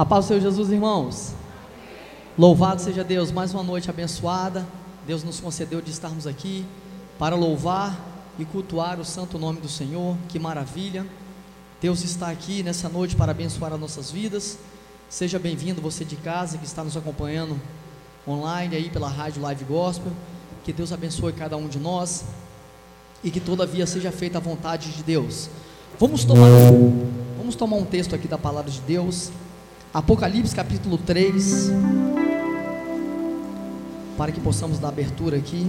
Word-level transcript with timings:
A 0.00 0.04
paz 0.06 0.24
do 0.24 0.28
Senhor 0.28 0.40
Jesus, 0.40 0.70
irmãos. 0.70 1.34
Louvado 2.38 2.80
seja 2.80 3.04
Deus, 3.04 3.30
mais 3.30 3.52
uma 3.52 3.62
noite 3.62 3.90
abençoada. 3.90 4.66
Deus 5.06 5.22
nos 5.22 5.40
concedeu 5.40 5.82
de 5.82 5.90
estarmos 5.90 6.26
aqui 6.26 6.64
para 7.18 7.36
louvar 7.36 8.00
e 8.38 8.46
cultuar 8.46 8.98
o 8.98 9.04
santo 9.04 9.38
nome 9.38 9.60
do 9.60 9.68
Senhor. 9.68 10.16
Que 10.26 10.38
maravilha. 10.38 11.06
Deus 11.82 12.02
está 12.02 12.30
aqui 12.30 12.62
nessa 12.62 12.88
noite 12.88 13.14
para 13.14 13.32
abençoar 13.32 13.74
as 13.74 13.78
nossas 13.78 14.10
vidas. 14.10 14.56
Seja 15.06 15.38
bem-vindo 15.38 15.82
você 15.82 16.02
de 16.02 16.16
casa 16.16 16.56
que 16.56 16.64
está 16.64 16.82
nos 16.82 16.96
acompanhando 16.96 17.60
online 18.26 18.76
aí 18.76 18.88
pela 18.88 19.06
Rádio 19.06 19.42
Live 19.42 19.66
Gospel. 19.66 20.12
Que 20.64 20.72
Deus 20.72 20.94
abençoe 20.94 21.34
cada 21.34 21.58
um 21.58 21.68
de 21.68 21.78
nós 21.78 22.24
e 23.22 23.30
que 23.30 23.38
todavia 23.38 23.86
seja 23.86 24.10
feita 24.10 24.38
a 24.38 24.40
vontade 24.40 24.92
de 24.92 25.02
Deus. 25.02 25.50
Vamos 25.98 26.24
tomar, 26.24 26.48
vamos 27.36 27.54
tomar 27.54 27.76
um 27.76 27.84
texto 27.84 28.14
aqui 28.14 28.26
da 28.26 28.38
palavra 28.38 28.70
de 28.70 28.80
Deus, 28.80 29.30
Apocalipse 29.92 30.54
capítulo 30.54 30.96
3, 30.98 31.72
para 34.16 34.30
que 34.30 34.40
possamos 34.40 34.78
dar 34.78 34.86
abertura 34.86 35.36
aqui. 35.36 35.68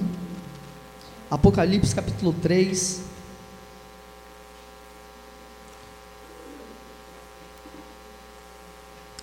Apocalipse 1.29 1.95
capítulo 1.95 2.31
3. 2.31 3.01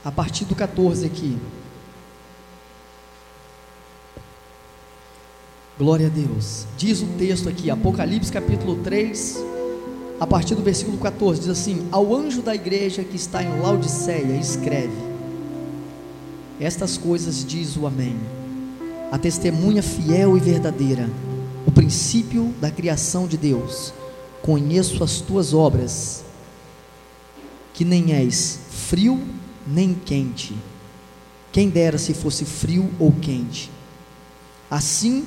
A 0.04 0.10
partir 0.10 0.44
do 0.46 0.56
14 0.56 1.06
aqui. 1.06 1.38
Glória 5.78 6.08
a 6.08 6.10
Deus. 6.10 6.66
Diz 6.76 7.02
o 7.02 7.06
texto 7.16 7.48
aqui, 7.48 7.70
Apocalipse 7.70 8.32
capítulo 8.32 8.82
3, 8.82 9.38
a 10.20 10.26
partir 10.26 10.54
do 10.54 10.62
versículo 10.62 10.98
14, 10.98 11.40
diz 11.40 11.48
assim: 11.48 11.86
Ao 11.90 12.14
anjo 12.14 12.42
da 12.42 12.54
igreja 12.54 13.04
que 13.04 13.16
está 13.16 13.42
em 13.42 13.60
Laodiceia, 13.60 14.36
escreve: 14.36 14.96
Estas 16.60 16.96
coisas 16.96 17.44
diz 17.44 17.76
o 17.76 17.86
Amém, 17.86 18.16
a 19.10 19.18
testemunha 19.18 19.82
fiel 19.82 20.36
e 20.36 20.40
verdadeira, 20.40 21.08
o 21.66 21.70
princípio 21.70 22.54
da 22.60 22.70
criação 22.70 23.26
de 23.26 23.36
Deus. 23.36 23.92
Conheço 24.42 25.04
as 25.04 25.20
tuas 25.20 25.52
obras, 25.52 26.24
que 27.74 27.84
nem 27.84 28.12
és 28.12 28.58
frio 28.70 29.20
nem 29.66 29.94
quente. 29.94 30.56
Quem 31.52 31.68
dera 31.68 31.98
se 31.98 32.14
fosse 32.14 32.44
frio 32.44 32.90
ou 32.98 33.12
quente. 33.12 33.70
Assim 34.70 35.26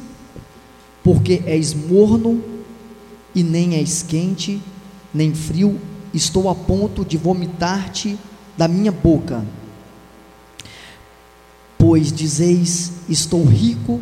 porque 1.03 1.42
és 1.45 1.73
morno 1.73 2.44
e 3.33 3.44
nem 3.44 3.76
és 3.76 4.03
quente, 4.03 4.61
nem 5.14 5.34
frio, 5.34 5.80
estou 6.14 6.50
a 6.50 6.56
ponto 6.56 7.06
de 7.06 7.17
vomitar-te 7.17 8.17
da 8.58 8.67
minha 8.67 8.92
boca. 8.92 9.45
Pois 11.78 12.12
dizeis: 12.12 12.92
Estou 13.09 13.44
rico 13.44 14.00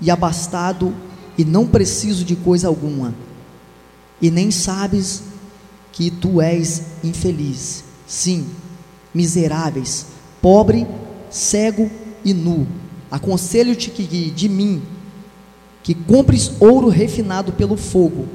e 0.00 0.10
abastado 0.10 0.94
e 1.38 1.44
não 1.44 1.66
preciso 1.66 2.24
de 2.24 2.36
coisa 2.36 2.68
alguma, 2.68 3.14
e 4.20 4.30
nem 4.30 4.50
sabes 4.50 5.22
que 5.92 6.10
tu 6.10 6.40
és 6.40 6.82
infeliz, 7.04 7.84
sim, 8.06 8.46
miseráveis, 9.14 10.06
pobre, 10.40 10.86
cego 11.30 11.90
e 12.24 12.32
nu. 12.32 12.66
Aconselho-te 13.10 13.90
que 13.90 14.30
de 14.30 14.48
mim 14.48 14.82
que 15.82 15.94
compres 15.94 16.52
ouro 16.60 16.88
refinado 16.88 17.52
pelo 17.52 17.76
fogo, 17.76 18.26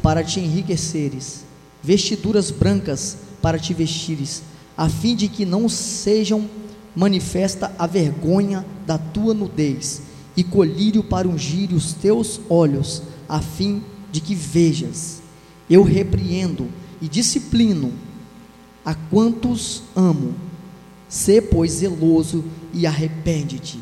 para 0.00 0.24
te 0.24 0.40
enriqueceres, 0.40 1.44
vestiduras 1.82 2.50
brancas 2.50 3.16
para 3.40 3.58
te 3.58 3.74
vestires, 3.74 4.42
a 4.76 4.88
fim 4.88 5.14
de 5.14 5.28
que 5.28 5.44
não 5.44 5.68
sejam 5.68 6.48
manifesta 6.94 7.72
a 7.78 7.86
vergonha 7.86 8.64
da 8.86 8.98
tua 8.98 9.34
nudez, 9.34 10.02
e 10.36 10.42
colírio 10.42 11.02
para 11.02 11.28
ungir 11.28 11.72
os 11.74 11.92
teus 11.92 12.40
olhos, 12.48 13.02
a 13.28 13.40
fim 13.40 13.82
de 14.10 14.20
que 14.20 14.34
vejas. 14.34 15.20
Eu 15.68 15.82
repreendo 15.82 16.68
e 17.00 17.08
disciplino 17.08 17.92
a 18.84 18.94
quantos 18.94 19.82
amo. 19.94 20.34
Sê, 21.08 21.40
pois, 21.40 21.72
zeloso 21.72 22.44
e 22.72 22.86
arrepende-te. 22.86 23.80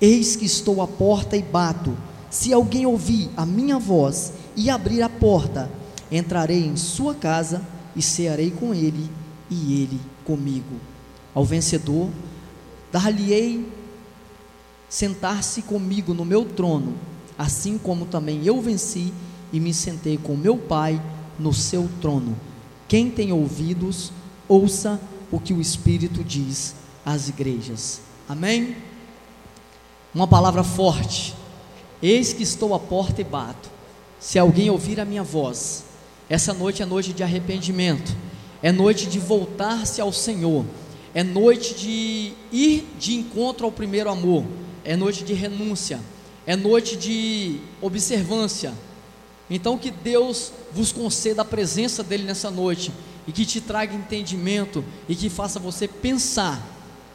Eis 0.00 0.36
que 0.36 0.46
estou 0.46 0.80
à 0.80 0.86
porta 0.86 1.36
e 1.36 1.42
bato. 1.42 1.96
Se 2.30 2.52
alguém 2.52 2.86
ouvir 2.86 3.28
a 3.36 3.44
minha 3.44 3.78
voz 3.78 4.32
e 4.56 4.70
abrir 4.70 5.02
a 5.02 5.08
porta, 5.08 5.70
entrarei 6.10 6.64
em 6.64 6.76
sua 6.76 7.14
casa 7.14 7.62
e 7.94 8.02
cearei 8.02 8.50
com 8.50 8.74
ele 8.74 9.10
e 9.50 9.82
ele 9.82 10.00
comigo. 10.24 10.76
Ao 11.34 11.44
vencedor, 11.44 12.08
dar-lhe-ei 12.92 13.66
sentar-se 14.88 15.62
comigo 15.62 16.14
no 16.14 16.24
meu 16.24 16.44
trono, 16.44 16.94
assim 17.36 17.76
como 17.76 18.06
também 18.06 18.44
eu 18.44 18.60
venci 18.60 19.12
e 19.52 19.60
me 19.60 19.72
sentei 19.74 20.16
com 20.16 20.36
meu 20.36 20.56
Pai 20.56 21.00
no 21.38 21.52
seu 21.52 21.88
trono. 22.00 22.36
Quem 22.86 23.10
tem 23.10 23.32
ouvidos, 23.32 24.12
ouça 24.48 25.00
o 25.30 25.38
que 25.38 25.52
o 25.52 25.60
Espírito 25.60 26.24
diz 26.24 26.74
às 27.04 27.28
igrejas. 27.28 28.00
Amém? 28.28 28.76
Uma 30.14 30.26
palavra 30.26 30.64
forte 30.64 31.36
Eis 32.02 32.32
que 32.32 32.44
estou 32.44 32.74
à 32.74 32.78
porta 32.78 33.20
e 33.20 33.24
bato. 33.24 33.68
Se 34.20 34.38
alguém 34.38 34.70
ouvir 34.70 35.00
a 35.00 35.04
minha 35.04 35.22
voz, 35.22 35.84
essa 36.28 36.52
noite 36.52 36.82
é 36.82 36.86
noite 36.86 37.12
de 37.12 37.22
arrependimento, 37.22 38.14
é 38.62 38.70
noite 38.70 39.06
de 39.06 39.18
voltar-se 39.18 40.00
ao 40.00 40.12
Senhor, 40.12 40.64
é 41.14 41.22
noite 41.22 41.74
de 41.74 42.32
ir 42.52 42.86
de 42.98 43.14
encontro 43.14 43.64
ao 43.64 43.72
primeiro 43.72 44.10
amor, 44.10 44.44
é 44.84 44.96
noite 44.96 45.24
de 45.24 45.32
renúncia, 45.32 46.00
é 46.46 46.54
noite 46.54 46.96
de 46.96 47.60
observância. 47.80 48.72
Então, 49.50 49.78
que 49.78 49.90
Deus 49.90 50.52
vos 50.72 50.92
conceda 50.92 51.42
a 51.42 51.44
presença 51.44 52.02
dEle 52.02 52.24
nessa 52.24 52.50
noite 52.50 52.92
e 53.26 53.32
que 53.32 53.46
te 53.46 53.60
traga 53.60 53.94
entendimento 53.94 54.84
e 55.08 55.14
que 55.14 55.30
faça 55.30 55.58
você 55.58 55.88
pensar 55.88 56.62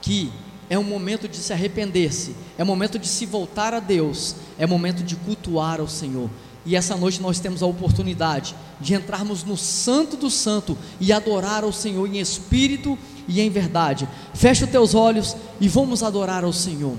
que 0.01 0.31
é 0.69 0.77
um 0.77 0.83
momento 0.83 1.27
de 1.27 1.37
se 1.37 1.53
arrepender-se, 1.53 2.35
é 2.57 2.63
momento 2.63 2.97
de 2.97 3.07
se 3.07 3.25
voltar 3.25 3.73
a 3.73 3.79
Deus, 3.79 4.35
é 4.57 4.65
momento 4.65 5.03
de 5.03 5.15
cultuar 5.15 5.79
ao 5.79 5.87
Senhor. 5.87 6.29
E 6.65 6.75
essa 6.75 6.95
noite 6.95 7.21
nós 7.21 7.39
temos 7.39 7.61
a 7.61 7.65
oportunidade 7.65 8.55
de 8.79 8.93
entrarmos 8.93 9.43
no 9.43 9.57
Santo 9.57 10.15
do 10.15 10.29
Santo 10.29 10.77
e 10.99 11.11
adorar 11.11 11.63
ao 11.63 11.73
Senhor 11.73 12.07
em 12.07 12.19
espírito 12.19 12.97
e 13.27 13.41
em 13.41 13.49
verdade. 13.49 14.07
Feche 14.33 14.63
os 14.63 14.69
teus 14.69 14.95
olhos 14.95 15.35
e 15.59 15.67
vamos 15.67 16.03
adorar 16.03 16.43
ao 16.43 16.53
Senhor. 16.53 16.95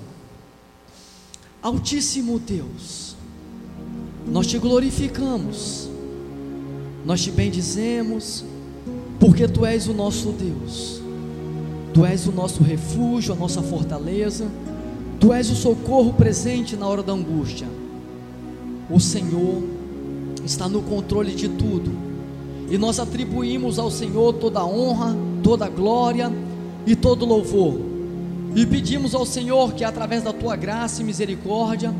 Altíssimo 1.63 2.39
Deus, 2.39 3.17
nós 4.27 4.47
te 4.47 4.59
glorificamos, 4.59 5.89
nós 7.07 7.23
te 7.23 7.31
bendizemos, 7.31 8.45
porque 9.19 9.49
tu 9.49 9.65
és 9.65 9.87
o 9.89 9.95
nosso 9.95 10.31
Deus. 10.33 11.01
Tu 11.95 12.05
és 12.05 12.27
o 12.27 12.33
nosso 12.33 12.63
refúgio, 12.63 13.33
a 13.33 13.37
nossa 13.37 13.63
fortaleza. 13.63 14.51
Tu 15.21 15.33
és 15.33 15.49
o 15.49 15.55
socorro 15.55 16.13
presente 16.13 16.77
na 16.77 16.87
hora 16.87 17.03
da 17.03 17.13
angústia. 17.13 17.69
O 18.91 19.01
Senhor 19.01 19.63
está 20.45 20.69
no 20.69 20.83
controle 20.83 21.35
de 21.35 21.49
tudo. 21.49 21.91
E 22.71 22.79
nós 22.79 22.99
atribuímos 22.99 23.79
ao 23.79 23.91
Senhor 23.91 24.35
toda 24.35 24.61
a 24.61 24.67
honra, 24.67 25.17
toda 25.43 25.67
a 25.67 25.69
glória 25.69 26.33
e 26.87 26.95
todo 26.95 27.25
louvor. 27.25 27.79
E 28.55 28.65
pedimos 28.67 29.15
ao 29.15 29.27
Senhor 29.27 29.73
que 29.73 29.85
através 29.85 30.23
da 30.23 30.33
tua 30.33 30.57
graça 30.57 31.03
e 31.03 31.05
misericórdia 31.05 31.95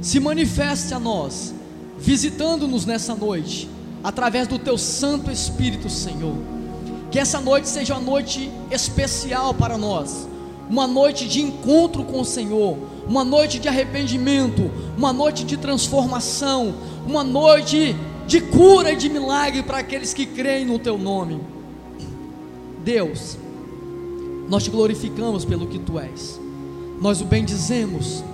se 0.00 0.20
manifeste 0.20 0.92
a 0.92 0.98
nós, 0.98 1.54
visitando-nos 1.98 2.84
nessa 2.84 3.14
noite, 3.14 3.68
através 4.02 4.46
do 4.46 4.58
teu 4.58 4.76
Santo 4.76 5.30
Espírito, 5.30 5.88
Senhor 5.88 6.36
que 7.14 7.18
essa 7.20 7.40
noite 7.40 7.68
seja 7.68 7.94
uma 7.94 8.00
noite 8.00 8.50
especial 8.72 9.54
para 9.54 9.78
nós, 9.78 10.26
uma 10.68 10.84
noite 10.84 11.28
de 11.28 11.40
encontro 11.40 12.02
com 12.02 12.20
o 12.20 12.24
Senhor, 12.24 12.76
uma 13.06 13.24
noite 13.24 13.58
de 13.58 13.68
arrependimento, 13.68 14.70
uma 14.96 15.12
noite 15.12 15.44
de 15.44 15.56
transformação, 15.56 16.74
uma 17.06 17.22
noite 17.22 17.94
de 18.26 18.40
cura 18.40 18.92
e 18.92 18.96
de 18.96 19.08
milagre 19.08 19.62
para 19.62 19.78
aqueles 19.78 20.14
que 20.14 20.26
creem 20.26 20.64
no 20.64 20.78
Teu 20.78 20.96
nome. 20.96 21.40
Deus, 22.82 23.36
nós 24.48 24.64
te 24.64 24.70
glorificamos 24.70 25.44
pelo 25.44 25.66
que 25.66 25.78
Tu 25.78 25.98
és, 25.98 26.40
nós 27.00 27.20
o 27.20 27.24
bendizemos. 27.24 28.24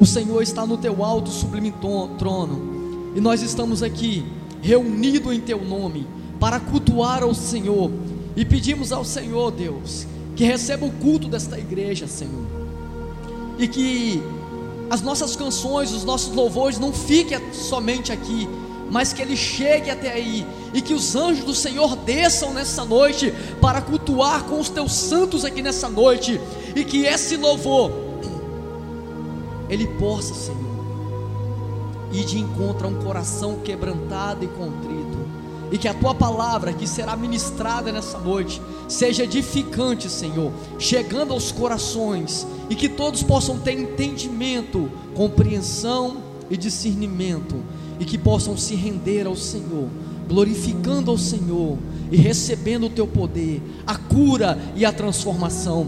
O 0.00 0.06
Senhor 0.06 0.42
está 0.42 0.64
no 0.64 0.78
Teu 0.78 1.04
alto 1.04 1.30
sublime 1.30 1.72
trono, 2.18 3.12
e 3.14 3.20
nós 3.20 3.42
estamos 3.42 3.82
aqui 3.82 4.24
reunidos 4.62 5.32
em 5.32 5.40
Teu 5.40 5.64
nome 5.64 6.06
para 6.38 6.60
cultuar 6.60 7.22
ao 7.22 7.34
Senhor. 7.34 7.90
E 8.36 8.44
pedimos 8.44 8.92
ao 8.92 9.04
Senhor, 9.04 9.50
Deus, 9.50 10.06
que 10.36 10.44
receba 10.44 10.86
o 10.86 10.92
culto 10.92 11.26
desta 11.26 11.58
igreja, 11.58 12.06
Senhor. 12.06 12.57
E 13.58 13.66
que 13.66 14.22
as 14.88 15.02
nossas 15.02 15.36
canções, 15.36 15.92
os 15.92 16.04
nossos 16.04 16.34
louvores 16.34 16.78
não 16.78 16.92
fiquem 16.92 17.38
somente 17.52 18.12
aqui, 18.12 18.48
mas 18.90 19.12
que 19.12 19.20
ele 19.20 19.36
chegue 19.36 19.90
até 19.90 20.12
aí 20.12 20.46
e 20.72 20.80
que 20.80 20.94
os 20.94 21.14
anjos 21.14 21.44
do 21.44 21.54
Senhor 21.54 21.96
desçam 21.96 22.52
nessa 22.54 22.84
noite 22.84 23.32
para 23.60 23.80
cultuar 23.80 24.44
com 24.44 24.58
os 24.58 24.68
teus 24.68 24.92
santos 24.92 25.44
aqui 25.44 25.62
nessa 25.62 25.88
noite, 25.88 26.40
e 26.74 26.84
que 26.84 27.04
esse 27.04 27.36
louvor 27.36 27.90
ele 29.68 29.86
possa, 29.86 30.34
Senhor, 30.34 30.58
ir 32.12 32.24
de 32.24 32.38
encontro 32.38 32.86
a 32.86 32.90
um 32.90 33.02
coração 33.02 33.56
quebrantado 33.56 34.44
e 34.44 34.48
contrito, 34.48 35.07
e 35.70 35.78
que 35.78 35.88
a 35.88 35.94
tua 35.94 36.14
palavra 36.14 36.72
que 36.72 36.86
será 36.86 37.16
ministrada 37.16 37.92
nessa 37.92 38.18
noite 38.18 38.60
seja 38.86 39.24
edificante, 39.24 40.08
Senhor, 40.08 40.52
chegando 40.78 41.32
aos 41.32 41.52
corações, 41.52 42.46
e 42.70 42.74
que 42.74 42.88
todos 42.88 43.22
possam 43.22 43.58
ter 43.58 43.78
entendimento, 43.78 44.90
compreensão 45.14 46.18
e 46.50 46.56
discernimento, 46.56 47.56
e 48.00 48.04
que 48.04 48.16
possam 48.16 48.56
se 48.56 48.74
render 48.74 49.26
ao 49.26 49.36
Senhor, 49.36 49.88
glorificando 50.28 51.10
ao 51.10 51.18
Senhor 51.18 51.76
e 52.10 52.16
recebendo 52.16 52.86
o 52.86 52.90
teu 52.90 53.06
poder, 53.06 53.62
a 53.86 53.96
cura 53.96 54.58
e 54.74 54.84
a 54.84 54.92
transformação. 54.92 55.86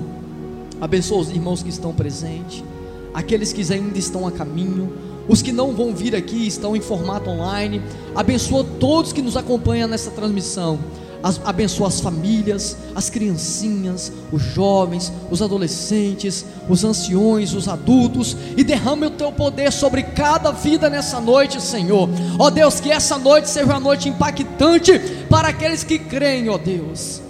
Abençoa 0.80 1.18
os 1.18 1.30
irmãos 1.30 1.62
que 1.62 1.68
estão 1.68 1.94
presentes, 1.94 2.64
aqueles 3.12 3.52
que 3.52 3.72
ainda 3.72 3.98
estão 3.98 4.26
a 4.26 4.32
caminho, 4.32 4.92
os 5.28 5.42
que 5.42 5.52
não 5.52 5.72
vão 5.72 5.94
vir 5.94 6.14
aqui 6.14 6.46
estão 6.46 6.74
em 6.74 6.80
formato 6.80 7.30
online. 7.30 7.82
Abençoa 8.14 8.64
todos 8.78 9.12
que 9.12 9.22
nos 9.22 9.36
acompanham 9.36 9.88
nessa 9.88 10.10
transmissão 10.10 10.78
as, 11.22 11.40
abençoa 11.44 11.88
as 11.88 12.00
famílias, 12.00 12.76
as 12.94 13.10
criancinhas, 13.10 14.12
os 14.32 14.42
jovens, 14.42 15.12
os 15.30 15.42
adolescentes, 15.42 16.44
os 16.68 16.84
anciões, 16.84 17.52
os 17.52 17.68
adultos, 17.68 18.36
e 18.56 18.64
derrame 18.64 19.06
o 19.06 19.10
teu 19.10 19.30
poder 19.30 19.72
sobre 19.72 20.02
cada 20.02 20.50
vida 20.50 20.88
nessa 20.88 21.20
noite, 21.20 21.60
Senhor. 21.60 22.08
Ó 22.38 22.50
Deus, 22.50 22.80
que 22.80 22.90
essa 22.90 23.18
noite 23.18 23.48
seja 23.48 23.66
uma 23.66 23.80
noite 23.80 24.08
impactante 24.08 24.98
para 25.28 25.48
aqueles 25.48 25.84
que 25.84 25.98
creem, 25.98 26.48
ó 26.48 26.56
Deus. 26.56 27.20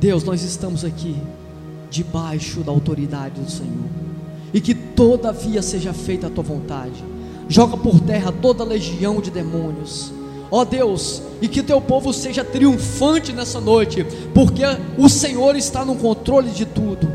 Deus, 0.00 0.24
nós 0.24 0.42
estamos 0.42 0.84
aqui 0.84 1.16
debaixo 1.90 2.60
da 2.60 2.72
autoridade 2.72 3.40
do 3.40 3.50
Senhor, 3.50 3.88
e 4.54 4.60
que 4.60 4.74
todavia 4.74 5.60
seja 5.60 5.92
feita 5.92 6.28
a 6.28 6.30
tua 6.30 6.44
vontade. 6.44 7.04
Joga 7.48 7.76
por 7.76 8.00
terra 8.00 8.32
toda 8.32 8.64
legião 8.64 9.20
de 9.20 9.30
demônios 9.30 10.12
Ó 10.50 10.64
Deus, 10.64 11.20
e 11.42 11.48
que 11.48 11.64
teu 11.64 11.80
povo 11.80 12.12
seja 12.12 12.44
triunfante 12.44 13.32
nessa 13.32 13.60
noite, 13.60 14.06
porque 14.32 14.62
o 14.96 15.08
Senhor 15.08 15.56
está 15.56 15.84
no 15.84 15.96
controle 15.96 16.50
de 16.50 16.64
tudo. 16.64 17.10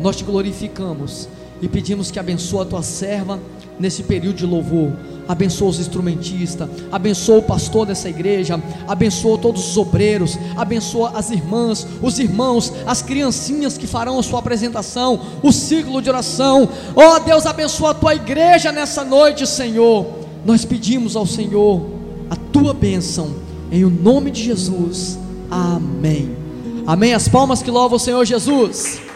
Nós 0.00 0.14
te 0.14 0.22
glorificamos 0.22 1.28
e 1.60 1.66
pedimos 1.66 2.12
que 2.12 2.20
abençoe 2.20 2.62
a 2.62 2.64
tua 2.64 2.82
serva 2.82 3.40
nesse 3.82 4.04
período 4.04 4.36
de 4.36 4.46
louvor. 4.46 4.92
Abençoa 5.28 5.68
os 5.68 5.80
instrumentistas, 5.80 6.68
abençoa 6.90 7.38
o 7.38 7.42
pastor 7.42 7.86
dessa 7.86 8.08
igreja, 8.08 8.60
abençoa 8.86 9.38
todos 9.38 9.68
os 9.68 9.76
obreiros, 9.76 10.38
abençoa 10.56 11.12
as 11.14 11.30
irmãs, 11.30 11.86
os 12.00 12.18
irmãos, 12.18 12.72
as 12.86 13.02
criancinhas 13.02 13.76
que 13.76 13.86
farão 13.86 14.18
a 14.18 14.22
sua 14.22 14.38
apresentação, 14.38 15.20
o 15.42 15.52
ciclo 15.52 16.00
de 16.00 16.08
oração. 16.08 16.68
Ó 16.94 17.16
oh, 17.16 17.20
Deus, 17.20 17.44
abençoa 17.44 17.90
a 17.90 17.94
tua 17.94 18.14
igreja 18.14 18.70
nessa 18.70 19.04
noite, 19.04 19.46
Senhor. 19.46 20.06
Nós 20.44 20.64
pedimos 20.64 21.16
ao 21.16 21.26
Senhor 21.26 21.84
a 22.30 22.36
tua 22.36 22.72
bênção, 22.72 23.34
em 23.70 23.84
o 23.84 23.90
nome 23.90 24.30
de 24.30 24.44
Jesus. 24.44 25.18
Amém. 25.50 26.36
Amém. 26.86 27.14
As 27.14 27.28
palmas 27.28 27.62
que 27.62 27.70
louvam 27.70 27.96
o 27.96 28.00
Senhor 28.00 28.24
Jesus. 28.24 29.11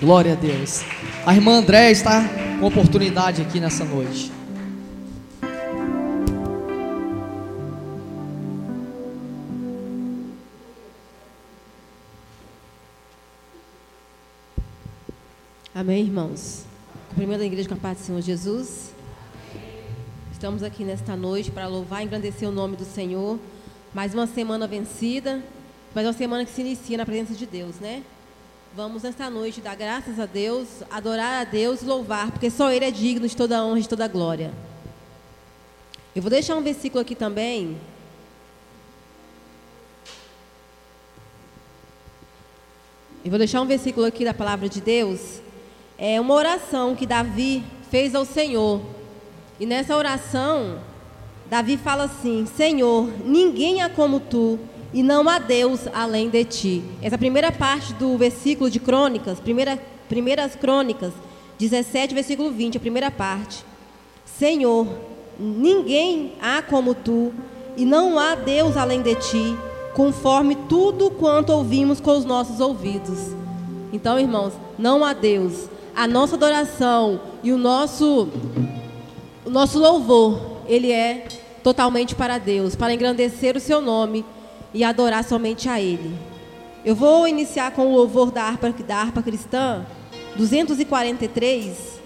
Glória 0.00 0.32
a 0.32 0.34
Deus. 0.34 0.80
A 1.26 1.34
irmã 1.34 1.58
André 1.58 1.90
está 1.90 2.22
com 2.58 2.66
oportunidade 2.66 3.42
aqui 3.42 3.60
nessa 3.60 3.84
noite. 3.84 4.32
Amém, 15.74 16.04
irmãos. 16.04 16.64
Cumprimento 17.10 17.42
a 17.42 17.44
igreja 17.44 17.68
com 17.68 17.74
a 17.74 17.76
paz 17.76 17.98
do 17.98 18.04
Senhor 18.04 18.22
Jesus. 18.22 18.94
Estamos 20.32 20.62
aqui 20.62 20.82
nesta 20.82 21.14
noite 21.14 21.50
para 21.50 21.66
louvar 21.66 22.00
e 22.00 22.06
engrandecer 22.06 22.48
o 22.48 22.52
nome 22.52 22.74
do 22.74 22.86
Senhor. 22.86 23.38
Mais 23.92 24.14
uma 24.14 24.26
semana 24.26 24.66
vencida, 24.66 25.42
mais 25.94 26.06
uma 26.06 26.14
semana 26.14 26.46
que 26.46 26.52
se 26.52 26.62
inicia 26.62 26.96
na 26.96 27.04
presença 27.04 27.34
de 27.34 27.44
Deus, 27.44 27.76
né? 27.76 28.02
Vamos 28.74 29.02
nesta 29.02 29.28
noite 29.28 29.60
dar 29.60 29.74
graças 29.74 30.20
a 30.20 30.26
Deus, 30.26 30.68
adorar 30.90 31.40
a 31.40 31.44
Deus 31.44 31.82
louvar, 31.82 32.30
porque 32.30 32.50
só 32.50 32.70
Ele 32.70 32.84
é 32.84 32.90
digno 32.90 33.26
de 33.26 33.36
toda 33.36 33.64
honra 33.64 33.80
e 33.80 33.82
de 33.82 33.88
toda 33.88 34.06
glória. 34.06 34.52
Eu 36.14 36.22
vou 36.22 36.30
deixar 36.30 36.54
um 36.54 36.62
versículo 36.62 37.02
aqui 37.02 37.16
também. 37.16 37.76
Eu 43.24 43.30
vou 43.30 43.38
deixar 43.38 43.60
um 43.60 43.66
versículo 43.66 44.06
aqui 44.06 44.24
da 44.24 44.32
palavra 44.32 44.68
de 44.68 44.80
Deus. 44.80 45.40
É 45.98 46.20
uma 46.20 46.34
oração 46.34 46.94
que 46.94 47.06
Davi 47.06 47.64
fez 47.90 48.14
ao 48.14 48.24
Senhor 48.24 48.80
e 49.60 49.66
nessa 49.66 49.94
oração, 49.94 50.78
Davi 51.50 51.76
fala 51.76 52.04
assim: 52.04 52.46
Senhor, 52.46 53.10
ninguém 53.26 53.82
há 53.82 53.90
como 53.90 54.18
tu, 54.18 54.58
e 54.92 55.02
não 55.02 55.28
há 55.28 55.38
Deus 55.38 55.80
além 55.92 56.28
de 56.28 56.44
ti. 56.44 56.82
Essa 57.00 57.16
primeira 57.16 57.52
parte 57.52 57.92
do 57.94 58.16
versículo 58.16 58.70
de 58.70 58.80
Crônicas, 58.80 59.38
primeira, 59.38 59.78
primeiras 60.08 60.54
Crônicas, 60.54 61.12
17, 61.58 62.14
versículo 62.14 62.50
20, 62.50 62.76
a 62.76 62.80
primeira 62.80 63.10
parte. 63.10 63.64
Senhor, 64.24 64.86
ninguém 65.38 66.32
há 66.40 66.62
como 66.62 66.94
tu, 66.94 67.32
e 67.76 67.84
não 67.84 68.18
há 68.18 68.34
Deus 68.34 68.76
além 68.76 69.02
de 69.02 69.14
ti, 69.14 69.56
conforme 69.94 70.56
tudo 70.68 71.10
quanto 71.10 71.52
ouvimos 71.52 72.00
com 72.00 72.16
os 72.16 72.24
nossos 72.24 72.60
ouvidos. 72.60 73.34
Então, 73.92 74.18
irmãos, 74.18 74.52
não 74.78 75.04
há 75.04 75.12
Deus. 75.12 75.68
A 75.94 76.06
nossa 76.06 76.36
adoração 76.36 77.20
e 77.42 77.52
o 77.52 77.58
nosso 77.58 78.28
o 79.44 79.50
nosso 79.50 79.78
louvor, 79.78 80.62
ele 80.68 80.92
é 80.92 81.26
totalmente 81.62 82.14
para 82.14 82.38
Deus, 82.38 82.76
para 82.76 82.92
engrandecer 82.92 83.56
o 83.56 83.60
seu 83.60 83.80
nome 83.80 84.24
e 84.72 84.84
adorar 84.84 85.24
somente 85.24 85.68
a 85.68 85.80
Ele. 85.80 86.16
Eu 86.84 86.94
vou 86.94 87.28
iniciar 87.28 87.72
com 87.72 87.86
o 87.86 87.94
louvor 87.94 88.30
da 88.30 88.44
harpa, 88.44 88.70
da 88.70 88.96
harpa 88.96 89.22
cristã, 89.22 89.84
243. 90.36 92.00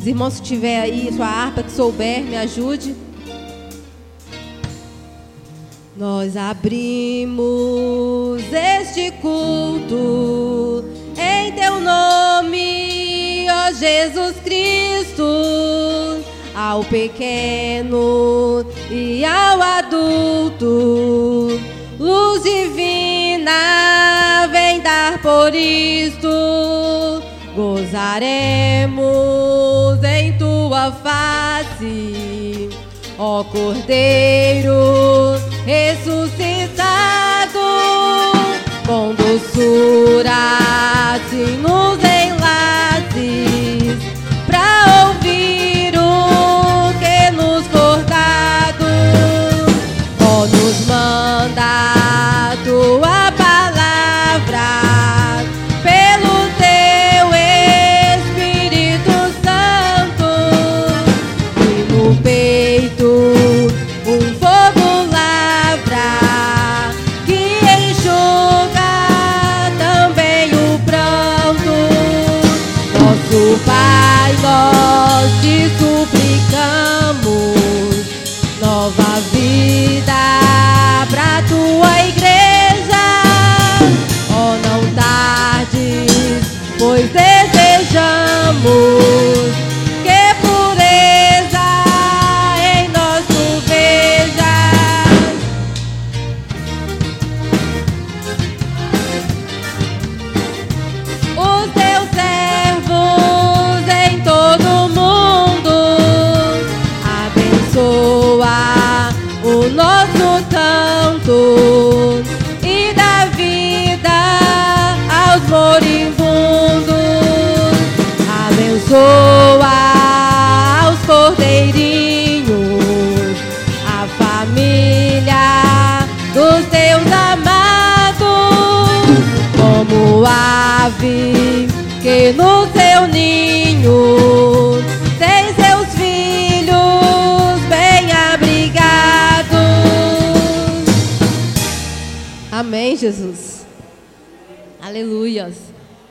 Os 0.00 0.06
irmãos, 0.06 0.34
se 0.34 0.42
tiver 0.42 0.80
aí 0.80 1.12
sua 1.14 1.26
harpa 1.26 1.62
que 1.62 1.70
souber, 1.70 2.22
me 2.22 2.36
ajude. 2.36 2.94
Nós 5.96 6.36
abrimos 6.36 8.42
este 8.52 9.12
culto 9.22 10.84
em 11.16 11.52
teu 11.52 11.80
nome, 11.80 13.46
ó 13.48 13.72
Jesus 13.72 14.34
Cristo, 14.42 15.24
ao 16.64 16.82
pequeno 16.84 18.64
e 18.90 19.22
ao 19.22 19.60
adulto, 19.60 21.60
luz 22.00 22.42
divina 22.42 24.48
vem 24.50 24.80
dar 24.80 25.20
por 25.20 25.54
isto, 25.54 26.26
gozaremos 27.54 28.94
em 30.04 30.32
tua 30.38 30.90
face, 30.90 32.70
ó 33.18 33.44
Cordeiro 33.44 34.72
ressuscitado 35.66 37.58
com 38.86 39.14
doçura 39.14 40.48
se 41.28 41.58
nos 41.58 42.13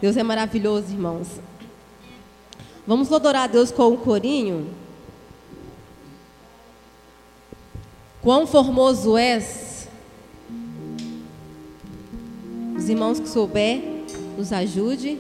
Deus 0.04 0.18
é 0.18 0.22
maravilhoso, 0.22 0.92
irmãos. 0.92 1.30
Vamos 2.86 3.10
adorar 3.10 3.44
a 3.46 3.48
Deus 3.48 3.72
com 3.72 3.88
um 3.88 3.96
corinho. 3.96 4.70
Quão 8.22 8.46
formoso 8.46 9.16
és. 9.16 9.88
Os 12.76 12.90
irmãos 12.90 13.18
que 13.18 13.30
souber, 13.30 13.82
nos 14.38 14.52
ajude. 14.52 15.18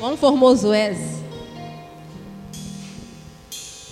Quão 0.00 0.16
formoso 0.16 0.72
és. 0.72 0.98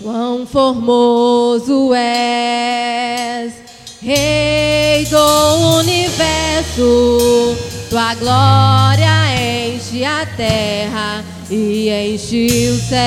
Quão 0.01 0.45
formoso 0.45 1.91
és, 1.95 3.53
Rei 3.99 5.03
do 5.05 5.79
universo, 5.79 7.57
tua 7.89 8.13
glória 8.13 9.09
enche 9.35 10.05
a 10.05 10.23
terra 10.37 11.23
e 11.49 11.89
enche 11.89 12.69
o 12.69 12.77
céu. 12.77 12.99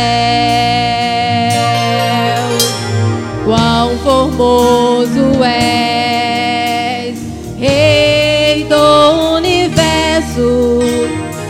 Quão 3.44 3.96
formoso 3.98 5.44
és, 5.44 7.16
Rei 7.56 8.64
do 8.64 9.36
universo, 9.36 10.80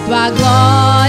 tua 0.07 0.29
glória 0.33 1.00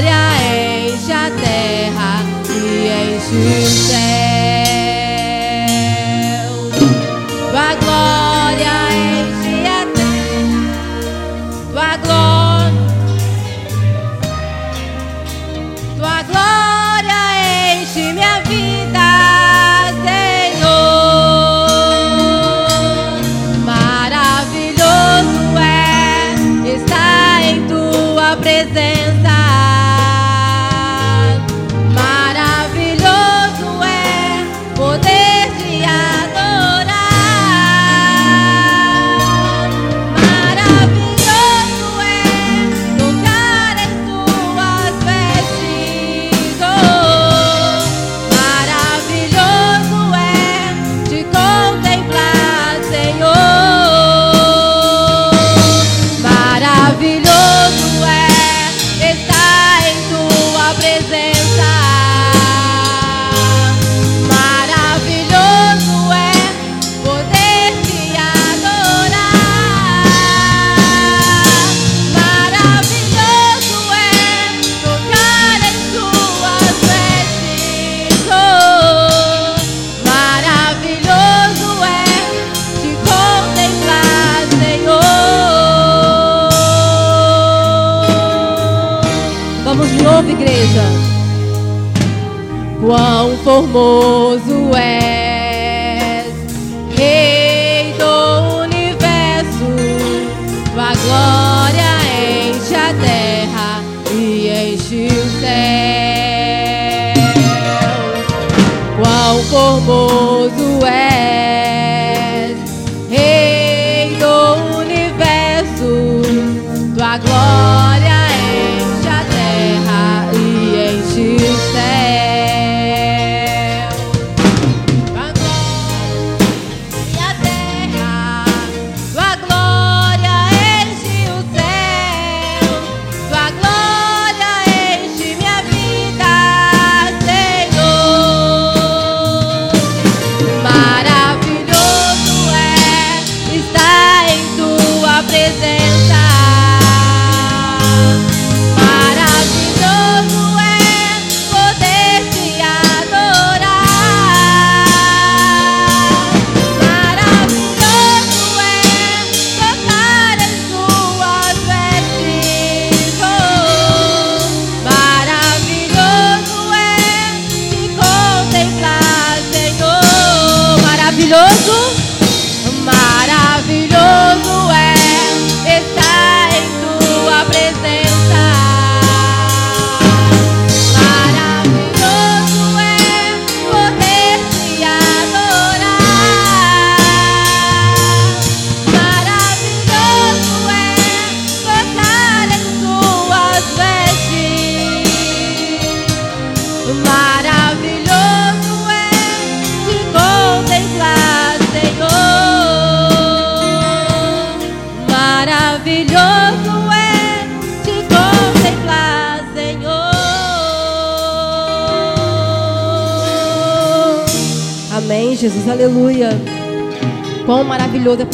somos 93.72 94.51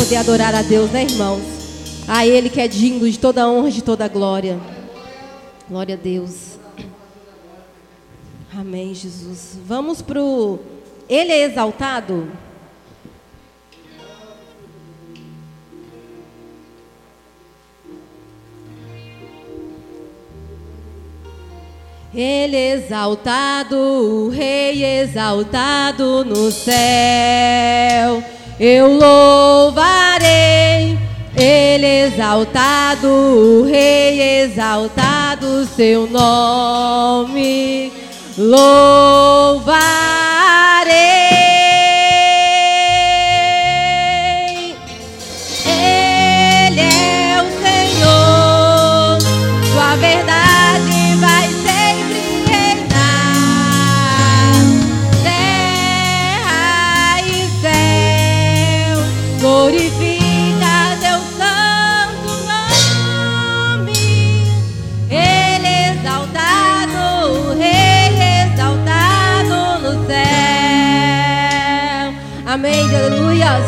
poder 0.07 0.15
adorar 0.15 0.55
a 0.55 0.61
Deus, 0.61 0.89
né, 0.89 1.03
irmãos? 1.03 1.43
A 2.07 2.25
Ele 2.25 2.49
que 2.49 2.61
é 2.61 2.67
digno 2.67 3.09
de 3.09 3.19
toda 3.19 3.45
honra, 3.45 3.69
de 3.69 3.83
toda 3.83 4.07
glória. 4.07 4.57
Glória 5.67 5.95
a 5.95 5.97
Deus. 5.97 6.57
Amém, 8.57 8.93
Jesus. 8.95 9.59
Vamos 9.65 10.01
pro 10.01 10.59
Ele 11.09 11.33
é 11.33 11.41
exaltado. 11.41 12.31
Ele 22.15 22.55
é 22.55 22.71
exaltado, 22.75 23.75
o 23.75 24.29
Rei 24.29 24.85
é 24.85 25.01
exaltado 25.01 26.23
no 26.23 26.49
céu 26.49 28.36
eu 28.59 28.97
louvarei. 28.97 30.97
Ele 31.35 31.85
exaltado, 31.85 33.07
o 33.07 33.63
Rei 33.63 34.41
exaltado, 34.41 35.67
seu 35.75 36.07
nome 36.07 37.91
louvarei. 38.37 40.06
Aleluias. 73.17 73.65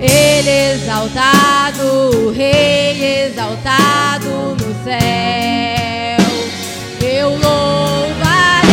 Ele 0.00 0.74
exaltado, 0.74 2.32
Rei 2.34 3.26
exaltado 3.26 4.56
no 4.60 4.84
céu. 4.84 6.18
Eu 7.00 7.30
louvarei, 7.30 8.66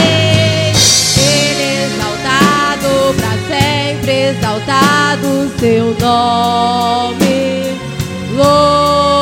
Ele 1.18 1.86
exaltado 1.86 2.90
para 3.20 3.34
sempre, 3.48 4.12
exaltado 4.30 5.28
seu 5.60 5.96
nome. 6.00 7.78
Louvarei. 8.36 9.19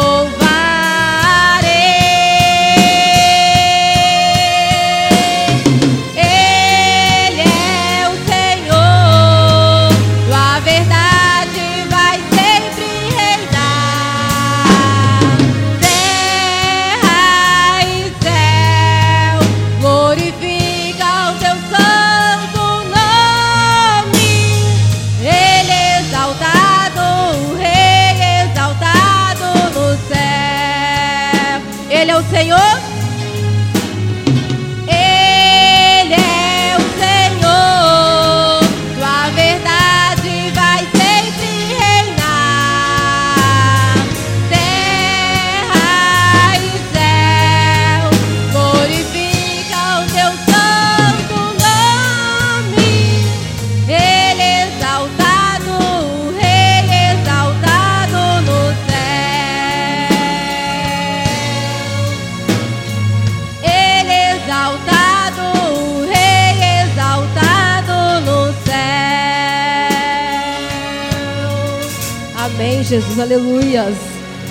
Jesus, 73.17 73.19
aleluias. 73.19 73.95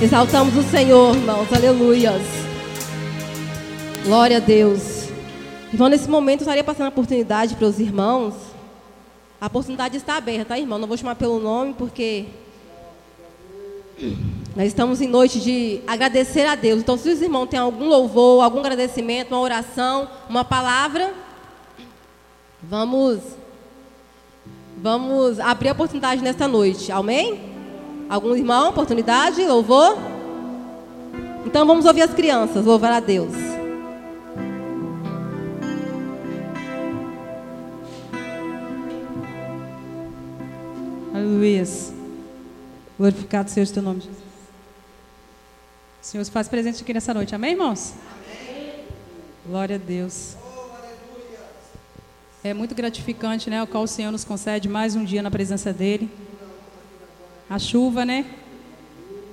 Exaltamos 0.03 0.57
o 0.57 0.63
Senhor, 0.65 1.15
irmãos, 1.15 1.53
aleluias. 1.53 2.23
Glória 4.05 4.39
a 4.39 4.41
Deus. 4.41 5.09
Irmão, 5.73 5.89
nesse 5.89 6.11
momento 6.11 6.41
eu 6.41 6.45
estaria 6.45 6.65
passando 6.65 6.87
a 6.87 6.89
oportunidade 6.89 7.55
para 7.55 7.67
os 7.67 7.79
irmãos. 7.79 8.35
A 9.41 9.47
oportunidade 9.47 9.97
está 9.97 10.17
aberta, 10.17 10.47
tá, 10.47 10.59
irmão? 10.59 10.79
Não 10.79 10.89
vou 10.89 10.97
chamar 10.97 11.15
pelo 11.15 11.39
nome 11.39 11.75
porque 11.75 12.27
nós 14.57 14.67
estamos 14.67 15.01
em 15.01 15.07
noite 15.07 15.41
de 15.41 15.81
agradecer 15.87 16.47
a 16.47 16.57
Deus. 16.57 16.81
Então, 16.81 16.99
se 16.99 17.09
os 17.09 17.23
irmãos 17.23 17.47
têm 17.47 17.61
algum 17.61 17.89
louvor, 17.89 18.43
algum 18.43 18.59
agradecimento, 18.59 19.31
uma 19.31 19.41
oração, 19.41 20.09
uma 20.29 20.45
palavra, 20.45 21.15
vamos 22.63 23.21
vamos 24.77 25.39
abrir 25.41 25.69
a 25.69 25.73
oportunidade 25.73 26.23
nesta 26.23 26.49
noite. 26.49 26.91
Amém? 26.91 27.56
Algum 28.09 28.37
irmão, 28.37 28.71
oportunidade, 28.71 29.45
louvor? 29.45 29.99
Então 31.45 31.67
vamos 31.67 31.85
ouvir 31.87 32.03
as 32.03 32.15
crianças, 32.15 32.65
louvar 32.65 32.93
a 32.93 33.01
Deus. 33.01 33.33
Aleluia. 41.13 41.65
Glorificado 42.97 43.51
seja 43.51 43.71
o 43.71 43.75
teu 43.75 43.83
nome, 43.83 44.01
Jesus. 44.01 44.19
O 46.01 46.07
Senhor 46.07 46.25
se 46.25 46.31
faz 46.31 46.47
presente 46.47 46.83
aqui 46.83 46.95
nessa 46.95 47.13
noite. 47.13 47.35
Amém, 47.35 47.53
irmãos? 47.53 47.95
Amém. 48.49 48.85
Glória 49.45 49.75
a 49.75 49.79
Deus. 49.79 50.37
É 52.45 52.55
muito 52.55 52.73
gratificante, 52.73 53.51
né? 53.51 53.61
O 53.61 53.67
qual 53.67 53.83
o 53.83 53.89
Senhor 53.89 54.13
nos 54.13 54.25
concede 54.25 54.69
mais 54.69 54.95
um 54.95 55.05
dia 55.05 55.21
na 55.21 55.31
presença 55.31 55.73
dEle 55.73 56.09
a 57.49 57.59
chuva, 57.59 58.05
né? 58.05 58.25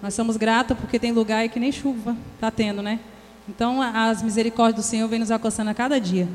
Nós 0.01 0.13
somos 0.13 0.37
gratos 0.37 0.77
porque 0.77 0.99
tem 0.99 1.11
lugar 1.11 1.47
que 1.49 1.59
nem 1.59 1.71
chuva 1.71 2.15
está 2.35 2.51
tendo, 2.51 2.81
né? 2.81 2.99
Então, 3.47 3.81
as 3.81 4.21
misericórdias 4.21 4.85
do 4.85 4.87
Senhor 4.87 5.07
vêm 5.07 5.19
nos 5.19 5.31
alcançando 5.31 5.69
a 5.69 5.73
cada 5.73 5.99
dia. 5.99 6.27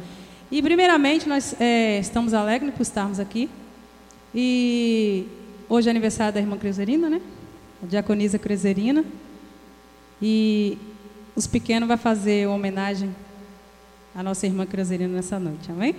E, 0.50 0.62
primeiramente, 0.62 1.28
nós 1.28 1.54
é, 1.60 1.98
estamos 1.98 2.34
alegres 2.34 2.74
por 2.74 2.82
estarmos 2.82 3.20
aqui. 3.20 3.48
E 4.34 5.26
hoje 5.68 5.88
é 5.88 5.90
aniversário 5.90 6.32
da 6.32 6.40
irmã 6.40 6.56
Cruzerina, 6.56 7.08
né? 7.08 7.20
A 7.82 7.86
diaconisa 7.86 8.38
Cruzerina. 8.38 9.04
E 10.20 10.76
os 11.34 11.46
pequenos 11.46 11.88
vão 11.88 11.96
fazer 11.96 12.46
uma 12.46 12.56
homenagem 12.56 13.14
à 14.14 14.22
nossa 14.22 14.46
irmã 14.46 14.66
Cruzerina 14.66 15.14
nessa 15.14 15.38
noite. 15.38 15.70
Amém? 15.70 15.94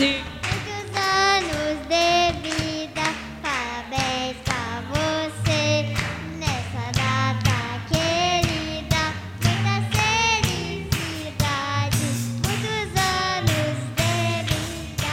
Felicidade. 0.00 0.24
Muitos 0.42 0.88
anos 0.96 1.76
de 1.86 2.32
vida, 2.40 3.04
parabéns 3.42 4.36
pra 4.44 4.82
você. 4.88 5.94
Nessa 6.38 6.84
data 6.96 7.56
querida, 7.88 9.02
muita 9.44 9.74
felicidade. 11.12 12.04
Muitos 12.46 12.88
anos 12.96 13.76
de 13.96 14.12
vida. 14.48 15.12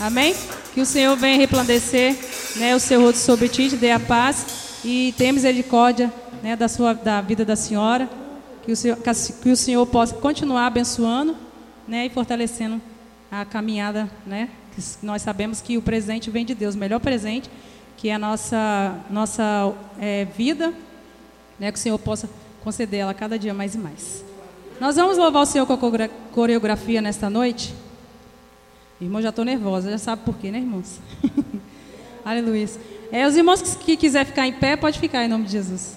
Amém? 0.00 0.34
Que 0.74 0.80
o 0.82 0.86
Senhor 0.86 1.16
venha 1.16 1.38
resplandecer 1.38 2.16
né, 2.56 2.76
o 2.76 2.80
seu 2.80 3.00
rosto 3.00 3.18
sobre 3.18 3.48
ti, 3.48 3.70
te 3.70 3.76
dê 3.76 3.92
a 3.92 4.00
paz 4.00 4.80
e 4.84 5.14
tenha 5.16 5.32
misericórdia 5.32 6.12
né, 6.42 6.54
da, 6.54 6.68
sua, 6.68 6.92
da 6.92 7.22
vida 7.22 7.44
da 7.44 7.56
senhora 7.56 8.08
que 8.62 8.72
o 8.72 8.76
Senhor, 8.76 8.98
que 9.42 9.50
o 9.50 9.56
Senhor 9.56 9.86
possa 9.86 10.14
continuar 10.16 10.66
abençoando 10.66 11.36
né, 11.86 12.06
e 12.06 12.10
fortalecendo 12.10 12.80
a 13.30 13.44
caminhada, 13.44 14.10
né? 14.26 14.50
Nós 15.02 15.22
sabemos 15.22 15.60
que 15.60 15.78
o 15.78 15.82
presente 15.82 16.30
vem 16.30 16.44
de 16.44 16.54
Deus, 16.54 16.74
o 16.74 16.78
melhor 16.78 17.00
presente, 17.00 17.50
que 17.96 18.08
é 18.08 18.14
a 18.14 18.18
nossa, 18.18 19.00
nossa 19.10 19.74
é, 19.98 20.24
vida, 20.24 20.72
né, 21.58 21.72
que 21.72 21.78
o 21.78 21.80
Senhor 21.80 21.98
possa 21.98 22.28
conceder 22.62 23.00
ela 23.00 23.14
cada 23.14 23.38
dia 23.38 23.54
mais 23.54 23.74
e 23.74 23.78
mais. 23.78 24.24
Nós 24.78 24.96
vamos 24.96 25.16
louvar 25.16 25.42
o 25.42 25.46
Senhor 25.46 25.66
com 25.66 25.72
a 25.72 26.08
coreografia 26.32 27.00
nesta 27.00 27.30
noite. 27.30 27.74
Irmão, 29.00 29.22
já 29.22 29.30
estou 29.30 29.44
nervosa, 29.44 29.90
já 29.90 29.98
sabe 29.98 30.22
por 30.24 30.36
quê, 30.36 30.50
né, 30.50 30.58
irmãos? 30.58 31.00
Aleluia. 32.24 32.68
É, 33.10 33.26
os 33.26 33.36
irmãos 33.36 33.62
que, 33.62 33.76
que 33.76 33.96
quiser 33.96 34.26
ficar 34.26 34.46
em 34.46 34.52
pé, 34.52 34.76
pode 34.76 34.98
ficar 34.98 35.24
em 35.24 35.28
nome 35.28 35.44
de 35.44 35.52
Jesus. 35.52 35.96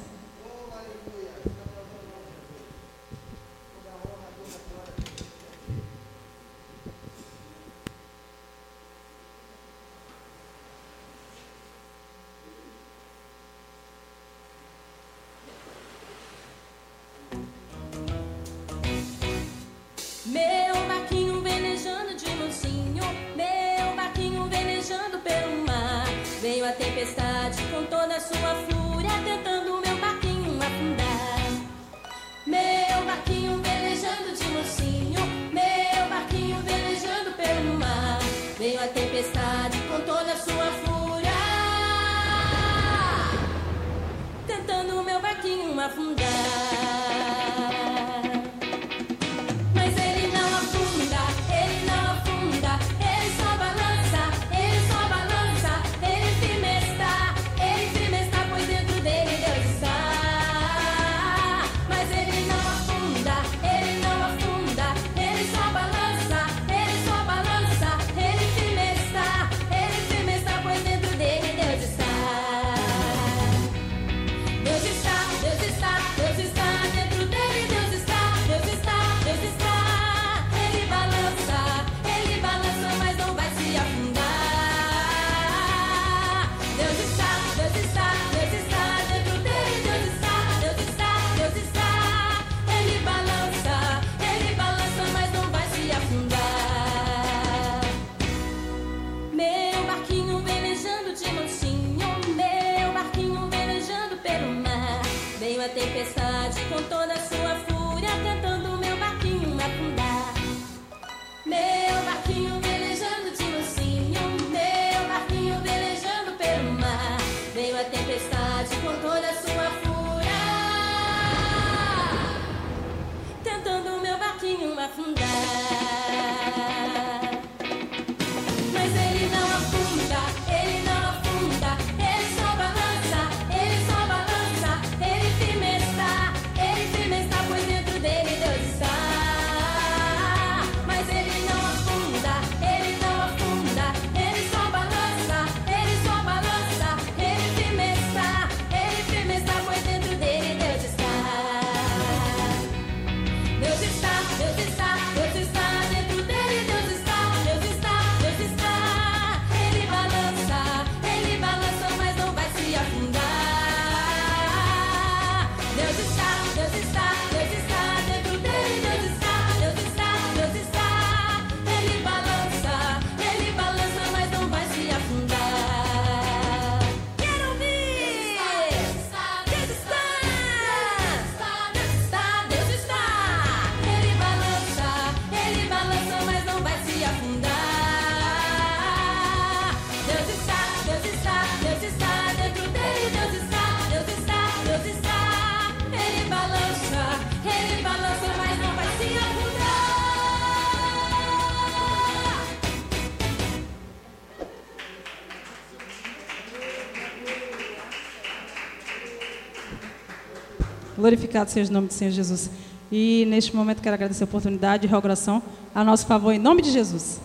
Glorificado 211.09 211.49
seja 211.49 211.71
o 211.71 211.73
nome 211.73 211.87
do 211.87 211.93
Senhor 211.93 212.11
Jesus. 212.11 212.51
E 212.91 213.25
neste 213.27 213.55
momento 213.55 213.81
quero 213.81 213.95
agradecer 213.95 214.23
a 214.23 214.25
oportunidade 214.25 214.85
e 214.85 214.93
a 214.93 214.95
oração 214.95 215.41
a 215.73 215.83
nosso 215.83 216.05
favor 216.05 216.31
em 216.31 216.37
nome 216.37 216.61
de 216.61 216.69
Jesus. 216.69 217.19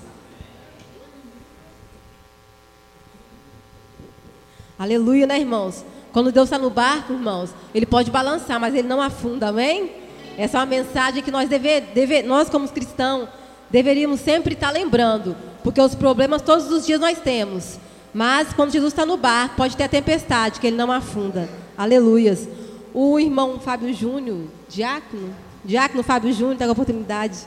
Aleluia, 4.79 5.27
né, 5.27 5.38
irmãos? 5.38 5.85
Quando 6.14 6.33
Deus 6.33 6.47
está 6.47 6.59
no 6.59 6.70
barco, 6.70 7.12
irmãos, 7.12 7.51
ele 7.75 7.85
pode 7.85 8.11
balançar, 8.11 8.59
mas 8.59 8.75
ele 8.75 8.88
não 8.88 9.03
afunda, 9.03 9.49
amém? 9.49 9.90
Essa 10.38 10.57
é 10.57 10.61
uma 10.61 10.66
mensagem 10.66 11.23
que 11.23 11.31
nós, 11.31 11.47
deve, 11.47 11.83
deve, 11.83 12.23
nós 12.23 12.49
como 12.49 12.66
cristãos, 12.66 13.29
deveríamos 13.68 14.20
sempre 14.20 14.55
estar 14.55 14.70
lembrando, 14.70 15.37
porque 15.62 15.81
os 15.81 15.94
problemas 15.94 16.40
todos 16.40 16.70
os 16.70 16.87
dias 16.87 16.99
nós 16.99 17.18
temos. 17.18 17.79
Mas 18.14 18.51
quando 18.55 18.73
Jesus 18.73 18.94
está 18.94 19.05
no 19.05 19.18
barco, 19.18 19.57
pode 19.57 19.77
ter 19.77 19.85
a 19.85 19.88
tempestade, 19.88 20.59
que 20.59 20.68
ele 20.68 20.77
não 20.77 20.90
afunda. 20.90 21.51
Aleluias. 21.77 22.49
O 22.94 23.18
irmão 23.18 23.59
Fábio 23.59 23.92
Júnior, 23.92 24.46
diácono, 24.68 25.35
diácono 25.64 26.04
Fábio 26.04 26.33
Júnior, 26.33 26.57
com 26.57 26.62
a 26.62 26.70
oportunidade. 26.70 27.44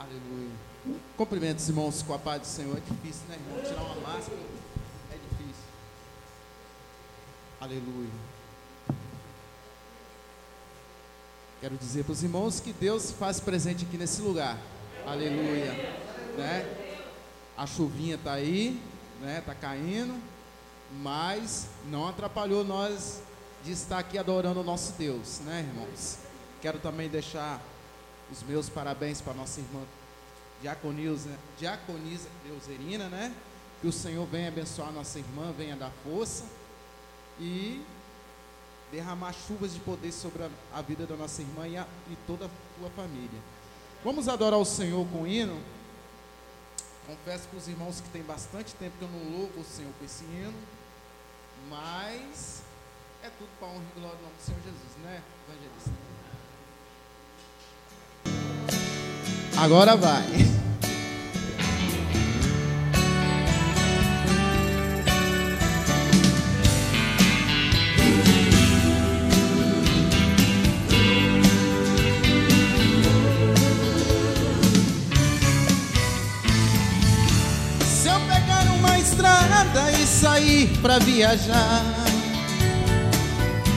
Aleluia. 0.00 0.50
Cumprimento 1.16 1.58
os 1.58 1.68
irmãos 1.68 2.02
com 2.02 2.12
a 2.12 2.18
paz 2.18 2.40
do 2.40 2.46
Senhor. 2.48 2.76
É 2.76 2.80
difícil, 2.80 3.22
né, 3.28 3.36
irmão? 3.36 3.64
Tirar 3.64 3.82
uma 3.82 4.00
máscara 4.00 4.36
é 5.12 5.14
difícil. 5.14 5.64
Aleluia. 7.60 8.35
Quero 11.66 11.78
dizer 11.78 12.04
para 12.04 12.12
os 12.12 12.22
irmãos 12.22 12.60
que 12.60 12.72
Deus 12.72 13.10
faz 13.10 13.40
presente 13.40 13.84
aqui 13.84 13.98
nesse 13.98 14.22
lugar. 14.22 14.56
Aleluia. 15.04 15.72
Né? 16.38 16.64
A 17.56 17.66
chuvinha 17.66 18.14
está 18.14 18.34
aí, 18.34 18.80
né? 19.20 19.42
Tá 19.44 19.52
caindo, 19.52 20.16
mas 21.02 21.66
não 21.90 22.06
atrapalhou 22.06 22.62
nós 22.62 23.20
de 23.64 23.72
estar 23.72 23.98
aqui 23.98 24.16
adorando 24.16 24.60
o 24.60 24.62
nosso 24.62 24.92
Deus, 24.92 25.40
né, 25.40 25.66
irmãos? 25.68 26.18
Quero 26.62 26.78
também 26.78 27.08
deixar 27.08 27.60
os 28.30 28.44
meus 28.44 28.68
parabéns 28.68 29.20
para 29.20 29.34
nossa 29.34 29.58
irmã 29.58 29.82
Diaconisa, 30.62 31.30
Diaconisa 31.58 32.28
Deuserina, 32.46 33.08
né? 33.08 33.34
Que 33.80 33.88
o 33.88 33.92
Senhor 33.92 34.24
venha 34.28 34.46
abençoar 34.46 34.92
nossa 34.92 35.18
irmã, 35.18 35.52
venha 35.58 35.74
dar 35.74 35.90
força 36.04 36.44
e 37.40 37.84
derramar 38.90 39.32
chuvas 39.32 39.74
de 39.74 39.80
poder 39.80 40.12
sobre 40.12 40.44
a, 40.44 40.50
a 40.72 40.82
vida 40.82 41.06
da 41.06 41.16
nossa 41.16 41.42
irmã 41.42 41.66
e, 41.66 41.76
a, 41.76 41.86
e 42.10 42.16
toda 42.26 42.46
a 42.46 42.50
tua 42.78 42.90
família. 42.90 43.40
Vamos 44.04 44.28
adorar 44.28 44.58
o 44.58 44.64
Senhor 44.64 45.06
com 45.08 45.26
hino. 45.26 45.60
Confesso 47.06 47.48
para 47.48 47.58
os 47.58 47.68
irmãos 47.68 48.00
que 48.00 48.08
tem 48.08 48.22
bastante 48.22 48.74
tempo 48.74 48.96
que 48.98 49.04
eu 49.04 49.08
não 49.08 49.38
louvo 49.38 49.60
o 49.60 49.64
Senhor 49.64 49.92
com 49.98 50.04
esse 50.04 50.24
hino, 50.24 50.54
mas 51.68 52.62
é 53.22 53.30
tudo 53.30 53.48
para 53.58 53.68
honra 53.68 53.84
e 53.96 54.00
glória 54.00 54.16
do 54.16 54.22
nome 54.22 54.34
do 54.34 54.42
Senhor 54.42 54.60
Jesus, 54.60 54.96
né, 55.02 55.22
evangelista? 55.48 55.90
Agora 59.58 59.96
vai. 59.96 60.26
estrada 79.56 79.90
e 79.92 80.06
sair 80.06 80.66
pra 80.82 80.98
viajar, 80.98 81.82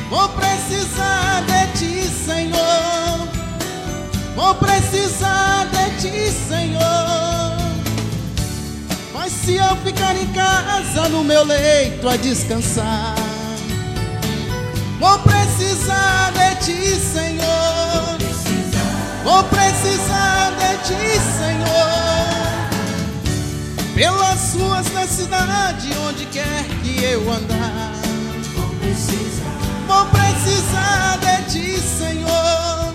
vou 0.09 0.27
precisar 0.29 1.43
de 1.43 1.79
ti, 1.79 2.09
Senhor. 2.25 3.29
Vou 4.35 4.55
precisar 4.55 5.67
de 5.67 6.01
ti, 6.01 6.31
Senhor. 6.31 7.57
Mas 9.13 9.31
se 9.31 9.55
eu 9.55 9.75
ficar 9.77 10.15
em 10.15 10.27
casa 10.27 11.09
no 11.09 11.23
meu 11.23 11.43
leito 11.45 12.07
a 12.07 12.15
descansar, 12.17 13.15
vou 14.99 15.19
precisar 15.19 16.31
de 16.31 16.55
ti, 16.65 16.95
Senhor. 16.95 18.17
Vou 19.23 19.43
precisar 19.43 20.51
de 20.57 20.77
ti, 20.87 21.19
Senhor 21.37 21.98
pelas 23.99 24.53
ruas 24.53 24.87
da 24.91 25.05
cidade, 25.05 25.89
onde 26.07 26.25
quer 26.27 26.63
que 26.81 27.03
eu 27.03 27.29
andar. 27.29 27.91
Vou 28.55 28.69
precisar, 28.79 29.59
vou 29.87 30.05
precisar 30.05 31.17
de 31.17 31.51
ti, 31.51 31.81
Senhor. 31.81 32.93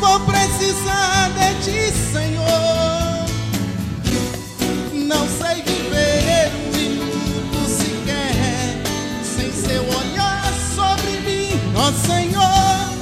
Vou 0.00 0.18
precisar 0.26 1.30
de 1.38 1.54
ti, 1.62 1.92
Senhor. 2.12 3.24
Não 4.94 5.28
sei 5.28 5.62
viver 5.62 6.50
um 6.56 6.76
minuto 6.76 7.68
sequer 7.68 8.82
sem 9.22 9.52
seu 9.52 9.84
olhar 9.84 10.52
sobre 10.74 11.20
mim, 11.20 11.60
ó 11.76 11.92
Senhor. 12.04 12.92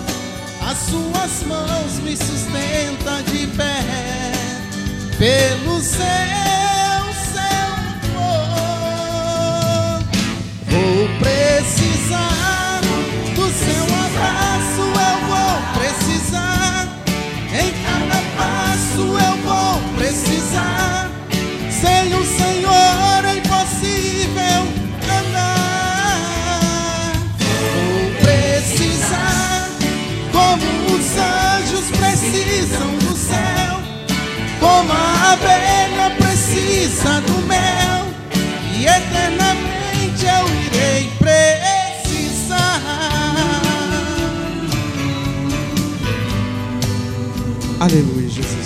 As 0.70 0.76
suas 0.76 1.42
mãos 1.46 2.00
me 2.04 2.14
sustentam 2.14 3.22
de 3.32 3.46
pé 3.46 3.82
pelo 5.18 5.80
seu, 5.80 6.51
precisar 12.12 12.41
Aleluia, 47.92 48.26
Jesus. 48.26 48.61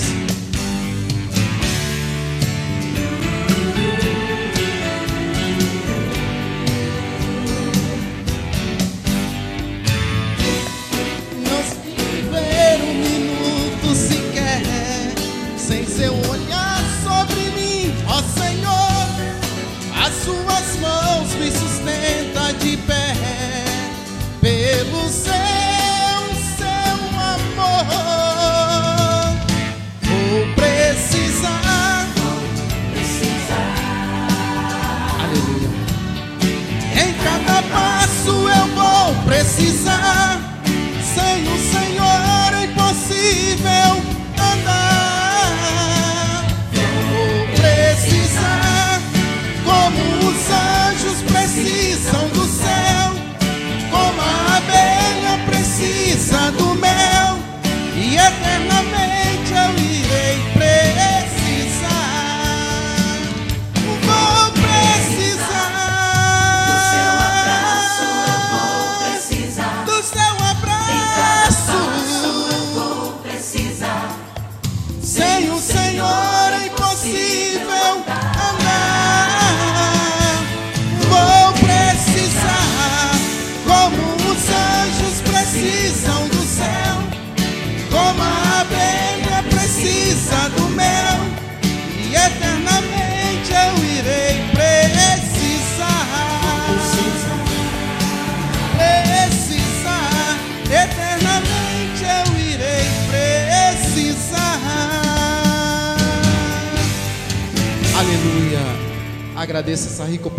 Agradeço 109.67 109.89
essa 109.89 110.05
rica 110.05 110.31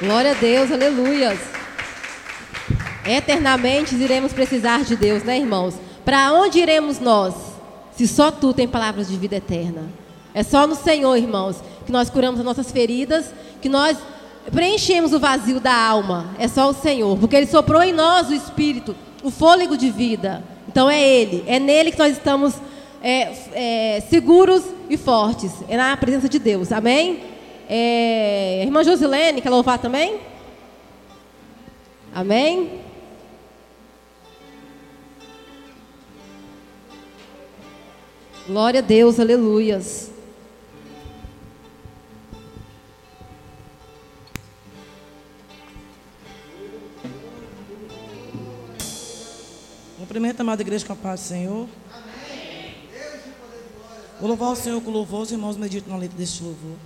Glória 0.00 0.30
a 0.30 0.34
Deus, 0.34 0.70
aleluias. 0.70 1.36
Eternamente 3.04 3.96
iremos 3.96 4.32
precisar 4.32 4.84
de 4.84 4.94
Deus, 4.94 5.24
né, 5.24 5.38
irmãos? 5.38 5.74
Para 6.04 6.32
onde 6.32 6.60
iremos 6.60 7.00
nós? 7.00 7.34
Se 7.96 8.06
só 8.06 8.30
tu 8.30 8.54
tem 8.54 8.68
palavras 8.68 9.08
de 9.08 9.16
vida 9.16 9.34
eterna. 9.34 9.82
É 10.32 10.44
só 10.44 10.64
no 10.64 10.76
Senhor, 10.76 11.16
irmãos, 11.16 11.56
que 11.84 11.90
nós 11.90 12.08
curamos 12.08 12.38
as 12.38 12.46
nossas 12.46 12.70
feridas, 12.70 13.34
que 13.60 13.68
nós 13.68 13.98
preenchemos 14.52 15.12
o 15.12 15.18
vazio 15.18 15.58
da 15.58 15.74
alma. 15.74 16.30
É 16.38 16.46
só 16.46 16.70
o 16.70 16.74
Senhor, 16.74 17.18
porque 17.18 17.34
Ele 17.34 17.48
soprou 17.48 17.82
em 17.82 17.92
nós 17.92 18.28
o 18.28 18.34
Espírito, 18.34 18.94
o 19.24 19.30
fôlego 19.32 19.76
de 19.76 19.90
vida. 19.90 20.40
Então 20.68 20.88
é 20.88 21.02
Ele, 21.02 21.42
é 21.48 21.58
nele 21.58 21.90
que 21.90 21.98
nós 21.98 22.12
estamos 22.12 22.54
é, 23.06 23.96
é, 23.96 24.00
seguros 24.00 24.64
e 24.88 24.96
fortes. 24.96 25.52
É 25.68 25.76
na 25.76 25.94
presença 25.94 26.26
de 26.26 26.38
Deus, 26.38 26.72
amém? 26.72 27.22
É, 27.68 28.62
irmã 28.62 28.82
Josilene, 28.82 29.42
quer 29.42 29.50
louvar 29.50 29.78
também? 29.78 30.20
Amém? 32.14 32.80
Glória 38.46 38.80
a 38.80 38.82
Deus, 38.82 39.20
aleluias. 39.20 40.10
Cumprimento 49.98 50.40
amada 50.40 50.62
igreja 50.62 50.86
com 50.86 50.92
a 50.94 50.96
paz 50.96 51.20
do 51.20 51.26
Senhor. 51.26 51.68
Vou 54.24 54.30
louvar 54.30 54.52
o 54.52 54.56
Senhor 54.56 54.80
com 54.80 54.90
louvor, 54.90 55.20
os 55.20 55.30
irmãos 55.30 55.54
meditam 55.58 55.92
na 55.92 55.98
letra 55.98 56.16
deste 56.16 56.42
louvor. 56.42 56.78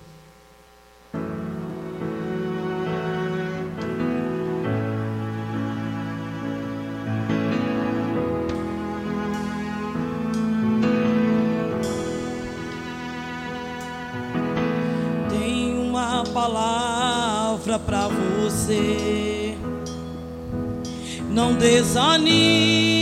Tenho 15.29 15.81
uma 15.83 16.25
palavra 16.33 17.79
para 17.79 18.09
você. 18.09 19.57
Não 21.31 21.53
desanimes. 21.53 22.98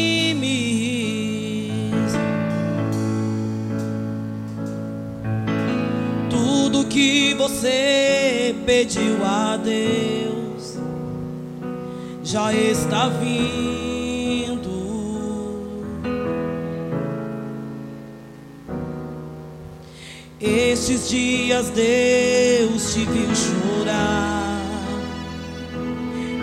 Você 7.58 8.56
pediu 8.68 9.26
a 9.26 9.58
Deus 9.58 10.78
já 12.24 12.54
está 12.54 13.08
vindo. 13.08 14.68
Estes 20.40 21.10
dias 21.10 21.72
Deus 21.72 22.94
te 22.94 23.06
viu 23.06 23.36
chorar 23.36 24.62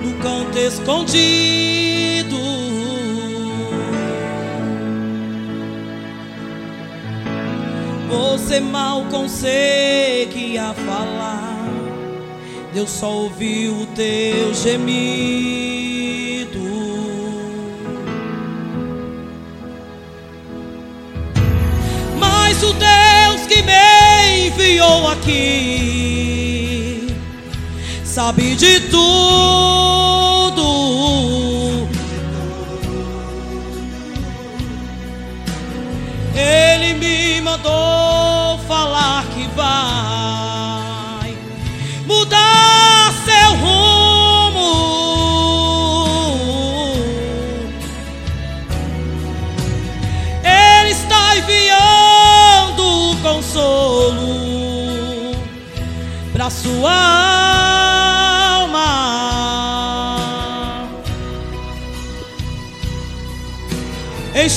no 0.03 0.19
canto 0.21 0.59
escondido. 0.59 1.95
Você 8.11 8.59
mal 8.61 9.05
conseguia 9.11 10.75
falar, 10.75 10.84
Deus 12.75 12.91
só 12.91 13.09
ouviu 13.09 13.83
o 13.83 13.87
teu 13.95 14.53
gemido. 14.53 14.85
Mas 22.19 22.61
o 22.65 22.73
Deus 22.73 23.47
que 23.47 23.63
me 23.63 24.49
enviou 24.49 25.07
aqui 25.07 25.47
sabe 28.05 28.57
de 28.57 28.81
tudo. 28.91 29.64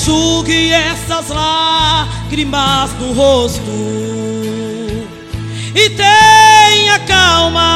Enxugue 0.08 0.72
essas 0.72 1.28
lágrimas 1.28 2.90
no 2.98 3.12
rosto 3.12 3.60
e 5.74 5.90
tenha 5.90 6.98
calma. 7.00 7.68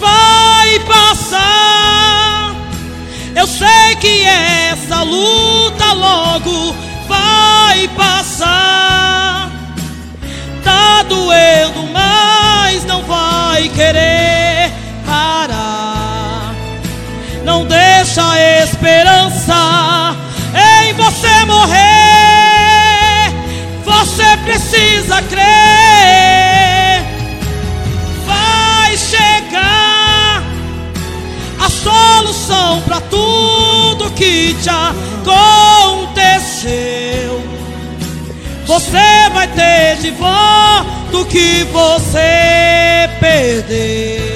Vai 0.00 0.78
passar. 0.86 2.54
Eu 3.36 3.46
sei 3.46 3.94
que 4.00 4.24
essa 4.24 5.02
luta 5.02 5.92
logo 5.92 6.74
vai 7.06 7.86
passar. 7.88 9.50
Tá 10.64 11.02
doendo, 11.02 11.86
mas 11.92 12.86
não 12.86 13.02
vai 13.02 13.68
querer 13.68 14.09
Não 17.50 17.66
deixa 17.66 18.22
a 18.22 18.62
esperança 18.62 20.14
em 20.54 20.92
você 20.92 21.44
morrer. 21.46 23.32
Você 23.84 24.36
precisa 24.44 25.20
crer. 25.22 25.42
Vai 28.24 28.96
chegar 28.96 30.44
a 31.58 31.68
solução 31.68 32.82
para 32.82 33.00
tudo 33.00 34.12
que 34.14 34.54
te 34.62 34.70
aconteceu. 35.90 36.70
Você 38.64 39.28
vai 39.32 39.48
ter 39.48 39.96
de 39.96 40.12
volta 40.12 41.18
o 41.18 41.24
que 41.24 41.64
você 41.72 43.10
perdeu. 43.18 44.29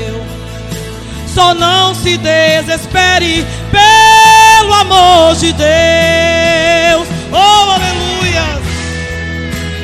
Só 1.35 1.53
não 1.53 1.92
se 1.97 2.16
desespere 2.16 3.44
pelo 3.73 4.73
amor 4.73 5.35
de 5.35 5.53
Deus. 5.53 7.09
Oh, 7.33 7.70
aleluia! 7.73 8.62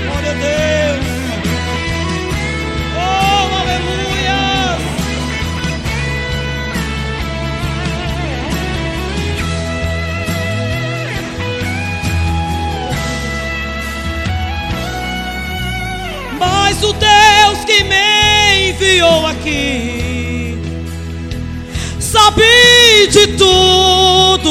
Glória 0.07 0.31
a 0.31 0.35
Deus. 0.35 1.07
Oh, 2.97 3.51
aleluia! 3.63 4.79
Mas 16.39 16.81
o 16.85 16.93
Deus 16.93 17.65
que 17.65 17.83
me 17.83 18.71
enviou 18.71 19.27
aqui 19.27 20.10
sabe 22.11 23.07
de 23.13 23.27
tudo. 23.39 24.51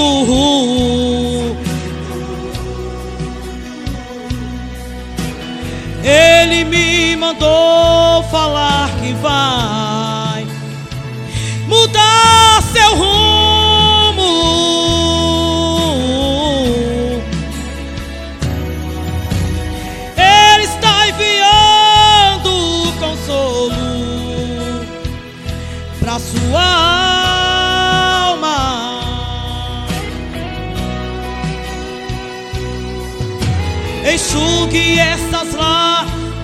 Ele 6.01 6.63
me 6.63 7.15
mandou 7.17 8.23
falar 8.31 8.89
que 9.01 9.13
vai 9.15 10.47
mudar 11.67 12.48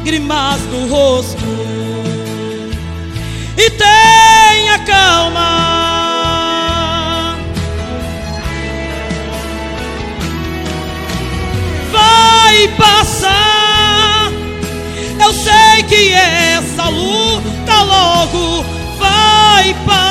lágrimas 0.06 0.62
no 0.72 0.88
rosto 0.88 1.44
e 3.58 3.70
tenha 3.72 4.78
calma. 4.86 5.56
Vai 11.92 12.68
passar. 12.78 14.32
Eu 15.20 15.34
sei 15.34 15.84
que 15.90 16.14
essa 16.14 16.88
luta 16.90 17.82
logo 17.82 18.64
vai 19.00 19.74
passar. 19.86 20.05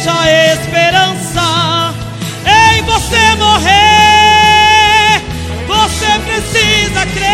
deixa 0.00 0.18
a 0.18 0.52
esperança 0.54 1.92
em 2.46 2.82
você 2.84 3.34
morrer. 3.36 5.20
Você 5.66 6.18
precisa 6.24 7.04
crer. 7.14 7.28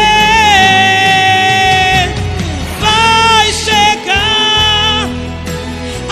Vai 2.80 3.52
chegar 3.52 5.08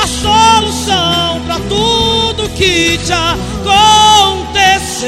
a 0.01 0.07
solução 0.07 1.43
para 1.45 1.59
tudo 1.69 2.49
que 2.51 2.99
te 2.99 3.13
aconteceu. 3.13 5.03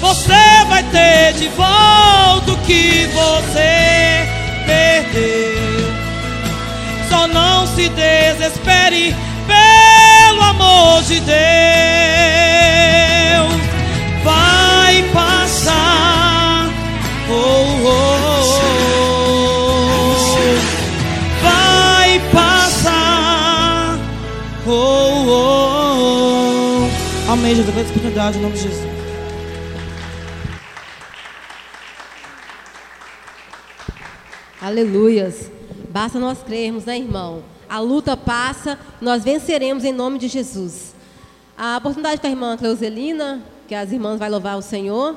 Você 0.00 0.64
vai 0.66 0.82
ter 0.84 1.34
de 1.34 1.48
volta 1.48 2.52
o 2.52 2.56
que 2.64 3.06
você 3.12 4.26
perdeu. 4.64 5.92
Só 7.10 7.26
não 7.26 7.66
se 7.66 7.90
desespere 7.90 9.14
de 11.06 11.20
Deus. 11.20 11.32
Vai 14.24 15.02
passar. 15.12 16.70
Oh, 17.28 17.84
oh, 17.84 18.52
oh. 20.04 20.06
Vai 21.42 22.20
passar. 22.32 23.98
Oh, 24.66 25.28
oh. 25.28 26.88
Amém, 27.32 27.54
Jesus. 27.54 27.74
Vai 27.74 27.84
oportunidade 27.84 28.38
em 28.38 28.42
nome 28.42 28.54
de 28.54 28.62
Jesus. 28.62 28.86
Aleluias. 34.60 35.50
Basta 35.90 36.20
nós 36.20 36.42
crermos, 36.42 36.84
né, 36.84 36.96
irmão? 36.96 37.42
A 37.68 37.80
luta 37.80 38.16
passa, 38.16 38.78
nós 39.00 39.24
venceremos 39.24 39.82
em 39.82 39.92
nome 39.92 40.18
de 40.18 40.28
Jesus. 40.28 40.91
A 41.56 41.76
oportunidade 41.76 42.20
com 42.20 42.26
a 42.26 42.30
irmã 42.30 42.56
Cleuselina, 42.56 43.42
que 43.68 43.74
as 43.74 43.92
irmãs 43.92 44.18
vão 44.18 44.28
louvar 44.28 44.56
o 44.56 44.62
Senhor. 44.62 45.16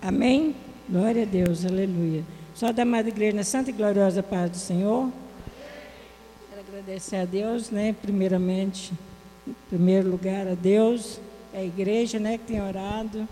Amém? 0.00 0.54
Glória 0.88 1.22
a 1.22 1.26
Deus, 1.26 1.64
aleluia. 1.64 2.22
Só 2.54 2.72
da 2.72 2.82
amada 2.82 3.08
igreja 3.08 3.36
na 3.36 3.42
santa 3.42 3.70
e 3.70 3.72
gloriosa 3.72 4.22
paz 4.22 4.50
do 4.50 4.56
Senhor. 4.56 5.10
Quero 6.48 6.60
agradecer 6.60 7.16
a 7.16 7.24
Deus, 7.24 7.70
né? 7.70 7.94
Primeiramente, 8.00 8.92
em 9.46 9.54
primeiro 9.68 10.08
lugar 10.08 10.46
a 10.46 10.54
Deus, 10.54 11.20
a 11.52 11.62
igreja, 11.62 12.18
né, 12.18 12.38
que 12.38 12.44
tem 12.44 12.62
orado 12.62 13.26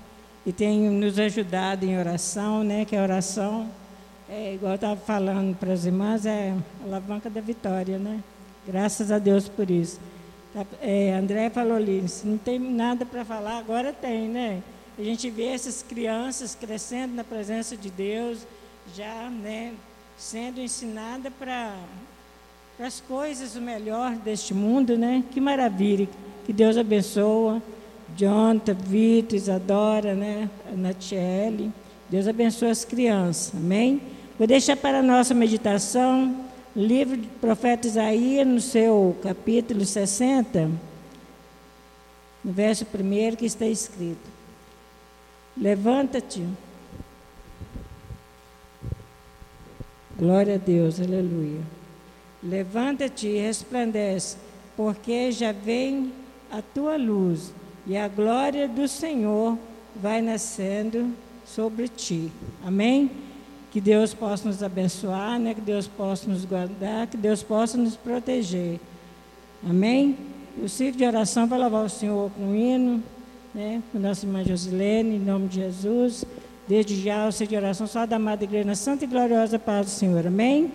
e 0.44 0.52
tem 0.52 0.90
nos 0.90 1.18
ajudado 1.18 1.84
em 1.84 1.98
oração, 1.98 2.64
né? 2.64 2.84
Que 2.84 2.96
a 2.96 3.02
oração, 3.02 3.70
é, 4.28 4.54
igual 4.54 4.72
eu 4.72 4.76
estava 4.76 4.96
falando 4.96 5.56
para 5.56 5.72
as 5.72 5.84
irmãs, 5.84 6.24
é 6.24 6.54
a 6.82 6.86
alavanca 6.86 7.28
da 7.28 7.40
vitória, 7.40 7.98
né? 7.98 8.20
Graças 8.66 9.12
a 9.12 9.18
Deus 9.18 9.48
por 9.48 9.70
isso. 9.70 10.00
Tá, 10.52 10.64
É, 10.80 11.12
André 11.14 11.50
falou 11.50 11.76
ali, 11.76 12.08
se 12.08 12.26
não 12.26 12.38
tem 12.38 12.58
nada 12.58 13.04
para 13.04 13.24
falar, 13.24 13.58
agora 13.58 13.92
tem, 13.92 14.28
né? 14.28 14.62
A 14.98 15.02
gente 15.02 15.28
vê 15.28 15.46
essas 15.46 15.82
crianças 15.82 16.54
crescendo 16.54 17.14
na 17.14 17.24
presença 17.24 17.76
de 17.76 17.90
Deus, 17.90 18.46
já, 18.94 19.28
né, 19.28 19.72
sendo 20.16 20.60
ensinada 20.60 21.30
para 21.30 21.74
as 22.78 23.00
coisas 23.00 23.56
o 23.56 23.60
melhor 23.60 24.12
deste 24.16 24.54
mundo, 24.54 24.96
né? 24.96 25.22
Que 25.32 25.40
maravilha. 25.40 26.08
Que 26.46 26.52
Deus 26.52 26.76
abençoa. 26.76 27.60
Jonathan, 28.16 28.74
Vitor, 28.74 29.36
Isadora, 29.36 30.14
né? 30.14 30.48
Natiele. 30.72 31.72
Deus 32.08 32.28
abençoe 32.28 32.70
as 32.70 32.84
crianças. 32.84 33.52
Amém? 33.54 34.00
Vou 34.36 34.48
deixar 34.48 34.76
para 34.76 34.98
a 34.98 35.02
nossa 35.02 35.32
meditação 35.32 36.44
livro 36.74 37.16
do 37.16 37.28
profeta 37.40 37.86
Isaías, 37.86 38.44
no 38.44 38.60
seu 38.60 39.16
capítulo 39.22 39.84
60, 39.84 40.70
no 42.42 42.52
verso 42.52 42.84
1 42.84 43.36
que 43.36 43.46
está 43.46 43.64
escrito. 43.64 44.28
Levanta-te. 45.56 46.44
Glória 50.18 50.56
a 50.56 50.58
Deus, 50.58 51.00
aleluia. 51.00 51.60
Levanta-te 52.42 53.28
e 53.28 53.38
resplandece, 53.38 54.36
porque 54.76 55.30
já 55.30 55.52
vem 55.52 56.12
a 56.50 56.60
tua 56.60 56.96
luz 56.96 57.54
e 57.86 57.96
a 57.96 58.08
glória 58.08 58.66
do 58.66 58.88
Senhor 58.88 59.56
vai 59.94 60.20
nascendo 60.20 61.12
sobre 61.46 61.86
ti. 61.86 62.32
Amém? 62.64 63.23
Que 63.74 63.80
Deus 63.80 64.14
possa 64.14 64.46
nos 64.46 64.62
abençoar, 64.62 65.36
né? 65.36 65.52
que 65.52 65.60
Deus 65.60 65.88
possa 65.88 66.30
nos 66.30 66.44
guardar, 66.44 67.08
que 67.08 67.16
Deus 67.16 67.42
possa 67.42 67.76
nos 67.76 67.96
proteger. 67.96 68.78
Amém? 69.68 70.16
O 70.62 70.68
ciclo 70.68 70.96
de 70.96 71.04
oração 71.04 71.48
vai 71.48 71.58
louvar 71.58 71.84
o 71.84 71.88
Senhor 71.88 72.30
com 72.30 72.52
um 72.52 72.54
hino, 72.54 73.02
né? 73.52 73.82
com 73.90 73.98
nossa 73.98 74.24
irmã 74.24 74.44
Josilene, 74.44 75.16
em 75.16 75.18
nome 75.18 75.48
de 75.48 75.56
Jesus. 75.56 76.24
Desde 76.68 77.02
já, 77.02 77.26
o 77.26 77.32
ciclo 77.32 77.48
de 77.48 77.56
oração 77.56 77.88
só 77.88 78.06
da 78.06 78.14
amada 78.14 78.44
igreja 78.44 78.64
na 78.64 78.76
santa 78.76 79.06
e 79.06 79.08
gloriosa 79.08 79.58
paz 79.58 79.86
do 79.86 79.90
Senhor. 79.90 80.24
Amém? 80.24 80.70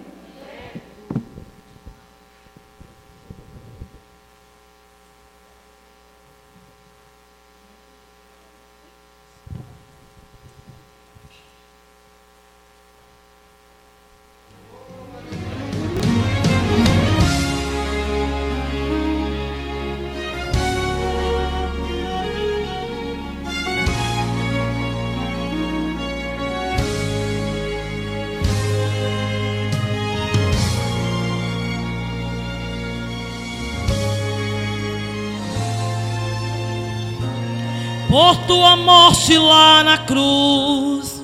Por 38.09 38.35
tua 38.47 38.75
morte 38.75 39.37
lá 39.37 39.83
na 39.83 39.99
cruz, 39.99 41.23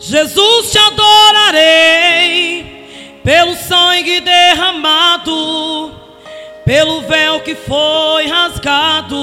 Jesus 0.00 0.72
te 0.72 0.78
adorarei, 0.78 2.00
pelo 3.22 3.54
sangue 3.54 4.18
derramado, 4.20 5.92
pelo 6.64 7.02
véu 7.02 7.40
que 7.40 7.54
foi 7.54 8.26
rasgado, 8.28 9.16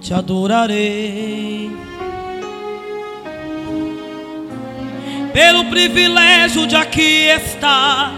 te 0.00 0.12
adorarei. 0.12 1.70
Pelo 5.32 5.66
privilégio 5.66 6.66
de 6.66 6.74
aqui 6.74 7.28
estar, 7.28 8.12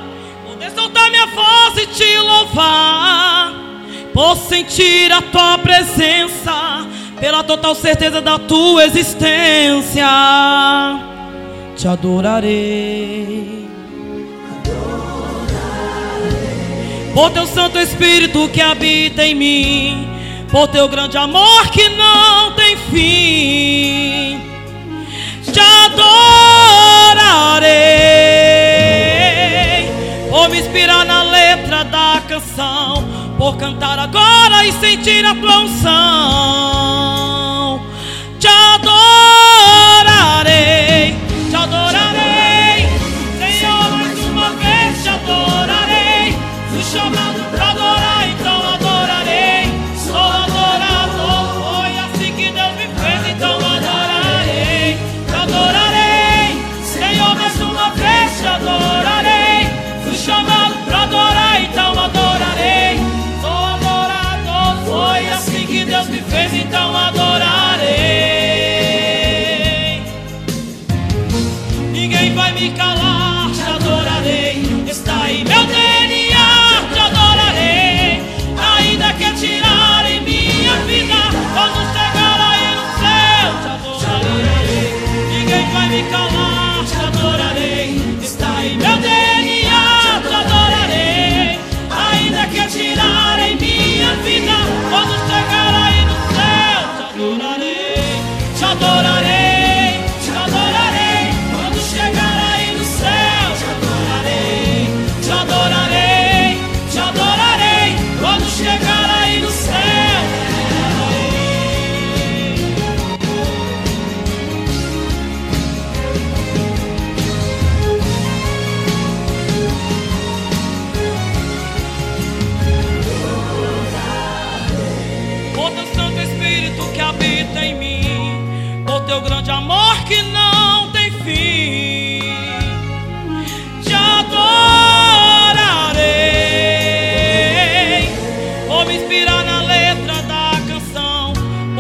poder 0.48 0.70
soltar 0.70 1.10
minha 1.10 1.26
voz 1.26 1.76
e 1.76 1.86
te 1.86 2.18
louvar, 2.18 3.52
por 4.14 4.36
sentir 4.38 5.12
a 5.12 5.20
tua 5.20 5.58
presença, 5.58 6.88
pela 7.20 7.44
total 7.44 7.74
certeza 7.74 8.22
da 8.22 8.38
tua 8.38 8.84
existência, 8.86 10.06
te 11.76 11.86
adorarei. 11.86 13.68
Por 17.12 17.30
teu 17.30 17.46
Santo 17.46 17.78
Espírito 17.78 18.48
que 18.48 18.62
habita 18.62 19.22
em 19.22 19.34
mim, 19.34 20.08
por 20.50 20.66
teu 20.68 20.88
grande 20.88 21.18
amor 21.18 21.68
que 21.70 21.88
não 21.90 22.54
tem 22.54 22.76
fim, 22.90 24.40
te 25.52 25.60
adorarei. 25.60 26.00
Por 30.30 30.48
me 30.48 30.60
inspirar 30.60 31.04
na 31.04 31.22
letra 31.24 31.84
da 31.84 32.22
canção, 32.26 33.19
por 33.40 33.56
cantar 33.56 33.98
agora 33.98 34.66
e 34.66 34.72
sentir 34.72 35.24
a 35.24 35.34
tua 35.34 35.60
unção, 35.60 35.90
te 38.38 38.46
adorarei, 38.46 38.99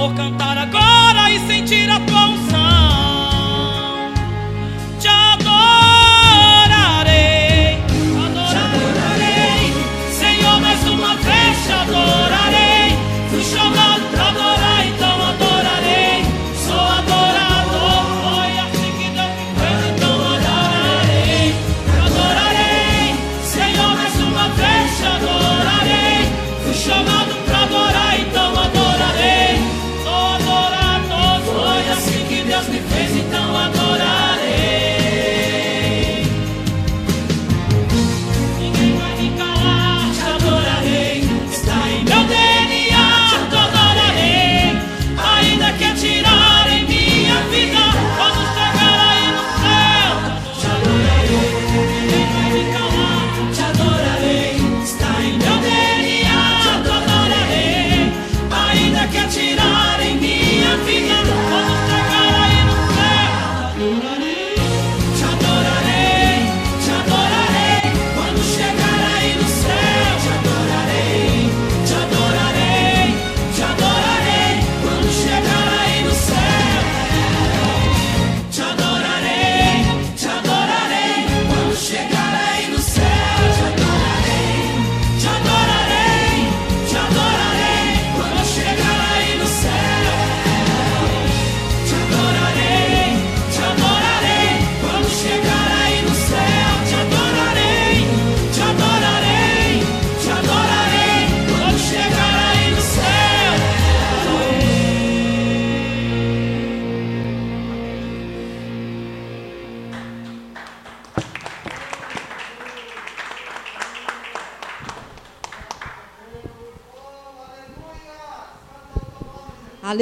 Vou 0.00 0.14
cantar 0.14 0.56
agora 0.56 0.79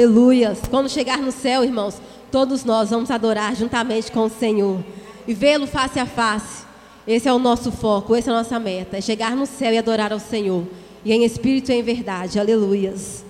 Aleluias. 0.03 0.61
Quando 0.69 0.87
chegar 0.87 1.17
no 1.17 1.29
céu, 1.29 1.61
irmãos, 1.61 2.01
todos 2.31 2.63
nós 2.63 2.89
vamos 2.89 3.11
adorar 3.11 3.53
juntamente 3.53 4.09
com 4.09 4.21
o 4.21 4.29
Senhor 4.29 4.81
e 5.27 5.33
vê-lo 5.33 5.67
face 5.67 5.99
a 5.99 6.05
face. 6.05 6.63
Esse 7.05 7.27
é 7.27 7.33
o 7.33 7.37
nosso 7.37 7.69
foco, 7.69 8.15
essa 8.15 8.31
é 8.31 8.33
a 8.33 8.37
nossa 8.37 8.57
meta, 8.61 8.95
é 8.95 9.01
chegar 9.01 9.35
no 9.35 9.45
céu 9.45 9.73
e 9.73 9.77
adorar 9.77 10.13
ao 10.13 10.19
Senhor. 10.19 10.63
E 11.03 11.11
em 11.11 11.25
espírito 11.25 11.73
e 11.73 11.75
em 11.75 11.83
verdade. 11.83 12.39
Aleluias. 12.39 13.25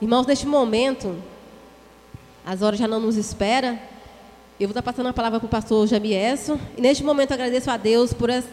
Irmãos, 0.00 0.26
neste 0.26 0.46
momento, 0.46 1.14
as 2.46 2.62
horas 2.62 2.78
já 2.78 2.88
não 2.88 3.00
nos 3.00 3.18
esperam. 3.18 3.78
Eu 4.58 4.68
vou 4.68 4.70
estar 4.70 4.80
passando 4.80 5.08
a 5.08 5.12
palavra 5.12 5.38
para 5.38 5.46
o 5.46 5.50
pastor 5.50 5.86
Jamieso. 5.86 6.58
E 6.78 6.80
neste 6.80 7.04
momento 7.04 7.32
agradeço 7.32 7.70
a 7.70 7.76
Deus 7.76 8.14
por, 8.14 8.30
es- 8.30 8.46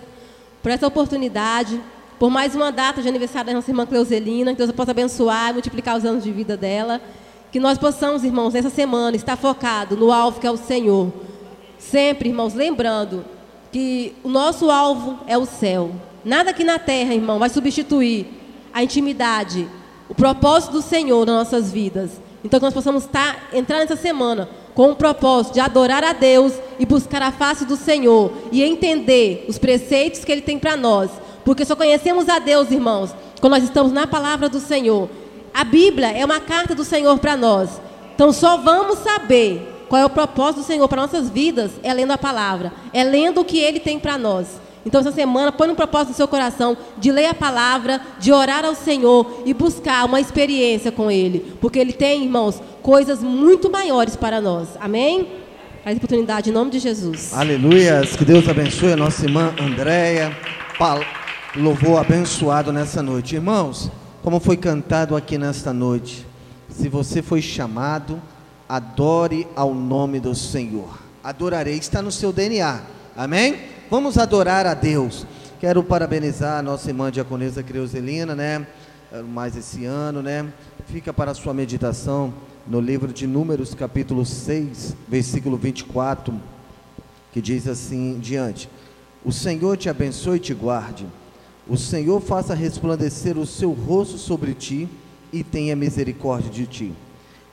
por 0.61 0.71
essa 0.71 0.85
oportunidade, 0.87 1.79
por 2.19 2.29
mais 2.29 2.53
uma 2.53 2.69
data 2.69 3.01
de 3.01 3.07
aniversário 3.07 3.47
da 3.47 3.53
nossa 3.53 3.71
irmã 3.71 3.85
Cleuselina, 3.85 4.51
que 4.51 4.57
Deus 4.57 4.73
possa 4.73 4.91
abençoar 4.91 5.51
e 5.51 5.53
multiplicar 5.53 5.95
os 5.97 6.03
anos 6.03 6.21
de 6.21 6.33
vida 6.33 6.57
dela. 6.57 6.99
Que 7.51 7.59
nós 7.59 7.77
possamos, 7.77 8.23
irmãos, 8.23 8.53
nessa 8.53 8.69
semana 8.69 9.17
estar 9.17 9.35
focado 9.35 9.97
no 9.97 10.11
alvo 10.11 10.39
que 10.39 10.47
é 10.47 10.51
o 10.51 10.57
Senhor. 10.57 11.11
Sempre, 11.77 12.29
irmãos, 12.29 12.53
lembrando 12.53 13.25
que 13.71 14.15
o 14.23 14.29
nosso 14.29 14.69
alvo 14.69 15.19
é 15.27 15.37
o 15.37 15.45
céu. 15.45 15.91
Nada 16.23 16.51
aqui 16.51 16.63
na 16.63 16.79
terra, 16.79 17.13
irmão, 17.13 17.39
vai 17.39 17.49
substituir 17.49 18.27
a 18.73 18.83
intimidade, 18.83 19.67
o 20.07 20.15
propósito 20.15 20.73
do 20.73 20.81
Senhor 20.81 21.25
nas 21.25 21.35
nossas 21.35 21.71
vidas. 21.71 22.21
Então, 22.43 22.59
que 22.59 22.65
nós 22.65 22.73
possamos 22.73 23.03
estar, 23.03 23.49
entrar 23.53 23.79
nessa 23.79 23.95
semana 23.95 24.47
com 24.73 24.91
o 24.91 24.95
propósito 24.95 25.53
de 25.53 25.59
adorar 25.59 26.03
a 26.03 26.13
Deus 26.13 26.53
e 26.79 26.85
buscar 26.85 27.21
a 27.21 27.31
face 27.31 27.65
do 27.65 27.75
Senhor 27.75 28.31
e 28.51 28.63
entender 28.63 29.45
os 29.49 29.57
preceitos 29.57 30.23
que 30.23 30.31
Ele 30.31 30.41
tem 30.41 30.57
para 30.57 30.77
nós. 30.77 31.11
Porque 31.43 31.65
só 31.65 31.75
conhecemos 31.75 32.29
a 32.29 32.39
Deus, 32.39 32.71
irmãos, 32.71 33.13
quando 33.39 33.53
nós 33.53 33.63
estamos 33.63 33.91
na 33.91 34.07
palavra 34.07 34.47
do 34.47 34.59
Senhor. 34.59 35.09
A 35.53 35.63
Bíblia 35.63 36.11
é 36.11 36.23
uma 36.23 36.39
carta 36.39 36.73
do 36.73 36.83
Senhor 36.83 37.17
para 37.19 37.35
nós. 37.35 37.81
Então, 38.15 38.31
só 38.31 38.57
vamos 38.57 38.99
saber 38.99 39.85
qual 39.89 40.01
é 40.01 40.05
o 40.05 40.09
propósito 40.09 40.61
do 40.61 40.65
Senhor 40.65 40.87
para 40.87 41.01
nossas 41.01 41.29
vidas 41.29 41.71
é 41.83 41.93
lendo 41.93 42.11
a 42.11 42.17
palavra, 42.17 42.71
é 42.93 43.03
lendo 43.03 43.41
o 43.41 43.45
que 43.45 43.59
Ele 43.59 43.79
tem 43.79 43.99
para 43.99 44.17
nós. 44.17 44.47
Então, 44.85 45.01
essa 45.01 45.11
semana, 45.11 45.51
põe 45.51 45.69
um 45.69 45.75
propósito 45.75 46.09
no 46.09 46.15
seu 46.15 46.27
coração 46.27 46.75
de 46.97 47.11
ler 47.11 47.27
a 47.27 47.33
palavra, 47.33 48.01
de 48.19 48.31
orar 48.31 48.65
ao 48.65 48.73
Senhor 48.73 49.43
e 49.45 49.53
buscar 49.53 50.05
uma 50.05 50.19
experiência 50.19 50.91
com 50.91 51.11
Ele. 51.11 51.55
Porque 51.61 51.77
Ele 51.77 51.93
tem, 51.93 52.23
irmãos, 52.23 52.61
coisas 52.81 53.21
muito 53.21 53.69
maiores 53.69 54.15
para 54.15 54.41
nós. 54.41 54.69
Amém? 54.79 55.27
Faz 55.83 55.97
oportunidade 55.97 56.49
em 56.49 56.53
nome 56.53 56.71
de 56.71 56.79
Jesus. 56.79 57.33
Aleluias, 57.33 58.15
que 58.15 58.23
Deus 58.23 58.47
abençoe 58.47 58.93
a 58.93 58.97
nossa 58.97 59.25
irmã 59.25 59.53
Andréia. 59.59 60.35
Louvor 61.55 61.99
abençoado 61.99 62.71
nessa 62.71 63.03
noite. 63.03 63.35
Irmãos, 63.35 63.91
como 64.21 64.39
foi 64.39 64.57
cantado 64.57 65.15
aqui 65.15 65.37
nesta 65.37 65.73
noite, 65.73 66.25
se 66.69 66.87
você 66.87 67.21
foi 67.21 67.41
chamado, 67.41 68.21
adore 68.67 69.47
ao 69.55 69.73
nome 69.73 70.19
do 70.19 70.33
Senhor. 70.35 70.99
Adorarei, 71.23 71.75
está 71.75 72.01
no 72.01 72.11
seu 72.11 72.31
DNA. 72.31 72.81
Amém? 73.15 73.59
Vamos 73.89 74.17
adorar 74.17 74.65
a 74.65 74.73
Deus. 74.73 75.25
Quero 75.59 75.83
parabenizar 75.83 76.59
a 76.59 76.61
nossa 76.61 76.89
irmã 76.89 77.11
diaconesa 77.11 77.61
Creuselina, 77.61 78.35
né? 78.35 78.65
Mais 79.29 79.55
esse 79.55 79.85
ano, 79.85 80.21
né? 80.21 80.51
Fica 80.87 81.11
para 81.13 81.31
a 81.31 81.35
sua 81.35 81.53
meditação 81.53 82.33
no 82.65 82.79
livro 82.79 83.11
de 83.11 83.27
Números, 83.27 83.75
capítulo 83.75 84.25
6, 84.25 84.95
versículo 85.07 85.57
24 85.57 86.33
que 87.31 87.41
diz 87.41 87.67
assim 87.67 88.19
diante: 88.19 88.69
O 89.23 89.31
Senhor 89.31 89.77
te 89.77 89.89
abençoe 89.89 90.37
e 90.37 90.39
te 90.39 90.53
guarde. 90.53 91.05
O 91.67 91.77
Senhor 91.77 92.19
faça 92.21 92.53
resplandecer 92.53 93.37
o 93.37 93.45
seu 93.45 93.71
rosto 93.71 94.17
sobre 94.17 94.53
ti 94.53 94.89
e 95.31 95.43
tenha 95.43 95.75
misericórdia 95.75 96.49
de 96.49 96.65
ti. 96.65 96.93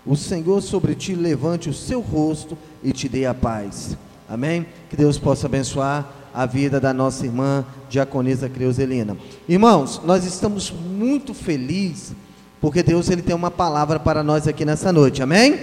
O 0.04 0.16
Senhor 0.16 0.62
sobre 0.62 0.94
ti 0.94 1.14
levante 1.14 1.68
o 1.68 1.74
seu 1.74 2.00
rosto 2.00 2.56
e 2.82 2.92
te 2.92 3.08
dê 3.08 3.26
a 3.26 3.34
paz. 3.34 3.96
Amém? 4.28 4.66
Que 4.88 4.96
Deus 4.96 5.18
possa 5.18 5.46
abençoar 5.46 6.12
a 6.32 6.46
vida 6.46 6.80
da 6.80 6.92
nossa 6.92 7.26
irmã 7.26 7.64
diaconisa 7.88 8.48
Creuselina. 8.48 9.16
Irmãos, 9.48 10.00
nós 10.04 10.24
estamos 10.24 10.70
muito 10.70 11.34
felizes 11.34 12.14
porque 12.60 12.82
Deus 12.82 13.08
ele 13.08 13.22
tem 13.22 13.34
uma 13.34 13.50
palavra 13.50 14.00
para 14.00 14.22
nós 14.22 14.48
aqui 14.48 14.64
nessa 14.64 14.92
noite. 14.92 15.22
Amém? 15.22 15.58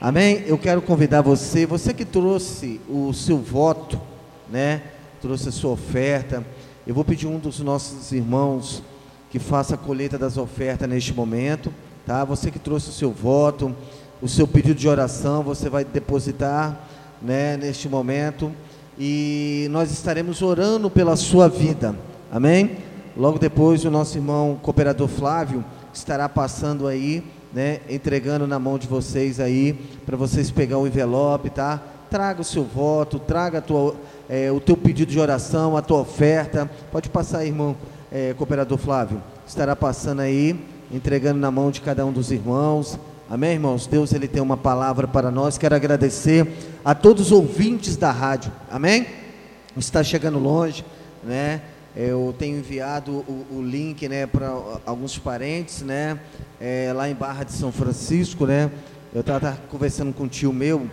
Amém? 0.00 0.42
Eu 0.46 0.58
quero 0.58 0.80
convidar 0.80 1.22
você, 1.22 1.66
você 1.66 1.92
que 1.92 2.04
trouxe 2.04 2.80
o 2.88 3.12
seu 3.12 3.38
voto, 3.38 4.00
né? 4.50 4.82
Trouxe 5.20 5.48
a 5.48 5.52
sua 5.52 5.72
oferta. 5.72 6.44
Eu 6.86 6.94
vou 6.94 7.02
pedir 7.02 7.26
um 7.26 7.38
dos 7.38 7.60
nossos 7.60 8.12
irmãos 8.12 8.82
que 9.30 9.38
faça 9.38 9.74
a 9.74 9.78
colheita 9.78 10.18
das 10.18 10.36
ofertas 10.36 10.86
neste 10.86 11.14
momento, 11.14 11.72
tá? 12.06 12.22
Você 12.26 12.50
que 12.50 12.58
trouxe 12.58 12.90
o 12.90 12.92
seu 12.92 13.10
voto, 13.10 13.74
o 14.20 14.28
seu 14.28 14.46
pedido 14.46 14.78
de 14.78 14.86
oração, 14.86 15.42
você 15.42 15.70
vai 15.70 15.82
depositar, 15.82 16.78
né, 17.22 17.56
neste 17.56 17.88
momento 17.88 18.52
e 18.98 19.66
nós 19.70 19.90
estaremos 19.90 20.42
orando 20.42 20.90
pela 20.90 21.16
sua 21.16 21.48
vida. 21.48 21.96
Amém? 22.30 22.76
Logo 23.16 23.38
depois 23.38 23.82
o 23.86 23.90
nosso 23.90 24.18
irmão 24.18 24.58
cooperador 24.60 25.08
Flávio 25.08 25.64
estará 25.90 26.28
passando 26.28 26.86
aí, 26.86 27.24
né, 27.50 27.80
entregando 27.88 28.46
na 28.46 28.58
mão 28.58 28.78
de 28.78 28.86
vocês 28.86 29.40
aí 29.40 29.72
para 30.04 30.18
vocês 30.18 30.50
pegar 30.50 30.76
o 30.76 30.86
envelope, 30.86 31.48
tá? 31.48 31.80
traga 32.14 32.42
o 32.42 32.44
seu 32.44 32.62
voto, 32.62 33.18
traga 33.18 33.58
a 33.58 33.60
tua, 33.60 33.96
eh, 34.28 34.50
o 34.50 34.60
teu 34.60 34.76
pedido 34.76 35.10
de 35.10 35.18
oração, 35.18 35.76
a 35.76 35.82
tua 35.82 36.00
oferta. 36.00 36.70
Pode 36.90 37.08
passar, 37.08 37.44
irmão, 37.44 37.76
eh, 38.12 38.34
cooperador 38.36 38.78
Flávio. 38.78 39.22
Estará 39.46 39.74
passando 39.76 40.20
aí, 40.20 40.58
entregando 40.90 41.38
na 41.38 41.50
mão 41.50 41.70
de 41.70 41.80
cada 41.80 42.04
um 42.04 42.12
dos 42.12 42.30
irmãos. 42.30 42.98
Amém, 43.28 43.52
irmãos? 43.52 43.86
Deus 43.86 44.12
ele 44.12 44.28
tem 44.28 44.42
uma 44.42 44.56
palavra 44.56 45.08
para 45.08 45.30
nós. 45.30 45.58
Quero 45.58 45.74
agradecer 45.74 46.46
a 46.84 46.94
todos 46.94 47.26
os 47.26 47.32
ouvintes 47.32 47.96
da 47.96 48.10
rádio. 48.10 48.52
Amém? 48.70 49.06
Está 49.76 50.02
chegando 50.02 50.38
longe, 50.38 50.84
né? 51.22 51.60
Eu 51.96 52.34
tenho 52.36 52.58
enviado 52.58 53.12
o, 53.12 53.46
o 53.52 53.62
link, 53.62 54.08
né, 54.08 54.26
para 54.26 54.52
alguns 54.84 55.16
parentes, 55.16 55.80
né, 55.82 56.18
é, 56.60 56.92
lá 56.92 57.08
em 57.08 57.14
Barra 57.14 57.44
de 57.44 57.52
São 57.52 57.70
Francisco, 57.70 58.46
né. 58.46 58.68
Eu 59.14 59.20
estava 59.20 59.56
conversando 59.70 60.12
com 60.12 60.24
um 60.24 60.28
tio 60.28 60.52
meu, 60.52 60.88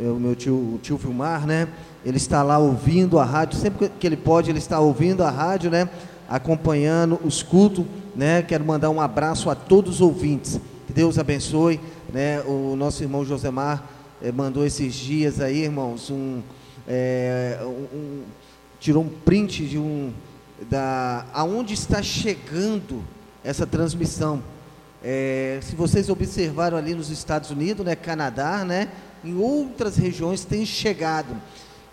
é, 0.00 0.04
o 0.04 0.14
meu 0.14 0.36
tio, 0.36 0.54
o 0.54 0.78
tio 0.80 0.96
Vilmar, 0.96 1.44
né. 1.44 1.66
Ele 2.04 2.16
está 2.18 2.42
lá 2.42 2.58
ouvindo 2.58 3.18
a 3.18 3.24
rádio, 3.24 3.58
sempre 3.58 3.88
que 3.88 4.06
ele 4.06 4.16
pode, 4.16 4.50
ele 4.50 4.58
está 4.58 4.78
ouvindo 4.78 5.22
a 5.22 5.30
rádio, 5.30 5.70
né, 5.70 5.88
acompanhando 6.28 7.18
os 7.24 7.42
cultos, 7.42 7.84
né. 8.14 8.42
Quero 8.42 8.64
mandar 8.64 8.90
um 8.90 9.00
abraço 9.00 9.48
a 9.48 9.54
todos 9.54 9.96
os 9.96 10.00
ouvintes. 10.00 10.60
Que 10.86 10.92
Deus 10.92 11.18
abençoe, 11.18 11.80
né. 12.12 12.40
O 12.42 12.74
nosso 12.76 13.02
irmão 13.02 13.24
Josemar 13.24 13.84
eh, 14.22 14.30
mandou 14.30 14.66
esses 14.66 14.94
dias 14.94 15.40
aí, 15.40 15.62
irmãos, 15.64 16.10
um, 16.10 16.40
é, 16.86 17.58
um- 17.62 18.22
tirou 18.78 19.02
um 19.02 19.08
print 19.08 19.64
de 19.66 19.78
um 19.78 20.12
da 20.70 21.24
aonde 21.32 21.74
está 21.74 22.02
chegando 22.02 23.02
essa 23.42 23.66
transmissão. 23.66 24.42
É, 25.02 25.58
se 25.62 25.74
vocês 25.74 26.08
observaram 26.08 26.76
ali 26.78 26.94
nos 26.94 27.10
Estados 27.10 27.50
Unidos, 27.50 27.84
né, 27.84 27.94
Canadá, 27.96 28.64
né, 28.64 28.88
em 29.24 29.34
outras 29.36 29.96
regiões 29.96 30.44
tem 30.44 30.64
chegado. 30.64 31.34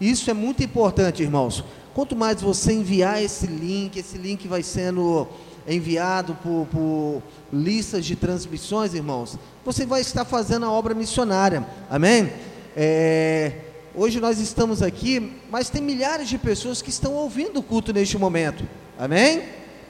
Isso 0.01 0.29
é 0.29 0.33
muito 0.33 0.63
importante, 0.63 1.23
irmãos. 1.23 1.63
Quanto 1.93 2.15
mais 2.15 2.41
você 2.41 2.73
enviar 2.73 3.23
esse 3.23 3.47
link, 3.47 3.97
esse 3.97 4.17
link 4.17 4.47
vai 4.47 4.63
sendo 4.63 5.27
enviado 5.67 6.35
por, 6.41 6.65
por 6.71 7.21
listas 7.53 8.03
de 8.03 8.15
transmissões, 8.15 8.93
irmãos, 8.93 9.37
você 9.63 9.85
vai 9.85 10.01
estar 10.01 10.25
fazendo 10.25 10.65
a 10.65 10.71
obra 10.71 10.95
missionária. 10.95 11.65
Amém? 11.89 12.33
É, 12.75 13.53
Hoje 13.93 14.21
nós 14.21 14.39
estamos 14.39 14.81
aqui, 14.81 15.33
mas 15.51 15.69
tem 15.69 15.81
milhares 15.81 16.29
de 16.29 16.37
pessoas 16.37 16.81
que 16.81 16.89
estão 16.89 17.13
ouvindo 17.13 17.59
o 17.59 17.63
culto 17.63 17.91
neste 17.91 18.17
momento. 18.17 18.63
Amém? 18.97 19.43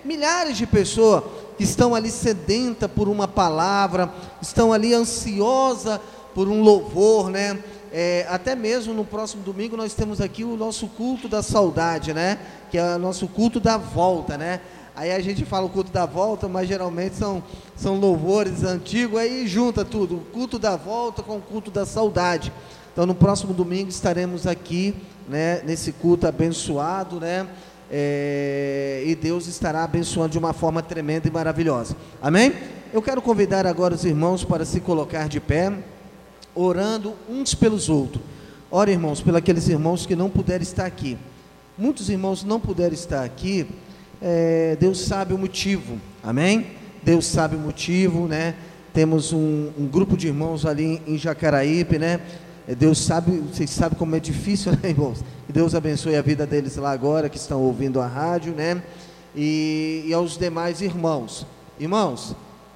Milhares 0.03 0.57
de 0.57 0.65
pessoas 0.65 1.23
que 1.55 1.63
estão 1.63 1.93
ali 1.93 2.09
sedenta 2.09 2.89
por 2.89 3.07
uma 3.07 3.27
palavra, 3.27 4.11
estão 4.41 4.73
ali 4.73 4.91
ansiosa 4.91 6.01
por 6.33 6.47
um 6.47 6.63
louvor, 6.63 7.29
né? 7.29 7.63
É, 7.93 8.25
até 8.29 8.55
mesmo 8.55 8.93
no 8.93 9.03
próximo 9.03 9.43
domingo 9.43 9.75
nós 9.75 9.93
temos 9.93 10.21
aqui 10.21 10.45
o 10.45 10.55
nosso 10.55 10.87
culto 10.87 11.27
da 11.27 11.43
saudade, 11.43 12.13
né? 12.13 12.37
Que 12.69 12.77
é 12.77 12.95
o 12.95 12.99
nosso 12.99 13.27
culto 13.27 13.59
da 13.59 13.77
volta, 13.77 14.37
né? 14.37 14.61
Aí 14.95 15.11
a 15.11 15.19
gente 15.19 15.45
fala 15.45 15.65
o 15.65 15.69
culto 15.69 15.91
da 15.91 16.05
volta, 16.05 16.47
mas 16.47 16.67
geralmente 16.67 17.15
são, 17.15 17.43
são 17.75 17.99
louvores 17.99 18.63
antigos, 18.63 19.19
aí 19.19 19.47
junta 19.47 19.85
tudo, 19.85 20.17
o 20.17 20.19
culto 20.19 20.59
da 20.59 20.75
volta 20.75 21.23
com 21.23 21.37
o 21.37 21.41
culto 21.41 21.71
da 21.71 21.85
saudade. 21.85 22.51
Então, 22.91 23.05
no 23.05 23.15
próximo 23.15 23.53
domingo 23.53 23.89
estaremos 23.89 24.45
aqui, 24.45 24.93
né, 25.29 25.61
nesse 25.63 25.93
culto 25.93 26.27
abençoado, 26.27 27.21
né, 27.21 27.47
é, 27.89 29.03
e 29.05 29.15
Deus 29.15 29.47
estará 29.47 29.83
abençoando 29.83 30.29
de 30.29 30.37
uma 30.37 30.51
forma 30.51 30.81
tremenda 30.81 31.27
e 31.27 31.31
maravilhosa. 31.31 31.95
Amém? 32.21 32.53
Eu 32.93 33.01
quero 33.01 33.21
convidar 33.21 33.65
agora 33.65 33.95
os 33.95 34.03
irmãos 34.03 34.43
para 34.43 34.65
se 34.65 34.81
colocar 34.81 35.29
de 35.29 35.39
pé, 35.39 35.73
orando 36.55 37.13
uns 37.29 37.53
pelos 37.53 37.89
outros. 37.89 38.23
Ora, 38.69 38.91
irmãos, 38.91 39.21
pelos 39.21 39.37
aqueles 39.37 39.67
irmãos 39.67 40.05
que 40.05 40.15
não 40.15 40.29
puderam 40.29 40.63
estar 40.63 40.85
aqui. 40.85 41.17
Muitos 41.77 42.09
irmãos 42.09 42.43
não 42.43 42.59
puderam 42.59 42.93
estar 42.93 43.23
aqui, 43.23 43.67
é, 44.21 44.77
Deus 44.79 45.01
sabe 45.01 45.33
o 45.33 45.37
motivo, 45.37 45.99
amém? 46.23 46.67
Deus 47.01 47.25
sabe 47.25 47.55
o 47.55 47.59
motivo, 47.59 48.27
né? 48.27 48.53
Temos 48.93 49.33
um, 49.33 49.71
um 49.77 49.87
grupo 49.87 50.15
de 50.15 50.27
irmãos 50.27 50.65
ali 50.65 51.01
em 51.07 51.17
Jacaraípe, 51.17 51.97
né? 51.97 52.19
É, 52.67 52.75
Deus 52.75 52.99
sabe, 52.99 53.39
vocês 53.39 53.71
sabem 53.71 53.97
como 53.97 54.15
é 54.15 54.19
difícil, 54.19 54.73
né, 54.83 54.89
irmãos? 54.89 55.23
Deus 55.49 55.73
abençoe 55.73 56.15
a 56.15 56.21
vida 56.21 56.45
deles 56.45 56.75
lá 56.75 56.91
agora, 56.91 57.29
que 57.29 57.37
estão 57.37 57.59
ouvindo 57.61 57.99
a 57.99 58.05
rádio, 58.05 58.53
né? 58.53 58.83
E, 59.35 60.03
e 60.05 60.13
aos 60.13 60.37
demais 60.37 60.81
irmãos. 60.81 61.47
Irmãos, 61.79 62.35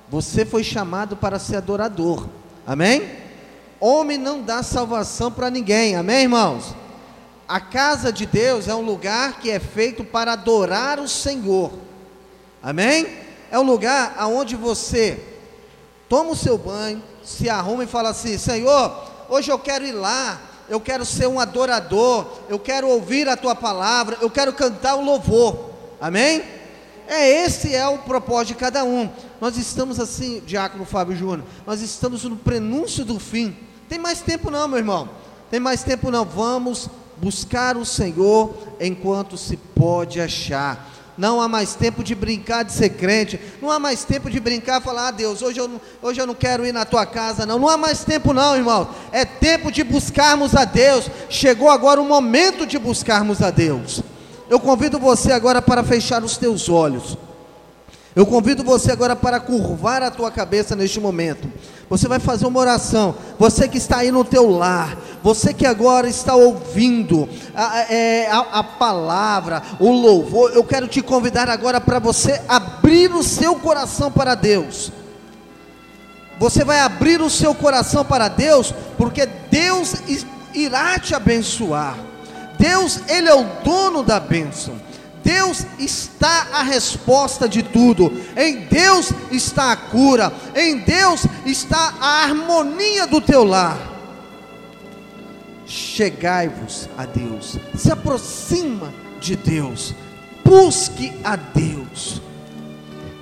você 0.10 0.46
foi 0.46 0.64
chamado 0.64 1.16
para 1.16 1.38
ser 1.38 1.58
adorador, 1.58 2.28
amém? 2.66 3.04
Homem 3.80 4.18
não 4.18 4.42
dá 4.42 4.64
salvação 4.64 5.32
para 5.32 5.50
ninguém, 5.50 5.96
amém, 5.96 6.24
irmãos? 6.24 6.76
A 7.48 7.60
casa 7.60 8.12
de 8.12 8.26
Deus 8.26 8.68
é 8.68 8.74
um 8.74 8.82
lugar 8.82 9.40
que 9.40 9.52
é 9.52 9.60
feito 9.60 10.04
para 10.04 10.34
adorar 10.34 11.00
o 11.00 11.08
Senhor. 11.08 11.72
Amém? 12.64 13.08
É 13.52 13.60
um 13.60 13.64
lugar 13.64 14.16
aonde 14.18 14.56
você 14.56 15.20
toma 16.10 16.32
o 16.32 16.36
seu 16.36 16.58
banho, 16.58 17.04
se 17.24 17.50
arruma 17.50 17.84
e 17.84 17.88
fala 17.88 18.10
assim: 18.10 18.38
Senhor, 18.38 19.04
hoje 19.30 19.52
eu 19.52 19.60
quero 19.60 19.86
ir 19.86 19.92
lá, 19.92 20.42
eu 20.68 20.80
quero 20.80 21.06
ser 21.06 21.28
um 21.28 21.40
adorador, 21.40 22.26
eu 22.50 22.58
quero 22.58 22.88
ouvir 22.88 23.30
a 23.30 23.38
tua 23.38 23.54
palavra, 23.54 24.18
eu 24.22 24.30
quero 24.30 24.54
cantar 24.54 24.96
o 24.96 25.04
louvor. 25.04 25.70
Amém? 26.02 26.44
É 27.08 27.46
esse 27.46 27.74
é 27.74 27.88
o 27.88 28.00
propósito 28.00 28.50
de 28.50 28.56
cada 28.56 28.84
um. 28.84 29.10
Nós 29.40 29.58
estamos 29.58 30.00
assim, 30.00 30.42
Diácono 30.46 30.86
Fábio 30.86 31.16
Júnior, 31.16 31.44
nós 31.66 31.82
estamos 31.82 32.24
no 32.24 32.36
prenúncio 32.36 33.06
do 33.06 33.20
fim. 33.20 33.56
Tem 33.88 34.00
mais 34.00 34.22
tempo 34.22 34.50
não, 34.50 34.68
meu 34.68 34.80
irmão. 34.80 35.10
Tem 35.52 35.60
mais 35.60 35.84
tempo 35.84 36.10
não. 36.10 36.26
Vamos 36.26 36.90
buscar 37.18 37.78
o 37.78 37.86
Senhor 37.86 38.56
enquanto 38.80 39.38
se 39.38 39.58
pode 39.58 40.20
achar. 40.20 40.94
Não 41.18 41.40
há 41.40 41.48
mais 41.48 41.76
tempo 41.76 42.04
de 42.04 42.14
brincar 42.14 42.64
de 42.64 42.74
ser 42.74 42.90
crente. 42.90 43.40
Não 43.62 43.72
há 43.72 43.80
mais 43.80 44.04
tempo 44.04 44.30
de 44.30 44.40
brincar 44.40 44.82
e 44.82 44.84
falar, 44.84 45.08
ah 45.08 45.12
Deus, 45.12 45.42
hoje 45.42 45.60
eu, 45.60 45.68
não, 45.68 45.80
hoje 46.02 46.20
eu 46.20 46.28
não 46.28 46.36
quero 46.36 46.66
ir 46.66 46.74
na 46.74 46.84
tua 46.84 47.06
casa, 47.06 47.46
não. 47.46 47.58
Não 47.58 47.70
há 47.70 47.78
mais 47.78 48.04
tempo, 48.04 48.34
não, 48.34 48.56
irmão. 48.56 48.90
É 49.12 49.24
tempo 49.24 49.72
de 49.72 49.84
buscarmos 49.84 50.56
a 50.56 50.66
Deus. 50.66 51.10
Chegou 51.30 51.70
agora 51.70 52.02
o 52.02 52.06
momento 52.06 52.66
de 52.66 52.78
buscarmos 52.78 53.42
a 53.42 53.50
Deus. 53.50 54.02
Eu 54.50 54.60
convido 54.60 55.00
você 55.00 55.32
agora 55.32 55.62
para 55.62 55.84
fechar 55.84 56.24
os 56.24 56.38
teus 56.38 56.70
olhos. 56.70 57.18
Eu 58.16 58.26
convido 58.26 58.64
você 58.64 58.94
agora 58.94 59.14
para 59.14 59.42
curvar 59.42 60.02
a 60.02 60.10
tua 60.10 60.32
cabeça 60.32 60.74
neste 60.74 61.02
momento. 61.02 61.52
Você 61.90 62.08
vai 62.08 62.18
fazer 62.18 62.46
uma 62.48 62.62
oração. 62.62 63.14
Você 63.38 63.68
que 63.68 63.78
está 63.78 63.98
aí 63.98 64.12
no 64.12 64.24
teu 64.24 64.50
lar, 64.50 64.98
você 65.22 65.54
que 65.54 65.66
agora 65.66 66.08
está 66.08 66.34
ouvindo 66.34 67.28
a, 67.54 67.94
é, 67.94 68.32
a, 68.32 68.40
a 68.60 68.64
palavra, 68.64 69.62
o 69.82 69.92
louvor, 69.92 70.52
eu 70.54 70.64
quero 70.64 70.88
te 70.88 71.02
convidar 71.02 71.50
agora 71.50 71.82
para 71.82 72.00
você 72.00 72.42
abrir 72.48 73.14
o 73.14 73.22
seu 73.22 73.56
coração 73.56 74.10
para 74.10 74.34
Deus. 74.34 74.94
Você 76.40 76.64
vai 76.64 76.80
abrir 76.80 77.22
o 77.22 77.30
seu 77.30 77.54
coração 77.54 78.06
para 78.06 78.30
Deus, 78.30 78.74
porque 78.98 79.26
Deus 79.26 79.94
irá 80.54 80.98
te 81.00 81.14
abençoar. 81.14 81.98
Deus, 82.58 83.02
Ele 83.08 83.30
é 83.30 83.34
o 83.36 83.44
dono 83.64 84.04
da 84.04 84.20
bênção. 84.20 84.80
Deus 85.24 85.66
está 85.80 86.50
a 86.54 86.62
resposta 86.62 87.50
de 87.50 87.64
tudo. 87.64 88.14
Em 88.38 88.66
Deus 88.66 89.12
está 89.32 89.72
a 89.72 89.76
cura. 89.76 90.32
Em 90.56 90.80
Deus 90.80 91.26
está 91.46 91.96
a 92.00 92.24
harmonia 92.24 93.08
do 93.08 93.20
teu 93.20 93.44
lar. 93.44 93.76
Chegai-vos 95.66 96.88
a 96.96 97.06
Deus. 97.06 97.58
Se 97.76 97.92
aproxima 97.92 98.94
de 99.20 99.36
Deus. 99.36 99.96
Busque 100.44 101.12
a 101.24 101.36
Deus. 101.36 102.22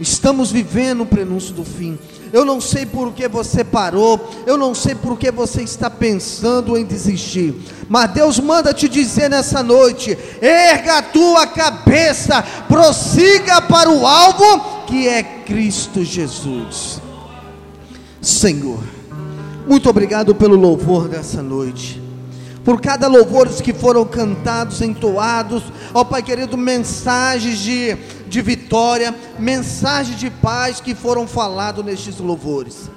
Estamos 0.03 0.51
vivendo 0.51 1.03
o 1.03 1.05
prenúncio 1.05 1.53
do 1.53 1.63
fim. 1.63 1.97
Eu 2.33 2.43
não 2.43 2.59
sei 2.59 2.85
por 2.85 3.13
que 3.13 3.25
você 3.25 3.63
parou, 3.63 4.29
eu 4.45 4.57
não 4.57 4.75
sei 4.75 4.95
por 4.95 5.17
que 5.17 5.31
você 5.31 5.61
está 5.61 5.89
pensando 5.89 6.75
em 6.75 6.83
desistir, 6.83 7.55
mas 7.87 8.11
Deus 8.11 8.37
manda 8.37 8.73
te 8.73 8.89
dizer 8.89 9.29
nessa 9.29 9.63
noite: 9.63 10.17
erga 10.41 10.97
a 10.97 11.01
tua 11.01 11.47
cabeça, 11.47 12.43
prossiga 12.67 13.61
para 13.61 13.89
o 13.89 14.05
alvo 14.05 14.85
que 14.87 15.07
é 15.07 15.23
Cristo 15.23 16.03
Jesus. 16.03 17.01
Senhor, 18.19 18.83
muito 19.65 19.89
obrigado 19.89 20.35
pelo 20.35 20.57
louvor 20.57 21.07
dessa 21.07 21.41
noite 21.41 22.02
por 22.63 22.79
cada 22.79 23.07
louvor 23.07 23.49
que 23.49 23.73
foram 23.73 24.05
cantados, 24.05 24.81
entoados, 24.81 25.63
ó 25.93 26.03
Pai 26.03 26.23
querido, 26.23 26.57
mensagens 26.57 27.59
de, 27.59 27.95
de 28.27 28.41
vitória, 28.41 29.13
mensagens 29.37 30.17
de 30.17 30.29
paz 30.29 30.79
que 30.79 30.95
foram 30.95 31.27
falados 31.27 31.83
nestes 31.83 32.19
louvores. 32.19 32.89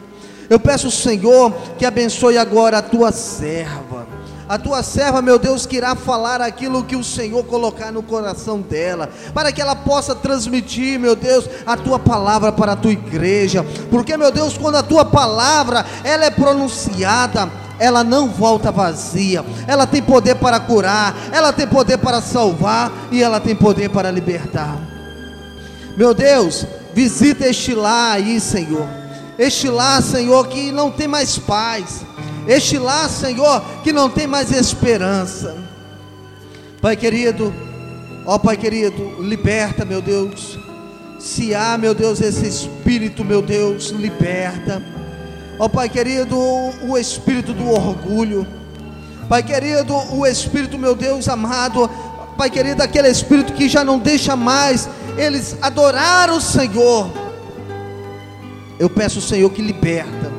Eu 0.48 0.60
peço, 0.60 0.90
Senhor, 0.90 1.52
que 1.76 1.84
abençoe 1.84 2.38
agora 2.38 2.78
a 2.78 2.82
tua 2.82 3.10
serva. 3.10 4.06
A 4.48 4.56
tua 4.56 4.80
serva, 4.84 5.20
meu 5.20 5.40
Deus, 5.40 5.66
que 5.66 5.76
irá 5.76 5.96
falar 5.96 6.40
aquilo 6.40 6.84
que 6.84 6.94
o 6.94 7.02
Senhor 7.02 7.42
colocar 7.44 7.90
no 7.90 8.00
coração 8.00 8.60
dela, 8.60 9.10
para 9.34 9.50
que 9.50 9.60
ela 9.60 9.74
possa 9.74 10.14
transmitir, 10.14 11.00
meu 11.00 11.16
Deus, 11.16 11.50
a 11.66 11.76
tua 11.76 11.98
palavra 11.98 12.52
para 12.52 12.72
a 12.72 12.76
tua 12.76 12.92
igreja. 12.92 13.66
Porque, 13.90 14.16
meu 14.16 14.30
Deus, 14.30 14.56
quando 14.56 14.76
a 14.76 14.84
tua 14.84 15.04
palavra 15.04 15.84
ela 16.04 16.26
é 16.26 16.30
pronunciada, 16.30 17.50
ela 17.78 18.02
não 18.02 18.28
volta 18.28 18.70
vazia. 18.70 19.44
Ela 19.66 19.86
tem 19.86 20.02
poder 20.02 20.36
para 20.36 20.58
curar, 20.60 21.14
ela 21.32 21.52
tem 21.52 21.66
poder 21.66 21.98
para 21.98 22.20
salvar 22.20 22.92
e 23.10 23.22
ela 23.22 23.40
tem 23.40 23.54
poder 23.54 23.90
para 23.90 24.10
libertar. 24.10 24.78
Meu 25.96 26.12
Deus, 26.12 26.66
visita 26.94 27.46
este 27.46 27.74
lar 27.74 28.16
aí, 28.16 28.40
Senhor. 28.40 28.86
Este 29.38 29.68
lar, 29.68 30.02
Senhor, 30.02 30.46
que 30.48 30.72
não 30.72 30.90
tem 30.90 31.08
mais 31.08 31.38
paz. 31.38 32.02
Este 32.46 32.78
lar, 32.78 33.08
Senhor, 33.08 33.62
que 33.82 33.92
não 33.92 34.08
tem 34.08 34.26
mais 34.26 34.50
esperança. 34.50 35.56
Pai 36.80 36.96
querido, 36.96 37.52
ó 38.24 38.38
Pai 38.38 38.56
querido, 38.56 39.16
liberta, 39.20 39.84
meu 39.84 40.00
Deus. 40.00 40.58
Se 41.18 41.54
há, 41.54 41.76
meu 41.76 41.94
Deus, 41.94 42.20
esse 42.20 42.46
espírito, 42.46 43.24
meu 43.24 43.42
Deus, 43.42 43.86
liberta. 43.90 44.82
Ó 45.58 45.68
Pai 45.68 45.88
querido, 45.88 46.36
o 46.38 46.98
espírito 46.98 47.52
do 47.52 47.70
orgulho. 47.70 48.46
Pai 49.28 49.42
querido, 49.42 49.94
o 50.14 50.26
espírito, 50.26 50.78
meu 50.78 50.94
Deus 50.94 51.28
amado. 51.28 51.90
Pai 52.36 52.50
querido, 52.50 52.82
aquele 52.82 53.08
espírito 53.08 53.54
que 53.54 53.68
já 53.68 53.82
não 53.82 53.98
deixa 53.98 54.36
mais 54.36 54.88
eles 55.16 55.56
adorar 55.62 56.30
o 56.30 56.40
Senhor. 56.40 57.10
Eu 58.78 58.90
peço, 58.90 59.20
Senhor, 59.20 59.48
que 59.50 59.62
liberta. 59.62 60.30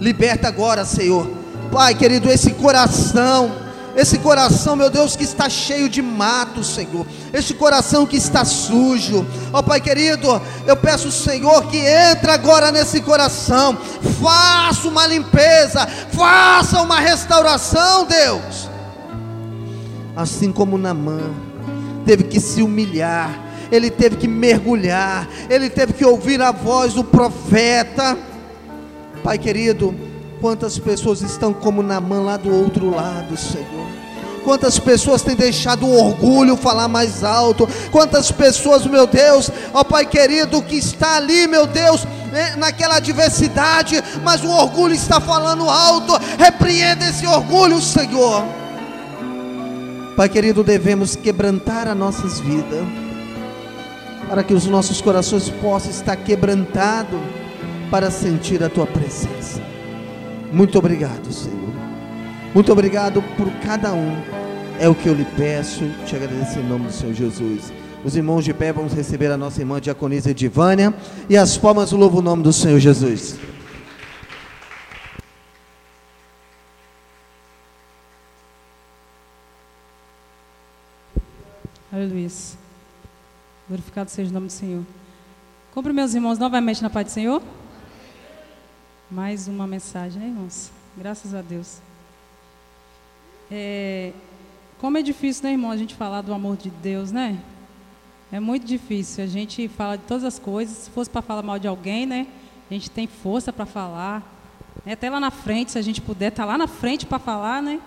Liberta 0.00 0.48
agora, 0.48 0.84
Senhor. 0.84 1.30
Pai 1.70 1.94
querido, 1.94 2.28
esse 2.28 2.52
coração, 2.52 3.52
esse 3.98 4.16
coração, 4.20 4.76
meu 4.76 4.88
Deus, 4.88 5.16
que 5.16 5.24
está 5.24 5.50
cheio 5.50 5.88
de 5.88 6.00
mato, 6.00 6.62
Senhor. 6.62 7.04
Esse 7.32 7.52
coração 7.52 8.06
que 8.06 8.16
está 8.16 8.44
sujo. 8.44 9.26
Ó 9.52 9.60
Pai 9.60 9.80
querido, 9.80 10.40
eu 10.64 10.76
peço, 10.76 11.10
Senhor, 11.10 11.66
que 11.66 11.78
entra 11.78 12.34
agora 12.34 12.70
nesse 12.70 13.00
coração. 13.00 13.76
Faça 14.22 14.86
uma 14.86 15.04
limpeza, 15.04 15.84
faça 16.12 16.80
uma 16.80 17.00
restauração, 17.00 18.06
Deus. 18.06 18.70
Assim 20.14 20.52
como 20.52 20.78
Namã 20.78 21.32
teve 22.06 22.22
que 22.22 22.38
se 22.38 22.62
humilhar, 22.62 23.36
ele 23.68 23.90
teve 23.90 24.14
que 24.14 24.28
mergulhar, 24.28 25.28
ele 25.50 25.68
teve 25.68 25.92
que 25.92 26.04
ouvir 26.04 26.40
a 26.40 26.52
voz 26.52 26.94
do 26.94 27.02
profeta. 27.02 28.16
Pai 29.24 29.38
querido, 29.38 29.92
quantas 30.40 30.78
pessoas 30.78 31.20
estão 31.22 31.52
como 31.52 31.82
Namã 31.82 32.20
lá 32.20 32.36
do 32.36 32.54
outro 32.54 32.90
lado, 32.90 33.36
Senhor? 33.36 33.86
Quantas 34.44 34.78
pessoas 34.78 35.22
têm 35.22 35.36
deixado 35.36 35.84
o 35.86 36.06
orgulho 36.06 36.56
falar 36.56 36.88
mais 36.88 37.22
alto? 37.22 37.68
Quantas 37.90 38.30
pessoas, 38.30 38.86
meu 38.86 39.06
Deus, 39.06 39.50
ó 39.74 39.84
Pai 39.84 40.06
querido, 40.06 40.62
que 40.62 40.76
está 40.76 41.16
ali, 41.16 41.46
meu 41.46 41.66
Deus, 41.66 42.06
né, 42.32 42.54
naquela 42.56 42.96
adversidade, 42.96 44.02
mas 44.22 44.42
o 44.42 44.48
orgulho 44.48 44.94
está 44.94 45.20
falando 45.20 45.68
alto. 45.68 46.12
Repreenda 46.38 47.06
esse 47.06 47.26
orgulho, 47.26 47.80
Senhor. 47.80 48.42
Pai 50.16 50.28
querido, 50.28 50.64
devemos 50.64 51.14
quebrantar 51.14 51.86
as 51.86 51.96
nossas 51.96 52.40
vidas, 52.40 52.84
para 54.28 54.42
que 54.42 54.54
os 54.54 54.66
nossos 54.66 55.00
corações 55.00 55.48
possam 55.48 55.90
estar 55.90 56.16
quebrantados, 56.16 57.20
para 57.90 58.10
sentir 58.10 58.62
a 58.62 58.68
Tua 58.68 58.86
presença. 58.86 59.77
Muito 60.52 60.78
obrigado, 60.78 61.32
Senhor. 61.32 61.72
Muito 62.54 62.72
obrigado 62.72 63.22
por 63.36 63.50
cada 63.60 63.92
um. 63.92 64.16
É 64.80 64.88
o 64.88 64.94
que 64.94 65.08
eu 65.08 65.14
lhe 65.14 65.26
peço, 65.36 65.84
te 66.06 66.16
agradeço 66.16 66.58
em 66.58 66.62
nome 66.62 66.86
do 66.86 66.92
Senhor 66.92 67.14
Jesus. 67.14 67.72
Os 68.04 68.16
irmãos 68.16 68.44
de 68.44 68.54
pé, 68.54 68.72
vamos 68.72 68.92
receber 68.92 69.30
a 69.30 69.36
nossa 69.36 69.60
irmã 69.60 69.80
diaconisa 69.80 70.30
Edivânia 70.30 70.94
e 71.28 71.36
as 71.36 71.58
palmas 71.58 71.92
louvam 71.92 72.20
o 72.20 72.22
nome 72.22 72.42
do 72.42 72.52
Senhor 72.52 72.78
Jesus. 72.78 73.38
Aleluia. 81.92 82.28
Glorificado 83.66 84.10
seja 84.10 84.30
o 84.30 84.32
nome 84.32 84.46
do 84.46 84.52
Senhor. 84.52 84.84
Compre 85.74 85.92
meus 85.92 86.14
irmãos 86.14 86.38
novamente 86.38 86.80
na 86.82 86.88
paz 86.88 87.06
do 87.06 87.10
Senhor. 87.10 87.42
Mais 89.10 89.48
uma 89.48 89.66
mensagem, 89.66 90.20
né, 90.20 90.28
irmãos? 90.28 90.70
Graças 90.94 91.32
a 91.32 91.40
Deus. 91.40 91.78
É, 93.50 94.12
como 94.78 94.98
é 94.98 95.02
difícil, 95.02 95.44
né, 95.44 95.52
irmão, 95.52 95.70
a 95.70 95.78
gente 95.78 95.94
falar 95.94 96.20
do 96.20 96.34
amor 96.34 96.58
de 96.58 96.68
Deus, 96.68 97.10
né? 97.10 97.38
É 98.30 98.38
muito 98.38 98.66
difícil. 98.66 99.24
A 99.24 99.26
gente 99.26 99.66
fala 99.66 99.96
de 99.96 100.04
todas 100.04 100.24
as 100.24 100.38
coisas. 100.38 100.76
Se 100.76 100.90
fosse 100.90 101.08
para 101.08 101.22
falar 101.22 101.42
mal 101.42 101.58
de 101.58 101.66
alguém, 101.66 102.04
né? 102.04 102.26
A 102.70 102.74
gente 102.74 102.90
tem 102.90 103.06
força 103.06 103.50
para 103.50 103.64
falar. 103.64 104.22
né? 104.84 104.92
Até 104.92 105.08
lá 105.08 105.18
na 105.18 105.30
frente, 105.30 105.72
se 105.72 105.78
a 105.78 105.82
gente 105.82 106.02
puder, 106.02 106.28
estar 106.28 106.44
lá 106.44 106.58
na 106.58 106.66
frente 106.66 107.06
para 107.06 107.18
falar, 107.18 107.62
né? 107.62 107.80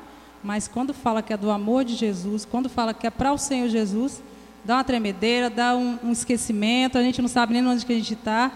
Mas 0.44 0.68
quando 0.68 0.92
fala 0.92 1.22
que 1.22 1.32
é 1.32 1.38
do 1.38 1.52
amor 1.52 1.86
de 1.86 1.94
Jesus, 1.96 2.46
quando 2.46 2.68
fala 2.68 2.96
que 2.96 3.06
é 3.06 3.12
para 3.12 3.32
o 3.32 3.38
Senhor 3.38 3.70
Jesus, 3.70 4.24
dá 4.66 4.78
uma 4.78 4.84
tremedeira, 4.84 5.52
dá 5.52 5.76
um, 5.76 6.00
um 6.04 6.12
esquecimento, 6.12 6.98
a 6.98 7.04
gente 7.04 7.22
não 7.22 7.30
sabe 7.30 7.54
nem 7.54 7.64
onde 7.68 7.86
que 7.86 7.94
a 7.94 7.96
gente 7.96 8.16
está, 8.16 8.52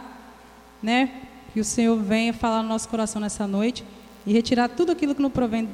né? 0.82 1.25
Que 1.56 1.62
o 1.62 1.64
Senhor 1.64 1.96
venha 1.98 2.34
falar 2.34 2.62
no 2.62 2.68
nosso 2.68 2.90
coração 2.90 3.22
nessa 3.22 3.48
noite 3.48 3.82
e 4.28 4.34
retirar 4.34 4.68
tudo 4.68 4.92
aquilo 4.92 5.16
que 5.16 5.22
não 5.22 5.30
provém 5.30 5.70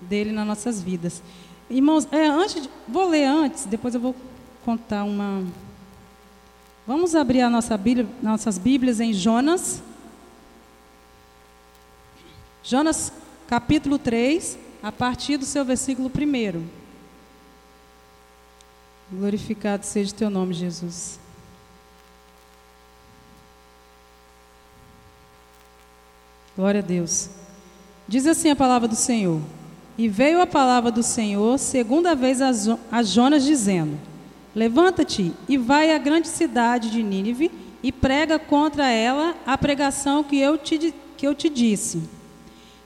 dele 0.00 0.32
nas 0.32 0.46
nossas 0.46 0.80
vidas. 0.82 1.22
Irmãos, 1.68 2.08
é, 2.10 2.26
antes 2.26 2.62
de- 2.62 2.70
vou 2.88 3.06
ler 3.10 3.26
antes, 3.26 3.66
depois 3.66 3.94
eu 3.94 4.00
vou 4.00 4.16
contar 4.64 5.04
uma. 5.04 5.44
Vamos 6.86 7.14
abrir 7.14 7.42
a 7.42 7.50
nossa 7.50 7.76
Bíblia, 7.76 8.08
nossas 8.22 8.56
Bíblias 8.56 8.98
em 8.98 9.12
Jonas. 9.12 9.82
Jonas 12.64 13.12
capítulo 13.46 13.98
3, 13.98 14.56
a 14.82 14.90
partir 14.90 15.36
do 15.36 15.44
seu 15.44 15.62
versículo 15.62 16.08
1. 16.10 16.64
Glorificado 19.12 19.84
seja 19.84 20.10
o 20.10 20.14
teu 20.14 20.30
nome, 20.30 20.54
Jesus. 20.54 21.20
Glória 26.56 26.80
a 26.80 26.82
Deus. 26.82 27.28
Diz 28.08 28.26
assim 28.26 28.50
a 28.50 28.56
palavra 28.56 28.88
do 28.88 28.96
Senhor. 28.96 29.40
E 29.98 30.08
veio 30.08 30.40
a 30.40 30.46
palavra 30.46 30.90
do 30.90 31.02
Senhor 31.02 31.58
segunda 31.58 32.14
vez 32.14 32.40
a 32.42 32.52
Jo- 32.52 32.78
a 32.90 33.02
Jonas, 33.02 33.44
dizendo: 33.44 33.98
Levanta-te 34.54 35.32
e 35.48 35.56
vai 35.56 35.94
à 35.94 35.98
grande 35.98 36.28
cidade 36.28 36.90
de 36.90 37.02
Nínive 37.02 37.50
e 37.82 37.90
prega 37.90 38.38
contra 38.38 38.90
ela 38.90 39.34
a 39.46 39.56
pregação 39.56 40.22
que 40.22 40.38
eu 40.38 40.58
te, 40.58 40.94
que 41.16 41.26
eu 41.26 41.34
te 41.34 41.48
disse. 41.48 42.02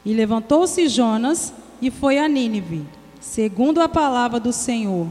E 0.04 0.12
levantou-se 0.14 0.88
Jonas 0.88 1.52
e 1.82 1.90
foi 1.90 2.18
a 2.18 2.28
Nínive, 2.28 2.84
segundo 3.20 3.80
a 3.80 3.88
palavra 3.88 4.38
do 4.40 4.52
Senhor. 4.52 5.08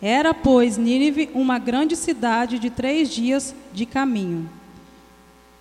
Era, 0.00 0.32
pois, 0.32 0.76
Nínive 0.78 1.30
uma 1.34 1.58
grande 1.58 1.96
cidade 1.96 2.58
de 2.58 2.70
três 2.70 3.10
dias 3.10 3.54
de 3.72 3.84
caminho. 3.84 4.48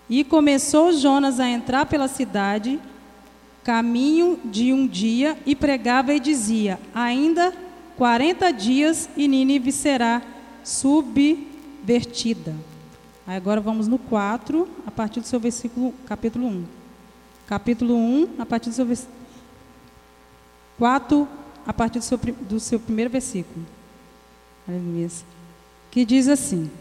E 0.09 0.23
começou 0.23 0.91
Jonas 0.91 1.39
a 1.39 1.47
entrar 1.47 1.85
pela 1.85 2.07
cidade, 2.07 2.79
caminho 3.63 4.39
de 4.43 4.73
um 4.73 4.87
dia, 4.87 5.37
e 5.45 5.55
pregava 5.55 6.13
e 6.13 6.19
dizia: 6.19 6.79
Ainda 6.93 7.53
quarenta 7.95 8.51
dias 8.51 9.07
e 9.15 9.27
Nínive 9.27 9.71
será 9.71 10.21
subvertida. 10.63 12.55
Aí 13.27 13.37
agora 13.37 13.61
vamos 13.61 13.87
no 13.87 13.99
4, 13.99 14.67
a 14.87 14.89
partir 14.89 15.19
do 15.19 15.27
seu 15.27 15.39
versículo, 15.39 15.93
capítulo 16.07 16.47
1. 16.47 16.65
Capítulo 17.45 17.95
1, 17.95 18.29
a 18.39 18.45
partir 18.45 18.69
do 18.69 18.75
seu 18.75 18.85
versículo. 18.85 19.19
4, 20.79 21.27
a 21.67 21.73
partir 21.73 21.99
do 21.99 22.05
seu, 22.05 22.17
do 22.17 22.59
seu 22.59 22.79
primeiro 22.79 23.11
versículo. 23.11 23.63
Aleluia. 24.67 25.07
Que 25.91 26.03
diz 26.03 26.27
assim: 26.27 26.71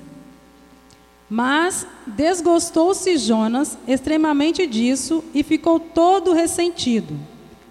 Mas 1.30 1.86
desgostou-se 2.06 3.18
Jonas 3.18 3.76
extremamente 3.86 4.66
disso 4.66 5.22
e 5.34 5.42
ficou 5.42 5.78
todo 5.78 6.32
ressentido. 6.32 7.18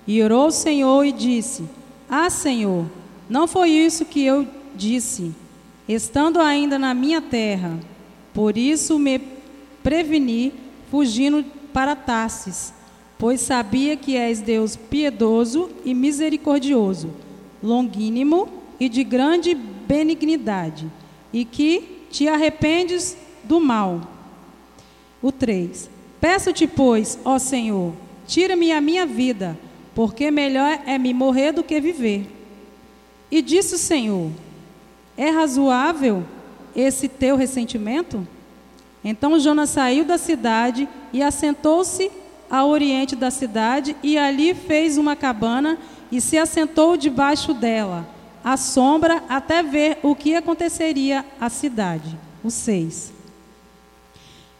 E 0.05 0.21
orou 0.21 0.43
ao 0.43 0.51
Senhor 0.51 1.03
e 1.03 1.11
disse: 1.11 1.63
Ah, 2.07 2.29
Senhor, 2.29 2.85
não 3.27 3.47
foi 3.47 3.71
isso 3.71 4.05
que 4.05 4.23
eu 4.23 4.47
disse, 4.75 5.33
estando 5.87 6.39
ainda 6.39 6.77
na 6.77 6.93
minha 6.93 7.19
terra. 7.19 7.79
Por 8.33 8.57
isso 8.57 8.99
me 8.99 9.19
preveni, 9.81 10.53
fugindo 10.91 11.43
para 11.73 11.95
Tarsis, 11.95 12.71
pois 13.17 13.41
sabia 13.41 13.97
que 13.97 14.15
és 14.15 14.39
Deus 14.39 14.75
piedoso 14.75 15.69
e 15.83 15.93
misericordioso, 15.93 17.09
longínimo 17.63 18.47
e 18.79 18.87
de 18.87 19.03
grande 19.03 19.55
benignidade, 19.55 20.87
e 21.33 21.43
que 21.43 22.05
te 22.11 22.27
arrependes 22.27 23.17
do 23.47 23.59
mal. 23.59 24.01
O 25.21 25.31
3. 25.31 25.89
Peço-te, 26.19 26.67
pois, 26.67 27.17
ó 27.23 27.39
Senhor, 27.39 27.93
tira-me 28.25 28.71
a 28.71 28.81
minha 28.81 29.05
vida, 29.05 29.57
porque 29.95 30.29
melhor 30.29 30.79
é 30.85 30.97
me 30.97 31.13
morrer 31.13 31.51
do 31.51 31.63
que 31.63 31.79
viver. 31.79 32.27
E 33.31 33.41
disse 33.41 33.75
o 33.75 33.79
Senhor: 33.79 34.31
É 35.17 35.29
razoável 35.29 36.23
esse 36.75 37.07
teu 37.07 37.35
ressentimento? 37.35 38.27
Então 39.03 39.39
Jonas 39.39 39.69
saiu 39.69 40.03
da 40.03 40.17
cidade 40.17 40.87
e 41.13 41.23
assentou-se 41.23 42.11
a 42.49 42.65
oriente 42.65 43.15
da 43.15 43.29
cidade 43.29 43.95
e 44.01 44.17
ali 44.17 44.53
fez 44.53 44.97
uma 44.97 45.15
cabana 45.15 45.77
e 46.11 46.21
se 46.21 46.37
assentou 46.37 46.95
debaixo 46.95 47.53
dela, 47.53 48.07
à 48.43 48.55
sombra, 48.55 49.23
até 49.27 49.61
ver 49.61 49.99
o 50.01 50.15
que 50.15 50.35
aconteceria 50.35 51.25
à 51.39 51.49
cidade. 51.49 52.17
O 52.43 52.49
6. 52.49 53.16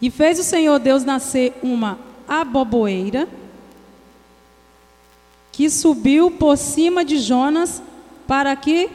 E 0.02 0.12
fez 0.12 0.39
o 0.39 0.43
Senhor 0.43 0.80
Deus 0.80 1.04
nascer 1.04 1.54
uma 1.64 1.98
aboboeira 2.28 3.28
que 5.52 5.70
subiu 5.70 6.30
por 6.30 6.56
cima 6.58 7.04
de 7.04 7.18
Jonas 7.18 7.82
para 8.28 8.56
que 8.56 8.89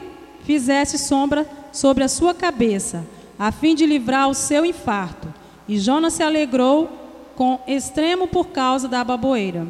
fizesse 0.45 0.97
sombra 0.97 1.49
sobre 1.73 2.03
a 2.03 2.07
sua 2.07 2.33
cabeça, 2.33 3.05
a 3.37 3.51
fim 3.51 3.75
de 3.75 3.85
livrar 3.85 4.29
o 4.29 4.33
seu 4.33 4.65
infarto. 4.65 5.27
E 5.67 5.77
Jonas 5.77 6.13
se 6.13 6.23
alegrou 6.23 6.89
com 7.35 7.59
extremo 7.67 8.27
por 8.27 8.47
causa 8.47 8.87
da 8.87 9.03
baboeira. 9.03 9.67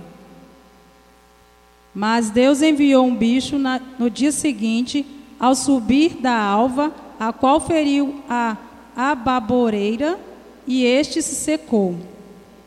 Mas 1.95 2.29
Deus 2.29 2.61
enviou 2.61 3.05
um 3.05 3.15
bicho 3.15 3.57
na- 3.57 3.79
no 3.97 4.09
dia 4.09 4.31
seguinte, 4.31 5.05
ao 5.39 5.55
subir 5.55 6.15
da 6.19 6.35
alva, 6.35 6.91
a 7.19 7.31
qual 7.31 7.59
feriu 7.59 8.21
a 8.29 8.57
ababoreira, 8.95 10.19
e 10.67 10.85
este 10.85 11.21
se 11.21 11.35
secou. 11.35 11.95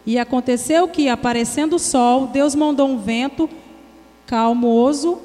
E 0.05 0.19
aconteceu 0.19 0.87
que, 0.87 1.09
aparecendo 1.09 1.77
o 1.77 1.79
sol, 1.79 2.29
Deus 2.29 2.55
mandou 2.55 2.89
um 2.89 2.99
vento 2.99 3.49
calmoso, 4.27 5.19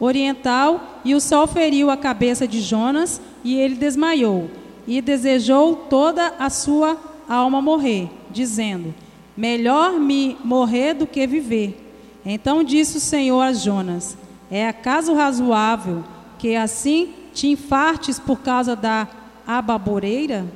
oriental, 0.00 1.00
e 1.04 1.14
o 1.14 1.20
sol 1.20 1.46
feriu 1.46 1.90
a 1.90 1.96
cabeça 1.96 2.46
de 2.46 2.60
Jonas, 2.60 3.20
e 3.44 3.56
ele 3.56 3.74
desmaiou, 3.74 4.50
e 4.86 5.00
desejou 5.00 5.76
toda 5.76 6.34
a 6.38 6.48
sua 6.48 6.96
alma 7.28 7.60
morrer, 7.60 8.08
dizendo: 8.30 8.94
Melhor 9.36 9.98
me 9.98 10.36
morrer 10.42 10.94
do 10.94 11.06
que 11.06 11.26
viver. 11.26 11.78
Então 12.24 12.62
disse 12.62 12.98
o 12.98 13.00
Senhor 13.00 13.40
a 13.40 13.52
Jonas: 13.52 14.16
É 14.50 14.66
acaso 14.66 15.14
razoável 15.14 16.04
que 16.38 16.56
assim 16.56 17.12
te 17.32 17.48
infartes 17.48 18.18
por 18.18 18.40
causa 18.40 18.74
da 18.74 19.08
ababoreira? 19.46 20.46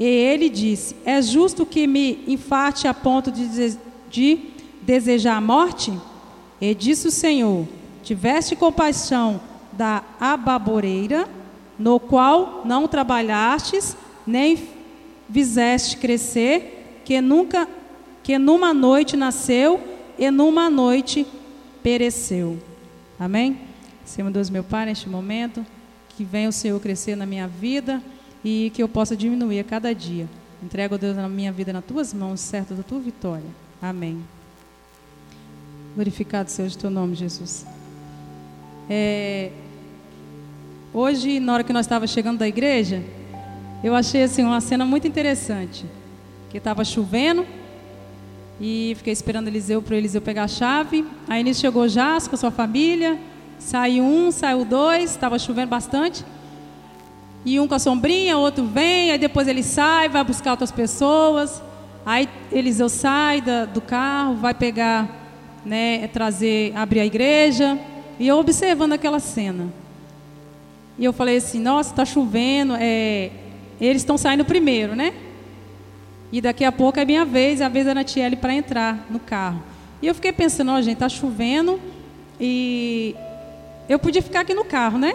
E 0.00 0.06
ele 0.06 0.48
disse: 0.48 0.96
É 1.04 1.20
justo 1.20 1.66
que 1.66 1.86
me 1.86 2.24
infarte 2.26 2.88
a 2.88 2.94
ponto 2.94 3.30
de, 3.30 3.76
de 4.08 4.38
desejar 4.80 5.36
a 5.36 5.40
morte? 5.42 5.92
E 6.58 6.74
disse 6.74 7.08
o 7.08 7.10
Senhor: 7.10 7.68
Tiveste 8.02 8.56
compaixão 8.56 9.42
da 9.70 10.02
ababoreira, 10.18 11.28
no 11.78 12.00
qual 12.00 12.62
não 12.64 12.88
trabalhastes, 12.88 13.94
nem 14.26 14.58
fizeste 15.30 15.98
crescer, 15.98 17.02
que 17.04 17.20
nunca, 17.20 17.68
que 18.22 18.38
numa 18.38 18.72
noite 18.72 19.18
nasceu 19.18 19.78
e 20.18 20.30
numa 20.30 20.70
noite 20.70 21.26
pereceu. 21.82 22.58
Amém? 23.18 23.58
Senhor 24.02 24.30
Deus, 24.30 24.48
meu 24.48 24.64
Pai, 24.64 24.86
neste 24.86 25.10
momento, 25.10 25.64
que 26.08 26.24
venha 26.24 26.48
o 26.48 26.52
Senhor 26.52 26.80
crescer 26.80 27.16
na 27.16 27.26
minha 27.26 27.46
vida 27.46 28.02
e 28.44 28.70
que 28.74 28.82
eu 28.82 28.88
possa 28.88 29.16
diminuir 29.16 29.60
a 29.60 29.64
cada 29.64 29.94
dia. 29.94 30.28
Entrego, 30.62 30.98
Deus, 30.98 31.16
a 31.16 31.28
minha 31.28 31.50
vida 31.50 31.72
nas 31.72 31.84
tuas 31.84 32.12
mãos, 32.12 32.40
certo 32.40 32.74
da 32.74 32.82
tua 32.82 33.00
vitória. 33.00 33.48
Amém. 33.80 34.22
Glorificado 35.94 36.50
seja 36.50 36.76
o 36.76 36.78
teu 36.78 36.90
nome, 36.90 37.14
Jesus. 37.14 37.66
É, 38.88 39.50
hoje, 40.92 41.40
na 41.40 41.54
hora 41.54 41.64
que 41.64 41.72
nós 41.72 41.86
estávamos 41.86 42.10
chegando 42.10 42.38
da 42.38 42.48
igreja, 42.48 43.02
eu 43.82 43.94
achei 43.94 44.22
assim 44.22 44.42
uma 44.42 44.60
cena 44.60 44.84
muito 44.84 45.06
interessante. 45.06 45.86
Que 46.50 46.58
estava 46.58 46.84
chovendo 46.84 47.46
e 48.60 48.92
fiquei 48.98 49.12
esperando 49.12 49.48
Eliseu 49.48 49.80
para 49.80 49.96
Eliseu 49.96 50.20
pegar 50.20 50.44
a 50.44 50.48
chave. 50.48 51.06
Aí 51.26 51.42
nisso 51.42 51.60
chegou 51.60 51.88
Jas 51.88 52.28
com 52.28 52.36
sua 52.36 52.50
família. 52.50 53.18
Saiu 53.58 54.04
um, 54.04 54.30
saiu 54.30 54.64
dois, 54.64 55.10
estava 55.10 55.38
chovendo 55.38 55.68
bastante. 55.68 56.24
E 57.44 57.58
um 57.58 57.66
com 57.66 57.74
a 57.74 57.78
sombrinha, 57.78 58.36
outro 58.36 58.64
vem, 58.64 59.10
aí 59.10 59.18
depois 59.18 59.48
ele 59.48 59.62
sai, 59.62 60.08
vai 60.08 60.22
buscar 60.22 60.50
outras 60.52 60.70
pessoas. 60.70 61.62
Aí 62.04 62.28
Eliseu 62.52 62.88
sai 62.88 63.40
da- 63.40 63.64
do 63.64 63.80
carro, 63.80 64.34
vai 64.34 64.52
pegar, 64.54 65.08
né, 65.64 66.06
trazer, 66.08 66.72
abrir 66.76 67.00
a 67.00 67.06
igreja. 67.06 67.78
E 68.18 68.28
eu 68.28 68.36
observando 68.38 68.92
aquela 68.92 69.18
cena. 69.18 69.68
E 70.98 71.04
eu 71.04 71.12
falei 71.12 71.38
assim, 71.38 71.58
nossa, 71.58 71.90
está 71.90 72.04
chovendo, 72.04 72.74
é, 72.78 73.30
eles 73.80 74.02
estão 74.02 74.18
saindo 74.18 74.44
primeiro, 74.44 74.94
né? 74.94 75.14
E 76.30 76.40
daqui 76.40 76.64
a 76.64 76.70
pouco 76.70 77.00
é 77.00 77.04
minha 77.06 77.24
vez, 77.24 77.60
é 77.60 77.64
a 77.64 77.68
vez 77.68 77.86
da 77.86 77.94
Natiele 77.94 78.36
para 78.36 78.54
entrar 78.54 79.06
no 79.08 79.18
carro. 79.18 79.62
E 80.02 80.06
eu 80.06 80.14
fiquei 80.14 80.32
pensando, 80.32 80.70
ó, 80.72 80.80
gente, 80.82 80.98
tá 80.98 81.08
chovendo 81.08 81.80
e 82.38 83.14
eu 83.88 83.98
podia 83.98 84.22
ficar 84.22 84.40
aqui 84.40 84.52
no 84.54 84.64
carro, 84.64 84.98
né? 84.98 85.14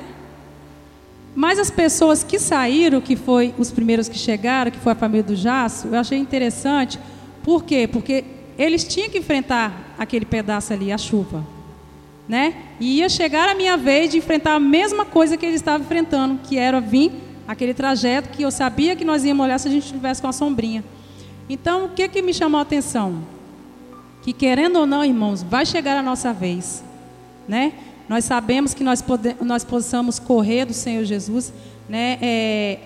Mas 1.36 1.60
as 1.60 1.70
pessoas 1.70 2.24
que 2.24 2.40
saíram, 2.40 3.02
que 3.02 3.18
foi 3.18 3.54
os 3.58 3.70
primeiros 3.70 4.08
que 4.08 4.18
chegaram, 4.18 4.72
que 4.72 4.80
foi 4.80 4.94
a 4.94 4.96
família 4.96 5.24
do 5.24 5.36
Jasso, 5.36 5.90
eu 5.90 6.00
achei 6.00 6.18
interessante. 6.18 6.98
Por 7.44 7.66
quê? 7.66 7.88
Porque 7.92 8.24
eles 8.58 8.86
tinham 8.86 9.10
que 9.10 9.18
enfrentar 9.18 9.94
aquele 9.98 10.26
pedaço 10.26 10.72
ali, 10.72 10.94
a 10.94 10.98
chuva. 10.98 11.46
Né? 12.28 12.56
E 12.80 13.00
ia 13.00 13.10
chegar 13.10 13.50
a 13.50 13.54
minha 13.54 13.76
vez 13.76 14.10
de 14.10 14.18
enfrentar 14.18 14.56
a 14.56 14.60
mesma 14.60 15.06
coisa 15.06 15.36
que 15.36 15.46
eles 15.46 15.58
estavam 15.58 15.86
enfrentando, 15.86 16.40
que 16.42 16.58
era 16.58 16.80
vir 16.80 17.12
aquele 17.48 17.74
trajeto 17.74 18.30
que 18.30 18.42
eu 18.42 18.50
sabia 18.50 18.96
que 18.96 19.06
nós 19.06 19.24
íamos 19.24 19.46
olhar 19.46 19.60
se 19.60 19.68
a 19.68 19.72
gente 19.72 19.86
estivesse 19.86 20.22
com 20.22 20.28
a 20.28 20.34
sombrinha. 20.34 20.84
Então, 21.50 21.86
o 21.86 21.90
que, 21.90 22.08
que 22.08 22.22
me 22.22 22.34
chamou 22.34 22.60
a 22.60 22.62
atenção? 22.62 23.22
Que 24.24 24.34
querendo 24.34 24.78
ou 24.78 24.88
não, 24.88 25.06
irmãos, 25.06 25.44
vai 25.44 25.66
chegar 25.66 25.98
a 25.98 26.02
nossa 26.02 26.34
vez, 26.34 26.84
né? 27.48 27.74
Nós 28.08 28.26
sabemos 28.26 28.74
que 28.74 28.84
nós, 28.84 29.02
pode, 29.02 29.36
nós 29.42 29.64
possamos 29.64 30.20
correr 30.20 30.66
do 30.66 30.74
Senhor 30.74 31.04
Jesus, 31.04 31.52
né? 31.90 32.18
É, 32.22 32.80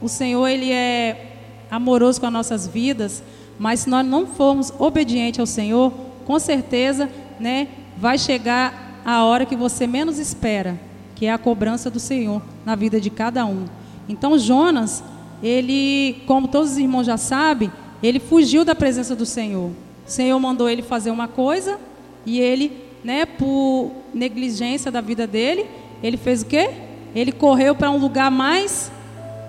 o 0.00 0.08
Senhor 0.08 0.46
ele 0.48 0.72
é 0.72 1.32
amoroso 1.70 2.20
com 2.20 2.26
as 2.26 2.32
nossas 2.32 2.66
vidas, 2.66 3.22
mas 3.58 3.80
se 3.80 3.90
nós 3.90 4.06
não 4.06 4.26
formos 4.26 4.72
obedientes 4.78 5.40
ao 5.40 5.46
Senhor, 5.46 5.92
com 6.24 6.38
certeza, 6.38 7.10
né? 7.38 7.68
Vai 7.96 8.18
chegar 8.18 9.00
a 9.04 9.24
hora 9.24 9.44
que 9.44 9.54
você 9.54 9.86
menos 9.86 10.18
espera, 10.18 10.78
que 11.14 11.26
é 11.26 11.32
a 11.32 11.38
cobrança 11.38 11.90
do 11.90 12.00
Senhor 12.00 12.42
na 12.64 12.74
vida 12.74 13.00
de 13.00 13.10
cada 13.10 13.44
um. 13.44 13.66
Então 14.08 14.38
Jonas, 14.38 15.04
ele, 15.42 16.22
como 16.26 16.48
todos 16.48 16.72
os 16.72 16.78
irmãos 16.78 17.06
já 17.06 17.16
sabem, 17.16 17.70
ele 18.02 18.18
fugiu 18.18 18.64
da 18.64 18.74
presença 18.74 19.14
do 19.14 19.26
Senhor. 19.26 19.70
O 20.06 20.10
Senhor 20.10 20.38
mandou 20.38 20.68
ele 20.68 20.82
fazer 20.82 21.10
uma 21.10 21.28
coisa 21.28 21.78
e 22.26 22.40
ele, 22.40 22.83
né, 23.04 23.26
por 23.26 23.92
negligência 24.14 24.90
da 24.90 25.02
vida 25.02 25.26
dele, 25.26 25.66
ele 26.02 26.16
fez 26.16 26.42
o 26.42 26.46
quê? 26.46 26.70
Ele 27.14 27.30
correu 27.30 27.74
para 27.74 27.90
um 27.90 27.98
lugar 27.98 28.30
mais, 28.30 28.90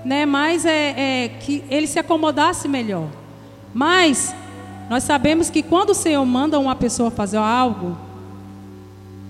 né, 0.03 0.25
mais 0.25 0.65
é, 0.65 1.23
é, 1.23 1.29
que 1.29 1.63
ele 1.69 1.87
se 1.87 1.97
acomodasse 1.97 2.67
melhor. 2.67 3.07
Mas 3.73 4.35
nós 4.89 5.03
sabemos 5.03 5.49
que 5.49 5.63
quando 5.63 5.91
o 5.91 5.95
Senhor 5.95 6.23
manda 6.25 6.59
uma 6.59 6.75
pessoa 6.75 7.09
fazer 7.09 7.37
algo, 7.37 7.97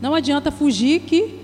não 0.02 0.14
adianta 0.14 0.52
fugir 0.52 1.02
que 1.02 1.40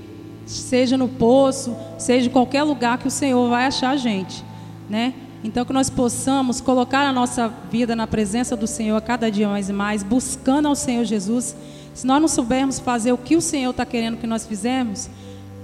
seja 0.45 0.97
no 0.97 1.07
poço, 1.07 1.75
seja 1.97 2.27
em 2.27 2.31
qualquer 2.31 2.63
lugar 2.63 2.97
que 2.97 3.07
o 3.07 3.11
Senhor 3.11 3.47
vai 3.49 3.67
achar 3.67 3.91
a 3.91 3.97
gente, 3.97 4.43
né? 4.89 5.13
Então 5.43 5.65
que 5.65 5.73
nós 5.73 5.89
possamos 5.89 6.61
colocar 6.61 7.01
a 7.01 7.13
nossa 7.13 7.47
vida 7.71 7.95
na 7.95 8.05
presença 8.05 8.55
do 8.55 8.67
Senhor 8.67 8.97
a 8.97 9.01
cada 9.01 9.31
dia 9.31 9.47
mais 9.47 9.69
e 9.69 9.73
mais, 9.73 10.03
buscando 10.03 10.67
ao 10.67 10.75
Senhor 10.75 11.05
Jesus. 11.05 11.55
Se 11.93 12.07
nós 12.07 12.21
não 12.21 12.27
soubermos 12.27 12.79
fazer 12.79 13.11
o 13.11 13.17
que 13.17 13.35
o 13.35 13.41
Senhor 13.41 13.71
está 13.71 13.85
querendo 13.85 14.17
que 14.17 14.27
nós 14.27 14.45
fizermos, 14.45 15.09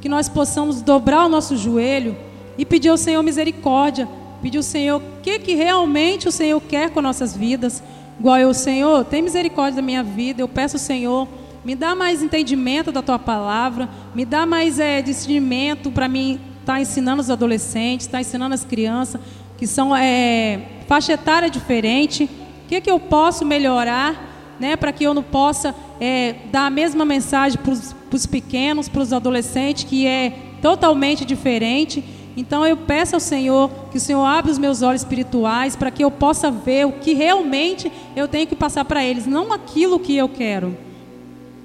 que 0.02 0.10
nós 0.10 0.28
possamos 0.28 0.82
dobrar 0.82 1.26
o 1.26 1.30
nosso 1.30 1.56
joelho 1.56 2.16
e 2.58 2.66
pedir 2.66 2.90
ao 2.90 2.98
Senhor 2.98 3.22
misericórdia, 3.24 4.08
pedir 4.42 4.58
ao 4.58 4.64
Senhor 4.64 5.02
o 5.02 5.22
que, 5.22 5.40
que 5.40 5.56
realmente 5.56 6.28
o 6.28 6.32
Senhor 6.32 6.60
quer 6.62 6.90
com 6.90 7.02
nossas 7.02 7.36
vidas. 7.36 7.82
Igual 8.20 8.38
eu, 8.38 8.54
Senhor, 8.54 9.06
tem 9.06 9.22
misericórdia 9.22 9.78
da 9.78 9.82
minha 9.82 10.04
vida, 10.04 10.42
eu 10.42 10.48
peço 10.48 10.76
ao 10.76 10.80
Senhor, 10.80 11.28
me 11.64 11.76
dá 11.76 11.96
mais 11.96 12.24
entendimento 12.24 12.92
da 12.92 13.02
tua 13.02 13.20
palavra, 13.20 13.90
me 14.16 14.26
dá 14.26 14.46
mais 14.46 14.80
é, 14.80 15.02
discernimento 15.02 15.92
para 15.92 16.08
mim 16.08 16.40
estar 16.62 16.74
tá 16.74 16.82
ensinando 16.82 17.22
os 17.22 17.30
adolescentes, 17.30 18.06
estar 18.06 18.18
tá 18.18 18.22
ensinando 18.22 18.56
as 18.56 18.64
crianças, 18.64 19.20
que 19.58 19.68
são 19.68 19.96
é, 19.96 20.62
faixa 20.88 21.14
etária 21.14 21.50
diferente. 21.50 22.24
O 22.66 22.68
que, 22.68 22.82
que 22.82 22.90
eu 22.90 23.00
posso 23.00 23.46
melhorar, 23.46 24.56
né, 24.60 24.76
para 24.76 24.92
que 24.92 25.04
eu 25.04 25.14
não 25.14 25.24
possa 25.24 25.74
é, 26.00 26.36
dar 26.52 26.68
a 26.68 26.70
mesma 26.70 27.06
mensagem 27.06 27.60
para 27.60 28.16
os 28.16 28.26
pequenos, 28.26 28.88
para 28.88 29.02
os 29.02 29.14
adolescentes, 29.14 29.84
que 29.84 30.06
é 30.06 30.34
totalmente 30.62 31.26
diferente. 31.26 32.04
Então 32.36 32.66
eu 32.66 32.78
peço 32.78 33.16
ao 33.16 33.20
Senhor 33.20 33.70
que 33.91 33.98
o 33.98 34.00
Senhor 34.00 34.24
abra 34.24 34.52
os 34.52 34.60
meus 34.60 34.82
olhos 34.82 35.02
espirituais 35.02 35.76
para 35.76 35.89
que 35.89 36.04
eu 36.04 36.12
possa 36.12 36.52
ver 36.52 36.86
o 36.86 36.91
que 36.91 37.14
realmente 37.14 37.91
eu 38.16 38.28
tenho 38.28 38.45
que 38.45 38.56
passar 38.56 38.86
para 38.86 39.04
eles, 39.04 39.26
não 39.26 39.52
aquilo 39.52 40.00
que 40.00 40.16
eu 40.16 40.30
quero. 40.30 40.78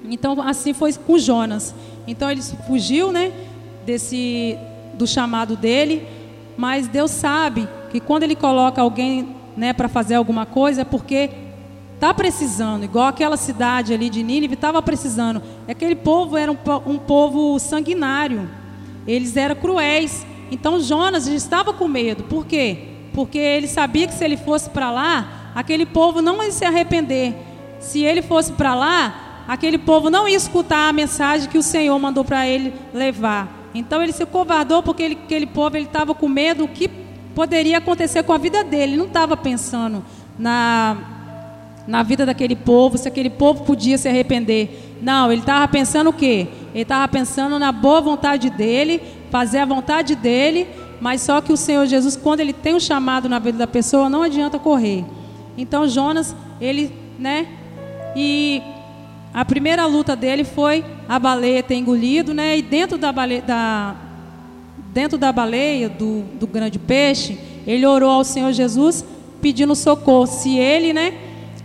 Então 0.09 0.41
assim 0.41 0.73
foi 0.73 0.91
com 0.93 1.17
Jonas. 1.17 1.75
Então 2.07 2.29
ele 2.29 2.41
fugiu, 2.67 3.11
né, 3.11 3.31
desse 3.85 4.57
do 4.95 5.05
chamado 5.05 5.55
dele, 5.55 6.07
mas 6.57 6.87
Deus 6.87 7.11
sabe 7.11 7.67
que 7.91 7.99
quando 7.99 8.23
ele 8.23 8.35
coloca 8.35 8.81
alguém, 8.81 9.35
né, 9.55 9.73
para 9.73 9.87
fazer 9.87 10.15
alguma 10.15 10.45
coisa 10.45 10.81
é 10.81 10.85
porque 10.85 11.29
está 12.03 12.13
precisando, 12.13 12.83
igual 12.83 13.07
aquela 13.07 13.37
cidade 13.37 13.93
ali 13.93 14.09
de 14.09 14.21
Nínive 14.21 14.55
estava 14.55 14.81
precisando. 14.81 15.41
Aquele 15.65 15.95
povo 15.95 16.35
era 16.35 16.51
um, 16.51 16.57
um 16.85 16.97
povo 16.97 17.57
sanguinário, 17.59 18.49
eles 19.07 19.37
eram 19.37 19.55
cruéis. 19.55 20.25
Então 20.51 20.81
Jonas 20.81 21.27
estava 21.27 21.71
com 21.71 21.87
medo, 21.87 22.23
por 22.23 22.45
quê? 22.45 22.89
Porque 23.13 23.37
ele 23.37 23.67
sabia 23.69 24.05
que 24.05 24.13
se 24.13 24.21
ele 24.21 24.35
fosse 24.35 24.69
para 24.69 24.91
lá, 24.91 25.51
aquele 25.55 25.85
povo 25.85 26.21
não 26.21 26.43
ia 26.43 26.51
se 26.51 26.65
arrepender. 26.65 27.35
Se 27.79 28.03
ele 28.03 28.21
fosse 28.21 28.51
para 28.51 28.75
lá, 28.75 29.45
aquele 29.47 29.77
povo 29.77 30.09
não 30.09 30.27
ia 30.27 30.35
escutar 30.35 30.89
a 30.89 30.93
mensagem 30.93 31.49
que 31.49 31.57
o 31.57 31.63
Senhor 31.63 31.97
mandou 31.97 32.25
para 32.25 32.45
ele 32.45 32.73
levar. 32.93 33.69
Então 33.73 34.03
ele 34.03 34.11
se 34.11 34.25
covardou 34.25 34.83
porque 34.83 35.03
ele- 35.03 35.19
aquele 35.23 35.45
povo 35.45 35.77
estava 35.77 36.13
com 36.13 36.27
medo 36.27 36.67
do 36.67 36.67
que 36.67 36.89
poderia 37.33 37.77
acontecer 37.77 38.23
com 38.23 38.33
a 38.33 38.37
vida 38.37 38.61
dele. 38.61 38.91
Ele 38.91 38.97
não 38.97 39.05
estava 39.07 39.37
pensando 39.37 40.03
na 40.37 41.12
na 41.87 42.01
vida 42.03 42.25
daquele 42.25 42.55
povo, 42.55 42.97
se 42.97 43.07
aquele 43.07 43.29
povo 43.29 43.63
podia 43.63 43.97
se 43.97 44.07
arrepender. 44.07 44.97
Não, 45.01 45.31
ele 45.31 45.41
estava 45.41 45.67
pensando 45.67 46.09
o 46.09 46.13
quê? 46.13 46.47
Ele 46.73 46.83
estava 46.83 47.07
pensando 47.07 47.59
na 47.59 47.71
boa 47.71 48.01
vontade 48.01 48.49
dele, 48.49 49.01
fazer 49.29 49.59
a 49.59 49.65
vontade 49.65 50.15
dele, 50.15 50.67
mas 51.01 51.21
só 51.21 51.41
que 51.41 51.51
o 51.51 51.57
Senhor 51.57 51.85
Jesus, 51.85 52.15
quando 52.15 52.39
ele 52.39 52.53
tem 52.53 52.73
um 52.75 52.79
chamado 52.79 53.27
na 53.27 53.39
vida 53.39 53.57
da 53.57 53.67
pessoa, 53.67 54.09
não 54.09 54.23
adianta 54.23 54.57
correr. 54.57 55.03
Então 55.57 55.87
Jonas, 55.87 56.35
ele, 56.61 56.91
né? 57.19 57.47
E 58.15 58.61
a 59.33 59.43
primeira 59.43 59.85
luta 59.85 60.15
dele 60.15 60.43
foi 60.43 60.85
a 61.09 61.19
baleia 61.19 61.61
ter 61.61 61.75
engolido, 61.75 62.33
né? 62.33 62.57
E 62.57 62.61
dentro 62.61 62.97
da 62.97 63.11
baleia, 63.11 63.41
da, 63.41 63.95
dentro 64.93 65.17
da 65.17 65.31
baleia, 65.31 65.89
do, 65.89 66.21
do 66.39 66.47
grande 66.47 66.79
peixe, 66.79 67.37
ele 67.67 67.85
orou 67.85 68.11
ao 68.11 68.23
Senhor 68.23 68.53
Jesus 68.53 69.03
pedindo 69.41 69.75
socorro. 69.75 70.27
Se 70.27 70.57
ele, 70.57 70.93
né? 70.93 71.13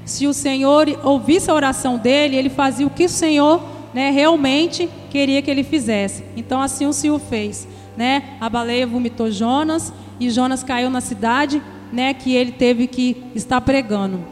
Se 0.08 0.26
o 0.26 0.32
Senhor 0.32 0.86
ouvisse 1.04 1.50
a 1.50 1.54
oração 1.54 1.98
dele, 1.98 2.34
ele 2.34 2.48
fazia 2.48 2.86
o 2.86 2.90
que 2.90 3.04
o 3.04 3.08
Senhor 3.10 3.62
né, 3.92 4.10
realmente 4.10 4.88
queria 5.10 5.42
que 5.42 5.50
ele 5.50 5.62
fizesse. 5.62 6.24
Então 6.34 6.62
assim 6.62 6.86
o 6.86 6.94
Senhor 6.94 7.18
fez. 7.18 7.68
Né? 7.94 8.36
A 8.40 8.48
baleia 8.48 8.86
vomitou 8.86 9.30
Jonas 9.30 9.92
e 10.18 10.30
Jonas 10.30 10.62
caiu 10.64 10.88
na 10.88 11.02
cidade 11.02 11.62
né, 11.92 12.14
que 12.14 12.34
ele 12.34 12.52
teve 12.52 12.86
que 12.86 13.22
estar 13.34 13.60
pregando. 13.60 14.24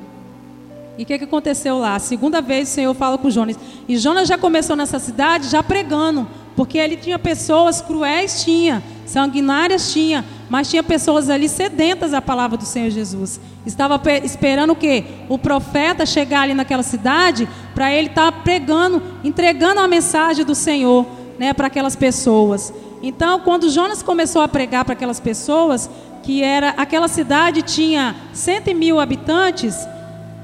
E 0.97 1.03
o 1.03 1.07
que, 1.07 1.19
que 1.19 1.25
aconteceu 1.25 1.79
lá? 1.79 1.97
A 1.97 1.99
segunda 1.99 2.41
vez 2.41 2.71
o 2.71 2.73
Senhor 2.73 2.95
fala 2.95 3.19
com 3.19 3.29
Jonas. 3.29 3.59
E 3.87 3.99
Jonas 3.99 4.27
já 4.27 4.39
começou 4.39 4.77
nessa 4.77 4.99
cidade 4.99 5.49
já 5.51 5.63
pregando. 5.63 6.27
Porque 6.57 6.79
ele 6.79 6.97
tinha 6.97 7.19
pessoas 7.19 7.83
cruéis, 7.83 8.43
tinha. 8.43 8.83
Sanguinárias, 9.05 9.93
tinha. 9.93 10.25
Mas 10.49 10.71
tinha 10.71 10.83
pessoas 10.83 11.29
ali 11.29 11.49
sedentas 11.49 12.15
à 12.15 12.23
palavra 12.23 12.57
do 12.57 12.65
Senhor 12.65 12.91
Jesus. 12.91 13.39
Estava 13.67 13.99
pe- 13.99 14.23
esperando 14.25 14.71
o 14.71 14.77
quê? 14.77 15.05
O 15.29 15.39
profeta 15.39 16.07
chegar 16.07 16.43
ali 16.43 16.55
naquela 16.55 16.83
cidade 16.83 17.47
para 17.75 17.93
ele 17.93 18.09
estar 18.09 18.33
pregando, 18.43 19.03
entregando 19.23 19.81
a 19.81 19.87
mensagem 19.89 20.45
do 20.45 20.55
Senhor 20.55 21.05
né, 21.39 21.53
para 21.53 21.67
aquelas 21.67 21.95
pessoas. 21.95 22.73
Então, 23.03 23.41
quando 23.41 23.69
Jonas 23.69 24.03
começou 24.03 24.41
a 24.41 24.49
pregar 24.49 24.85
para 24.85 24.95
aquelas 24.95 25.21
pessoas, 25.21 25.91
que 26.23 26.43
era 26.43 26.71
aquela 26.71 27.07
cidade 27.09 27.61
tinha 27.63 28.17
100 28.33 28.75
mil 28.75 28.99
habitantes, 28.99 29.77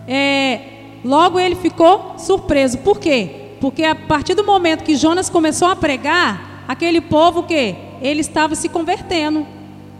é, 0.06 0.60
logo 1.04 1.40
ele 1.40 1.54
ficou 1.54 2.16
surpreso. 2.18 2.78
Por 2.78 2.98
quê? 2.98 3.41
Porque 3.62 3.84
a 3.84 3.94
partir 3.94 4.34
do 4.34 4.42
momento 4.42 4.82
que 4.82 4.96
Jonas 4.96 5.30
começou 5.30 5.68
a 5.68 5.76
pregar, 5.76 6.64
aquele 6.66 7.00
povo 7.00 7.44
que 7.44 7.76
ele 8.02 8.20
estava 8.20 8.56
se 8.56 8.68
convertendo, 8.68 9.46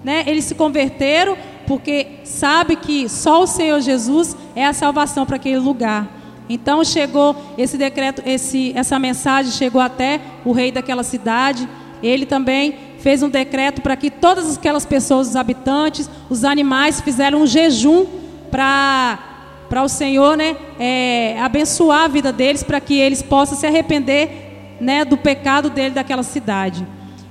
né? 0.02 0.24
Eles 0.26 0.46
se 0.46 0.56
converteram 0.56 1.36
porque 1.64 2.08
sabe 2.24 2.74
que 2.74 3.08
só 3.08 3.40
o 3.40 3.46
Senhor 3.46 3.80
Jesus 3.80 4.36
é 4.56 4.66
a 4.66 4.72
salvação 4.72 5.24
para 5.24 5.36
aquele 5.36 5.60
lugar. 5.60 6.08
Então 6.48 6.82
chegou 6.82 7.36
esse 7.56 7.78
decreto, 7.78 8.20
esse, 8.26 8.72
essa 8.74 8.98
mensagem 8.98 9.52
chegou 9.52 9.80
até 9.80 10.20
o 10.44 10.50
rei 10.50 10.72
daquela 10.72 11.04
cidade. 11.04 11.68
Ele 12.02 12.26
também 12.26 12.74
fez 12.98 13.22
um 13.22 13.28
decreto 13.28 13.80
para 13.80 13.94
que 13.94 14.10
todas 14.10 14.56
aquelas 14.56 14.84
pessoas, 14.84 15.28
os 15.28 15.36
habitantes, 15.36 16.10
os 16.28 16.42
animais, 16.42 17.00
fizeram 17.00 17.42
um 17.42 17.46
jejum 17.46 18.06
para 18.50 19.31
para 19.72 19.82
o 19.82 19.88
Senhor, 19.88 20.36
né, 20.36 20.54
é, 20.78 21.40
abençoar 21.40 22.02
a 22.02 22.06
vida 22.08 22.30
deles 22.30 22.62
para 22.62 22.78
que 22.78 22.92
eles 22.92 23.22
possam 23.22 23.56
se 23.56 23.66
arrepender, 23.66 24.76
né, 24.78 25.02
do 25.02 25.16
pecado 25.16 25.70
dele 25.70 25.94
daquela 25.94 26.22
cidade. 26.22 26.86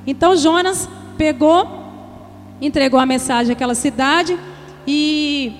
Então 0.07 0.35
Jonas 0.35 0.89
pegou, 1.19 1.67
entregou 2.59 2.99
a 2.99 3.05
mensagem 3.05 3.53
àquela 3.53 3.75
cidade 3.75 4.39
e 4.87 5.53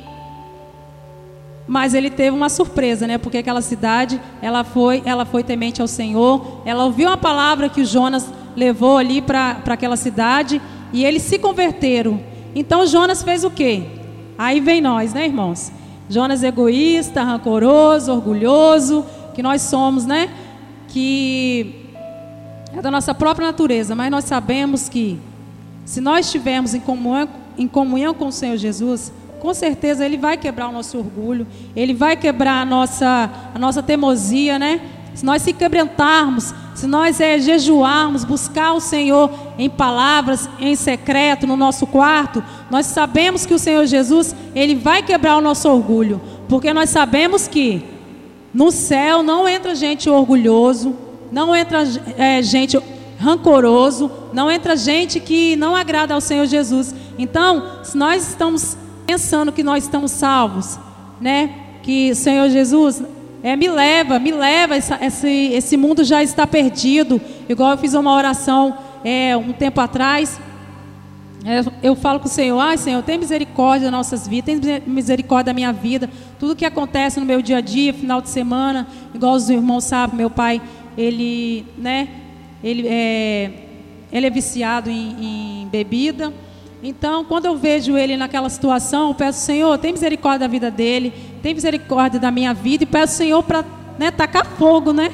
mas 1.68 1.94
ele 1.94 2.10
teve 2.10 2.36
uma 2.36 2.50
surpresa, 2.50 3.06
né? 3.06 3.20
Porque 3.20 3.38
aquela 3.38 3.62
cidade, 3.62 4.20
ela 4.42 4.64
foi, 4.64 5.04
ela 5.06 5.24
foi 5.24 5.44
temente 5.44 5.84
ao 5.84 5.88
Senhor. 5.88 6.64
Ela 6.66 6.84
ouviu 6.86 7.10
a 7.10 7.16
palavra 7.16 7.70
que 7.70 7.82
o 7.82 7.86
Jonas 7.86 8.28
levou 8.56 8.98
ali 8.98 9.22
para 9.22 9.62
aquela 9.68 9.96
cidade 9.96 10.60
e 10.92 11.06
eles 11.06 11.22
se 11.22 11.38
converteram. 11.38 12.20
Então 12.56 12.88
Jonas 12.88 13.22
fez 13.22 13.44
o 13.44 13.52
quê? 13.52 13.84
Aí 14.36 14.60
vem 14.60 14.82
nós, 14.82 15.14
né, 15.14 15.26
irmãos? 15.26 15.72
Jonas 16.12 16.43
egoísta, 16.43 17.24
rancoroso, 17.24 18.12
orgulhoso, 18.12 19.05
que 19.34 19.41
nós 19.41 19.62
somos, 19.62 20.05
né? 20.05 20.30
Que 20.89 21.86
é 22.74 22.82
da 22.82 22.91
nossa 22.91 23.16
própria 23.16 23.47
natureza, 23.47 23.95
mas 23.95 24.12
nós 24.12 24.26
sabemos 24.26 24.89
que 24.89 25.18
se 25.86 26.01
nós 26.01 26.26
estivermos 26.26 26.74
em 26.74 26.82
comunhão, 26.82 27.30
em 27.57 27.66
comunhão 27.66 28.14
com 28.14 28.28
o 28.28 28.32
Senhor 28.32 28.57
Jesus, 28.57 29.14
com 29.39 29.53
certeza 29.53 30.05
Ele 30.05 30.18
vai 30.18 30.36
quebrar 30.36 30.68
o 30.68 30.74
nosso 30.74 30.97
orgulho, 30.97 31.47
Ele 31.74 31.93
vai 31.93 32.18
quebrar 32.18 32.62
a 32.62 32.66
nossa, 32.66 33.32
a 33.55 33.57
nossa 33.57 33.82
teimosia, 33.82 34.59
né? 34.59 34.82
Se 35.14 35.26
nós 35.26 35.41
se 35.41 35.53
quebrantarmos, 35.53 36.53
se 36.74 36.88
nós 36.88 37.19
é, 37.19 37.38
jejuarmos, 37.39 38.24
buscar 38.24 38.74
o 38.74 38.80
Senhor 38.80 39.30
em 39.57 39.69
palavras, 39.69 40.49
em 40.59 40.76
secreto, 40.76 41.45
no 41.45 41.57
nosso 41.57 41.86
quarto, 41.86 42.43
nós 42.69 42.86
sabemos 42.86 43.45
que 43.45 43.53
o 43.53 43.59
Senhor 43.59 43.86
Jesus, 43.86 44.36
Ele 44.55 44.76
vai 44.76 45.03
quebrar 45.03 45.38
o 45.38 45.41
nosso 45.41 45.69
orgulho, 45.69 46.22
porque 46.47 46.74
nós 46.74 46.89
sabemos 46.89 47.47
que 47.47 47.84
no 48.53 48.72
céu 48.72 49.22
não 49.22 49.47
entra 49.47 49.76
gente 49.76 50.09
orgulhoso, 50.09 50.95
não 51.32 51.55
entra 51.55 51.84
é, 52.17 52.41
gente 52.41 52.78
rancoroso, 53.19 54.11
não 54.34 54.49
entra 54.49 54.76
gente 54.76 55.19
que 55.19 55.55
não 55.55 55.76
agrada 55.76 56.13
ao 56.13 56.22
Senhor 56.22 56.45
Jesus. 56.47 56.93
Então, 57.17 57.84
se 57.84 57.95
nós 57.95 58.28
estamos 58.28 58.78
pensando 59.05 59.51
que 59.51 59.63
nós 59.63 59.84
estamos 59.84 60.11
salvos, 60.11 60.80
né? 61.19 61.53
Que 61.84 62.13
Senhor 62.15 62.49
Jesus 62.49 63.01
é, 63.44 63.56
me 63.56 63.70
leva, 63.70 64.20
me 64.20 64.32
leva, 64.32 64.78
esse, 64.78 65.28
esse 65.54 65.76
mundo 65.78 66.04
já 66.04 66.22
está 66.22 66.46
perdido. 66.46 67.20
Igual 67.50 67.72
eu 67.72 67.78
fiz 67.78 67.94
uma 67.94 68.14
oração 68.14 68.78
é, 69.04 69.36
um 69.36 69.52
tempo 69.52 69.82
atrás. 69.82 70.39
É, 71.44 71.64
eu 71.82 71.96
falo 71.96 72.20
com 72.20 72.28
o 72.28 72.30
Senhor, 72.30 72.60
ai 72.60 72.78
Senhor, 72.78 73.02
tem 73.02 73.18
misericórdia 73.18 73.89
das 73.89 73.92
nossas 73.92 74.28
vidas, 74.28 74.60
tem 74.60 74.84
misericórdia 74.86 75.46
da 75.46 75.56
minha 75.56 75.74
vida, 75.74 76.08
tudo 76.39 76.56
que 76.56 76.66
acontece 76.66 77.20
no 77.20 77.26
meu 77.26 77.42
dia 77.42 77.58
a 77.58 77.62
dia, 77.62 77.92
final 77.96 78.22
de 78.22 78.30
semana, 78.30 78.88
igual 79.12 79.34
os 79.34 79.50
irmãos 79.50 79.86
sabem, 79.86 80.18
meu 80.18 80.30
pai, 80.30 80.62
ele, 80.96 81.66
né, 81.80 82.10
ele 82.64 82.88
é, 82.88 83.52
ele 84.12 84.28
é 84.28 84.30
viciado 84.30 84.92
em, 84.92 85.64
em 85.64 85.68
bebida, 85.68 86.32
então, 86.84 87.24
quando 87.24 87.46
eu 87.46 87.56
vejo 87.56 87.96
ele 87.96 88.18
naquela 88.18 88.50
situação, 88.50 89.10
eu 89.10 89.16
peço, 89.16 89.40
Senhor, 89.42 89.78
tem 89.78 89.92
misericórdia 89.92 90.40
da 90.40 90.48
vida 90.48 90.72
dele, 90.72 91.14
tem 91.42 91.54
misericórdia 91.54 92.20
da 92.20 92.32
minha 92.32 92.54
vida, 92.54 92.84
e 92.84 92.88
peço, 92.88 93.18
Senhor, 93.18 93.44
para 93.44 93.64
né, 94.00 94.10
tacar 94.10 94.46
fogo 94.46 94.92
né, 94.92 95.12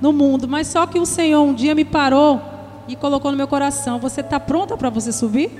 no 0.00 0.12
mundo. 0.12 0.48
Mas 0.48 0.68
só 0.68 0.86
que 0.86 0.98
o 0.98 1.04
Senhor 1.04 1.42
um 1.42 1.52
dia 1.52 1.74
me 1.74 1.84
parou 1.84 2.40
e 2.88 2.96
colocou 2.96 3.30
no 3.30 3.36
meu 3.36 3.46
coração: 3.46 3.98
Você 3.98 4.22
está 4.22 4.40
pronta 4.40 4.76
para 4.76 4.88
você 4.88 5.12
subir? 5.12 5.50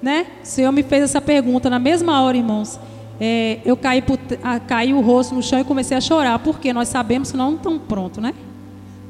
Né? 0.00 0.26
O 0.42 0.46
Senhor 0.46 0.72
me 0.72 0.82
fez 0.82 1.02
essa 1.02 1.20
pergunta 1.20 1.68
na 1.68 1.78
mesma 1.78 2.22
hora, 2.22 2.36
irmãos. 2.36 2.80
É, 3.20 3.60
eu 3.64 3.76
caí, 3.76 4.02
por, 4.02 4.18
caí 4.66 4.92
o 4.92 5.00
rosto 5.00 5.34
no 5.34 5.42
chão 5.42 5.60
e 5.60 5.64
comecei 5.64 5.96
a 5.96 6.00
chorar, 6.00 6.38
porque 6.38 6.72
nós 6.72 6.88
sabemos 6.88 7.30
que 7.30 7.36
não 7.36 7.54
estamos 7.54 7.82
prontos, 7.82 8.22
né? 8.22 8.34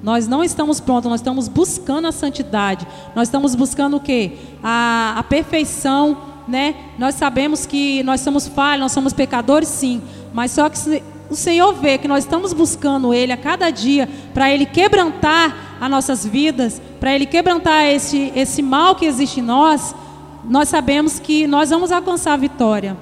Nós 0.05 0.29
não 0.29 0.45
estamos 0.45 0.81
prontos, 0.81 1.11
nós 1.11 1.21
estamos 1.21 1.49
buscando 1.49 2.07
a 2.07 2.13
santidade. 2.13 2.87
Nós 3.17 3.27
estamos 3.27 3.55
buscando 3.55 3.97
o 3.97 4.01
quê? 4.01 4.33
A, 4.63 5.15
a 5.17 5.23
perfeição, 5.23 6.19
né? 6.47 6.75
Nós 6.99 7.15
sabemos 7.15 7.65
que 7.65 8.03
nós 8.03 8.21
somos 8.21 8.47
falhos, 8.47 8.83
nós 8.83 8.93
somos 8.93 9.15
pecadores, 9.15 9.67
sim. 9.67 10.03
Mas 10.35 10.51
só 10.51 10.69
que 10.69 10.77
se 10.77 11.03
o 11.31 11.35
Senhor 11.35 11.73
vê 11.73 11.97
que 11.97 12.07
nós 12.07 12.25
estamos 12.25 12.53
buscando 12.53 13.15
Ele 13.15 13.33
a 13.33 13.37
cada 13.39 13.71
dia 13.71 14.07
para 14.35 14.53
Ele 14.53 14.67
quebrantar 14.67 15.79
as 15.81 15.91
nossas 15.91 16.27
vidas, 16.27 16.83
para 17.01 17.15
Ele 17.15 17.25
quebrantar 17.25 17.87
esse, 17.87 18.31
esse 18.37 18.61
mal 18.61 18.95
que 18.97 19.07
existe 19.07 19.41
em 19.41 19.43
nós, 19.43 19.95
nós 20.45 20.69
sabemos 20.69 21.19
que 21.19 21.47
nós 21.47 21.71
vamos 21.71 21.91
alcançar 21.91 22.35
a 22.35 22.37
vitória. 22.37 22.95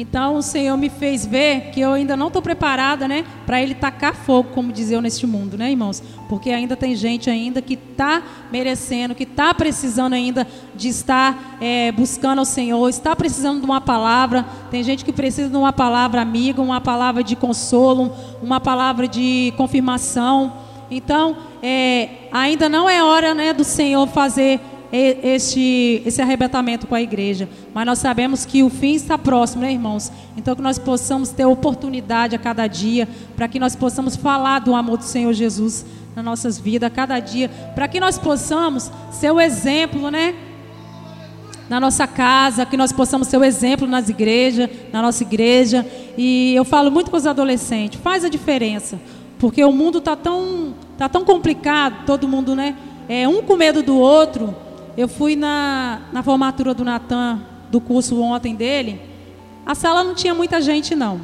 Então 0.00 0.36
o 0.36 0.42
Senhor 0.42 0.76
me 0.76 0.88
fez 0.88 1.26
ver 1.26 1.70
que 1.72 1.80
eu 1.80 1.92
ainda 1.92 2.16
não 2.16 2.28
estou 2.28 2.40
preparada, 2.40 3.08
né, 3.08 3.24
para 3.44 3.60
Ele 3.60 3.74
tacar 3.74 4.14
fogo, 4.14 4.50
como 4.54 4.72
diz 4.72 4.90
eu 4.90 5.02
neste 5.02 5.26
mundo, 5.26 5.58
né, 5.58 5.70
irmãos? 5.70 6.00
Porque 6.28 6.50
ainda 6.50 6.76
tem 6.76 6.94
gente 6.94 7.28
ainda 7.28 7.60
que 7.60 7.74
está 7.74 8.22
merecendo, 8.52 9.14
que 9.14 9.24
está 9.24 9.52
precisando 9.52 10.12
ainda 10.12 10.46
de 10.74 10.88
estar 10.88 11.58
é, 11.60 11.90
buscando 11.90 12.38
ao 12.38 12.44
Senhor, 12.44 12.88
está 12.88 13.16
precisando 13.16 13.58
de 13.58 13.64
uma 13.64 13.80
palavra. 13.80 14.46
Tem 14.70 14.82
gente 14.84 15.04
que 15.04 15.12
precisa 15.12 15.48
de 15.48 15.56
uma 15.56 15.72
palavra 15.72 16.20
amiga, 16.20 16.62
uma 16.62 16.80
palavra 16.80 17.24
de 17.24 17.34
consolo, 17.34 18.12
uma 18.40 18.60
palavra 18.60 19.08
de 19.08 19.52
confirmação. 19.56 20.52
Então, 20.90 21.36
é, 21.62 22.28
ainda 22.30 22.68
não 22.68 22.88
é 22.88 23.02
hora, 23.02 23.34
né, 23.34 23.52
do 23.52 23.64
Senhor 23.64 24.06
fazer 24.06 24.60
este, 24.92 26.02
esse 26.04 26.22
arrebatamento 26.22 26.86
com 26.86 26.94
a 26.94 27.02
igreja. 27.02 27.48
Mas 27.74 27.86
nós 27.86 27.98
sabemos 27.98 28.44
que 28.44 28.62
o 28.62 28.70
fim 28.70 28.94
está 28.94 29.18
próximo, 29.18 29.62
né, 29.62 29.72
irmãos? 29.72 30.10
Então 30.36 30.54
que 30.56 30.62
nós 30.62 30.78
possamos 30.78 31.30
ter 31.30 31.44
oportunidade 31.44 32.34
a 32.34 32.38
cada 32.38 32.66
dia, 32.66 33.08
para 33.36 33.48
que 33.48 33.58
nós 33.58 33.76
possamos 33.76 34.16
falar 34.16 34.60
do 34.60 34.74
amor 34.74 34.98
do 34.98 35.04
Senhor 35.04 35.32
Jesus 35.32 35.84
nas 36.16 36.24
nossas 36.24 36.58
vidas 36.58 36.88
a 36.88 36.90
cada 36.90 37.20
dia, 37.20 37.48
para 37.74 37.86
que 37.86 38.00
nós 38.00 38.18
possamos 38.18 38.90
ser 39.10 39.30
o 39.30 39.40
exemplo, 39.40 40.10
né? 40.10 40.34
Na 41.68 41.78
nossa 41.78 42.06
casa, 42.06 42.64
que 42.64 42.76
nós 42.76 42.92
possamos 42.92 43.28
ser 43.28 43.36
o 43.36 43.44
exemplo 43.44 43.86
nas 43.86 44.08
igrejas, 44.08 44.70
na 44.90 45.02
nossa 45.02 45.22
igreja. 45.22 45.86
E 46.16 46.54
eu 46.54 46.64
falo 46.64 46.90
muito 46.90 47.10
com 47.10 47.16
os 47.16 47.26
adolescentes, 47.26 48.00
faz 48.00 48.24
a 48.24 48.28
diferença, 48.28 48.98
porque 49.38 49.62
o 49.62 49.70
mundo 49.70 49.98
está 49.98 50.16
tão, 50.16 50.74
tá 50.96 51.08
tão 51.08 51.24
complicado, 51.24 52.06
todo 52.06 52.26
mundo, 52.26 52.56
né? 52.56 52.74
É, 53.08 53.28
um 53.28 53.42
com 53.42 53.56
medo 53.56 53.82
do 53.82 53.96
outro. 53.96 54.54
Eu 54.98 55.06
fui 55.06 55.36
na, 55.36 56.00
na 56.12 56.24
formatura 56.24 56.74
do 56.74 56.84
Natan, 56.84 57.40
do 57.70 57.80
curso 57.80 58.20
ontem 58.20 58.56
dele. 58.56 59.00
A 59.64 59.72
sala 59.72 60.02
não 60.02 60.12
tinha 60.12 60.34
muita 60.34 60.60
gente, 60.60 60.96
não. 60.96 61.20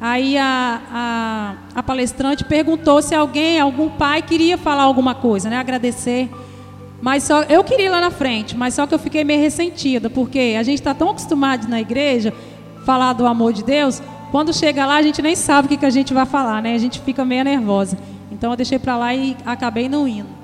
Aí 0.00 0.36
a, 0.36 0.80
a, 0.92 1.54
a 1.72 1.82
palestrante 1.84 2.42
perguntou 2.42 3.00
se 3.00 3.14
alguém, 3.14 3.60
algum 3.60 3.88
pai, 3.90 4.22
queria 4.22 4.58
falar 4.58 4.82
alguma 4.82 5.14
coisa, 5.14 5.48
né? 5.48 5.58
Agradecer. 5.58 6.28
Mas 7.00 7.22
só 7.22 7.42
eu 7.42 7.62
queria 7.62 7.86
ir 7.86 7.90
lá 7.90 8.00
na 8.00 8.10
frente, 8.10 8.56
mas 8.56 8.74
só 8.74 8.88
que 8.88 8.94
eu 8.94 8.98
fiquei 8.98 9.22
meio 9.22 9.40
ressentida, 9.40 10.10
porque 10.10 10.56
a 10.58 10.64
gente 10.64 10.80
está 10.80 10.92
tão 10.92 11.10
acostumado 11.10 11.68
na 11.68 11.80
igreja 11.80 12.34
falar 12.84 13.12
do 13.12 13.24
amor 13.24 13.52
de 13.52 13.62
Deus, 13.62 14.02
quando 14.32 14.52
chega 14.52 14.84
lá 14.84 14.96
a 14.96 15.02
gente 15.02 15.22
nem 15.22 15.36
sabe 15.36 15.66
o 15.66 15.68
que, 15.68 15.76
que 15.76 15.86
a 15.86 15.90
gente 15.90 16.12
vai 16.12 16.26
falar, 16.26 16.60
né? 16.60 16.74
A 16.74 16.78
gente 16.78 16.98
fica 16.98 17.24
meio 17.24 17.44
nervosa. 17.44 17.96
Então 18.32 18.50
eu 18.50 18.56
deixei 18.56 18.80
para 18.80 18.96
lá 18.96 19.14
e 19.14 19.36
acabei 19.46 19.88
não 19.88 20.08
indo. 20.08 20.39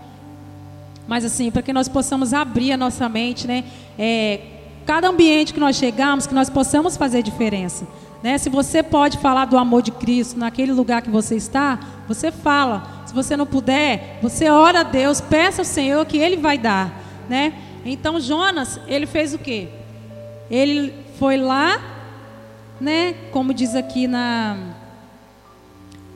Mas 1.07 1.25
assim, 1.25 1.51
para 1.51 1.63
que 1.63 1.73
nós 1.73 1.89
possamos 1.89 2.35
abrir 2.35 2.73
a 2.73 2.77
nossa 2.77 3.09
mente, 3.09 3.47
né? 3.47 3.65
É, 3.99 4.41
cada 4.85 5.09
ambiente 5.09 5.55
que 5.55 5.61
nós 5.61 5.77
chegamos, 5.77 6.27
que 6.27 6.35
nós 6.35 6.51
possamos 6.51 6.97
fazer 6.97 7.23
diferença. 7.23 7.87
Né? 8.23 8.39
Se 8.39 8.49
você 8.49 8.83
pode 8.83 9.19
falar 9.19 9.45
do 9.45 9.59
amor 9.59 9.83
de 9.83 9.91
Cristo 9.93 10.39
naquele 10.39 10.73
lugar 10.73 11.03
que 11.03 11.11
você 11.11 11.37
está, 11.37 11.79
você 12.09 12.33
fala. 12.33 13.05
Se 13.07 13.15
você 13.15 13.37
não 13.37 13.47
puder, 13.47 14.19
você 14.23 14.49
ora 14.49 14.81
a 14.81 14.83
Deus, 14.83 15.21
peça 15.21 15.61
ao 15.61 15.65
Senhor 15.65 16.05
que 16.07 16.19
Ele 16.19 16.37
vai 16.37 16.59
dar. 16.59 17.03
Né? 17.29 17.53
Então 17.85 18.19
Jonas, 18.19 18.81
ele 18.89 19.07
fez 19.07 19.33
o 19.33 19.39
quê? 19.39 19.69
Ele 20.51 20.93
foi 21.19 21.37
lá, 21.37 21.81
né? 22.81 23.15
Como 23.31 23.55
diz 23.55 23.75
aqui 23.75 24.07
na. 24.09 24.57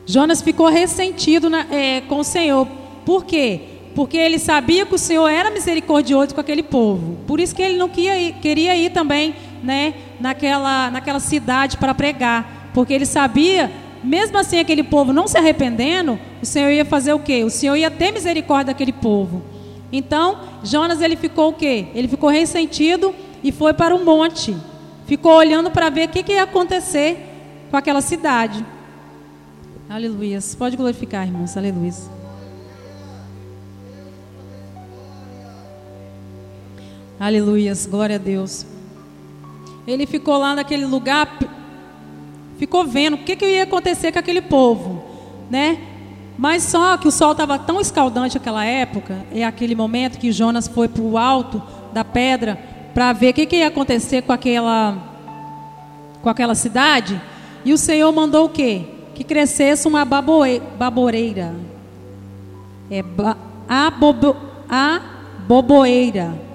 Jonas 0.05 0.41
ficou 0.41 0.67
ressentido 0.67 1.49
na- 1.49 1.65
é, 1.71 2.01
com 2.01 2.19
o 2.19 2.23
Senhor. 2.23 2.67
Por 3.05 3.23
quê? 3.25 3.70
Porque 3.95 4.17
ele 4.17 4.39
sabia 4.39 4.85
que 4.85 4.95
o 4.95 4.97
Senhor 4.97 5.27
era 5.27 5.51
misericordioso 5.51 6.33
com 6.33 6.41
aquele 6.41 6.63
povo. 6.63 7.17
Por 7.27 7.39
isso 7.39 7.53
que 7.53 7.61
ele 7.61 7.77
não 7.77 7.89
queria 7.89 8.17
ir, 8.17 8.33
queria 8.33 8.75
ir 8.75 8.91
também 8.91 9.35
né, 9.61 9.93
naquela, 10.19 10.89
naquela 10.89 11.19
cidade 11.19 11.77
para 11.77 11.93
pregar. 11.93 12.71
Porque 12.73 12.93
ele 12.93 13.05
sabia, 13.05 13.71
mesmo 14.03 14.37
assim 14.37 14.59
aquele 14.59 14.83
povo 14.83 15.11
não 15.11 15.27
se 15.27 15.37
arrependendo, 15.37 16.17
o 16.41 16.45
Senhor 16.45 16.71
ia 16.71 16.85
fazer 16.85 17.13
o 17.13 17.19
quê? 17.19 17.43
O 17.43 17.49
Senhor 17.49 17.75
ia 17.75 17.91
ter 17.91 18.11
misericórdia 18.11 18.73
daquele 18.73 18.93
povo. 18.93 19.43
Então, 19.91 20.39
Jonas 20.63 21.01
ele 21.01 21.17
ficou 21.17 21.49
o 21.49 21.53
quê? 21.53 21.87
Ele 21.93 22.07
ficou 22.07 22.29
ressentido 22.29 23.13
e 23.43 23.51
foi 23.51 23.73
para 23.73 23.93
o 23.93 24.05
monte. 24.05 24.55
Ficou 25.05 25.33
olhando 25.33 25.69
para 25.69 25.89
ver 25.89 26.07
o 26.07 26.11
que, 26.11 26.23
que 26.23 26.33
ia 26.33 26.43
acontecer 26.43 27.17
com 27.69 27.75
aquela 27.75 27.99
cidade. 27.99 28.65
Aleluia. 29.89 30.39
Pode 30.57 30.77
glorificar, 30.77 31.27
irmãos. 31.27 31.57
Aleluia. 31.57 32.20
Aleluia. 37.21 37.71
Glória 37.87 38.15
a 38.15 38.17
Deus. 38.17 38.65
Ele 39.85 40.07
ficou 40.07 40.39
lá 40.39 40.55
naquele 40.55 40.87
lugar, 40.87 41.37
ficou 42.57 42.83
vendo 42.83 43.13
o 43.13 43.17
que, 43.19 43.35
que 43.35 43.45
ia 43.45 43.61
acontecer 43.61 44.11
com 44.11 44.17
aquele 44.17 44.41
povo, 44.41 45.03
né? 45.47 45.77
Mas 46.35 46.63
só 46.63 46.97
que 46.97 47.07
o 47.07 47.11
sol 47.11 47.33
estava 47.33 47.59
tão 47.59 47.79
escaldante 47.79 48.39
naquela 48.39 48.65
época, 48.65 49.23
é 49.31 49.43
aquele 49.43 49.75
momento 49.75 50.17
que 50.17 50.31
Jonas 50.31 50.67
foi 50.67 50.87
para 50.87 51.03
o 51.03 51.15
alto 51.15 51.61
da 51.93 52.03
pedra 52.03 52.59
para 52.91 53.13
ver 53.13 53.29
o 53.29 53.33
que, 53.35 53.45
que 53.45 53.57
ia 53.57 53.67
acontecer 53.67 54.23
com 54.23 54.33
aquela, 54.33 54.97
com 56.23 56.29
aquela 56.29 56.55
cidade. 56.55 57.21
E 57.63 57.71
o 57.71 57.77
Senhor 57.77 58.11
mandou 58.11 58.45
o 58.45 58.49
quê? 58.49 58.83
Que 59.13 59.23
crescesse 59.23 59.87
uma 59.87 60.03
baboe, 60.03 60.59
baboreira. 60.75 61.53
É 62.89 63.03
ba, 63.03 63.37
abobo, 63.69 64.35
aboboeira. 64.67 66.49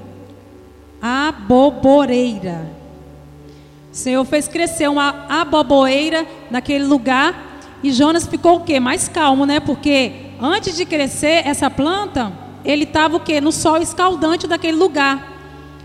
Aboboreira. 1.00 2.70
O 3.92 3.96
Senhor 3.96 4.24
fez 4.24 4.46
crescer 4.46 4.88
uma 4.88 5.24
aboboeira 5.28 6.26
naquele 6.50 6.84
lugar 6.84 7.60
e 7.82 7.90
Jonas 7.90 8.26
ficou 8.26 8.56
o 8.56 8.60
quê? 8.60 8.78
Mais 8.78 9.08
calmo, 9.08 9.46
né? 9.46 9.60
Porque 9.60 10.12
antes 10.40 10.76
de 10.76 10.84
crescer 10.84 11.46
essa 11.46 11.70
planta, 11.70 12.32
ele 12.64 12.84
estava 12.84 13.16
o 13.16 13.20
quê? 13.20 13.40
No 13.40 13.52
sol 13.52 13.78
escaldante 13.78 14.46
daquele 14.46 14.76
lugar. 14.76 15.32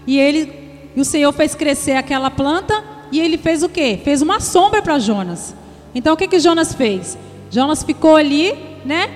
E 0.06 0.20
ele 0.20 0.62
e 0.96 1.00
o 1.00 1.06
Senhor 1.06 1.32
fez 1.32 1.56
crescer 1.56 1.94
aquela 1.94 2.30
planta 2.30 2.84
e 3.12 3.20
ele 3.20 3.38
fez 3.38 3.64
o 3.64 3.70
quê? 3.70 4.00
Fez 4.04 4.22
uma 4.22 4.40
sombra 4.40 4.82
para 4.82 5.00
Jonas. 5.00 5.56
Então 5.94 6.14
o 6.14 6.18
que 6.18 6.28
que 6.28 6.40
Jonas 6.40 6.74
fez? 6.74 7.18
Jonas 7.50 7.84
ficou 7.84 8.16
ali, 8.16 8.54
né? 8.84 9.10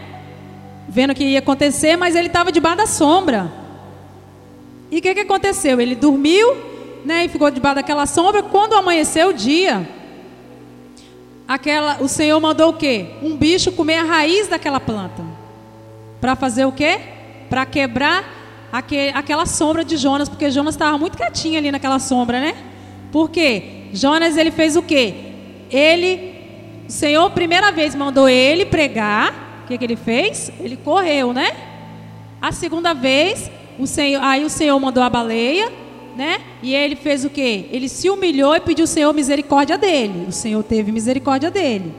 Vendo 0.87 1.11
o 1.11 1.15
que 1.15 1.23
ia 1.23 1.39
acontecer, 1.39 1.97
mas 1.97 2.15
ele 2.15 2.27
estava 2.27 2.51
debaixo 2.51 2.77
da 2.77 2.87
sombra. 2.87 3.51
E 4.91 4.99
o 4.99 5.01
que, 5.01 5.13
que 5.13 5.21
aconteceu? 5.21 5.79
Ele 5.79 5.95
dormiu, 5.95 6.55
né, 7.03 7.25
e 7.25 7.29
ficou 7.29 7.49
debaixo 7.49 7.75
daquela 7.75 8.05
sombra. 8.05 8.43
Quando 8.43 8.73
amanheceu 8.73 9.29
o 9.29 9.33
dia, 9.33 9.87
aquela, 11.47 11.97
o 12.01 12.07
Senhor 12.07 12.39
mandou 12.39 12.69
o 12.69 12.73
quê? 12.73 13.07
Um 13.21 13.35
bicho 13.35 13.71
comer 13.71 13.97
a 13.97 14.03
raiz 14.03 14.47
daquela 14.47 14.79
planta. 14.79 15.23
Para 16.21 16.35
fazer 16.35 16.65
o 16.65 16.71
quê? 16.71 16.99
Para 17.49 17.65
quebrar 17.65 18.23
aque, 18.71 19.09
aquela 19.13 19.45
sombra 19.45 19.85
de 19.85 19.97
Jonas, 19.97 20.27
porque 20.27 20.49
Jonas 20.51 20.75
estava 20.75 20.97
muito 20.97 21.17
quietinho 21.17 21.57
ali 21.57 21.71
naquela 21.71 21.99
sombra, 21.99 22.39
né? 22.39 22.55
Por 23.11 23.29
quê? 23.29 23.87
Jonas 23.93 24.35
ele 24.35 24.51
fez 24.51 24.75
o 24.75 24.81
quê? 24.81 25.13
Ele, 25.69 26.33
o 26.87 26.91
Senhor, 26.91 27.29
primeira 27.31 27.71
vez 27.71 27.95
mandou 27.95 28.27
ele 28.27 28.65
pregar. 28.65 29.61
O 29.63 29.67
que, 29.67 29.77
que 29.77 29.83
ele 29.83 29.95
fez? 29.95 30.51
Ele 30.59 30.77
correu, 30.77 31.33
né? 31.33 31.51
A 32.41 32.51
segunda 32.51 32.93
vez, 32.93 33.49
o 33.79 33.85
Senhor, 33.87 34.23
aí 34.23 34.43
o 34.43 34.49
Senhor 34.49 34.79
mandou 34.79 35.03
a 35.03 35.09
baleia, 35.09 35.71
né? 36.15 36.41
E 36.63 36.73
ele 36.73 36.95
fez 36.95 37.25
o 37.25 37.29
quê? 37.29 37.67
Ele 37.71 37.89
se 37.89 38.09
humilhou 38.09 38.55
e 38.55 38.59
pediu 38.59 38.83
ao 38.83 38.87
Senhor 38.87 39.13
misericórdia 39.13 39.77
dele. 39.77 40.25
O 40.27 40.31
Senhor 40.31 40.63
teve 40.63 40.91
misericórdia 40.91 41.51
dele. 41.51 41.93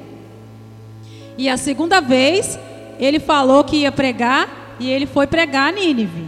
E 1.37 1.49
a 1.49 1.57
segunda 1.57 2.01
vez, 2.01 2.59
ele 2.99 3.21
falou 3.21 3.63
que 3.63 3.77
ia 3.77 3.93
pregar 3.93 4.77
e 4.81 4.91
ele 4.91 5.07
foi 5.07 5.27
pregar 5.27 5.69
a 5.69 5.73
Nínive, 5.73 6.25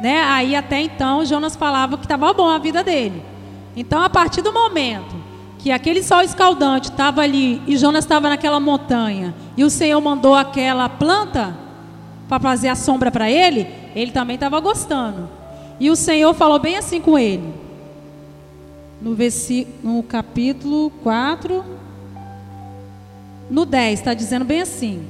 né? 0.00 0.22
Aí 0.22 0.54
até 0.54 0.80
então 0.80 1.24
Jonas 1.24 1.54
falava 1.56 1.98
que 1.98 2.04
estava 2.04 2.32
bom 2.32 2.48
a 2.48 2.58
vida 2.58 2.82
dele. 2.82 3.22
Então, 3.76 4.00
a 4.00 4.08
partir 4.08 4.40
do 4.40 4.52
momento 4.52 5.14
que 5.58 5.70
aquele 5.70 6.02
sol 6.02 6.22
escaldante 6.22 6.90
estava 6.90 7.20
ali 7.20 7.60
e 7.66 7.76
Jonas 7.76 8.04
estava 8.04 8.28
naquela 8.28 8.58
montanha 8.58 9.34
e 9.56 9.64
o 9.64 9.68
Senhor 9.68 10.00
mandou 10.00 10.34
aquela 10.34 10.88
planta 10.88 11.56
para 12.28 12.40
fazer 12.40 12.68
a 12.68 12.74
sombra 12.74 13.10
para 13.10 13.30
ele, 13.30 13.66
ele 13.96 14.12
também 14.12 14.34
estava 14.34 14.60
gostando. 14.60 15.28
E 15.80 15.90
o 15.90 15.96
Senhor 15.96 16.34
falou 16.34 16.58
bem 16.58 16.76
assim 16.76 17.00
com 17.00 17.18
ele. 17.18 17.54
No, 19.00 19.16
no 19.82 20.02
capítulo 20.02 20.90
4, 21.02 21.64
no 23.50 23.64
10, 23.64 23.98
está 23.98 24.12
dizendo 24.12 24.44
bem 24.44 24.60
assim. 24.60 25.02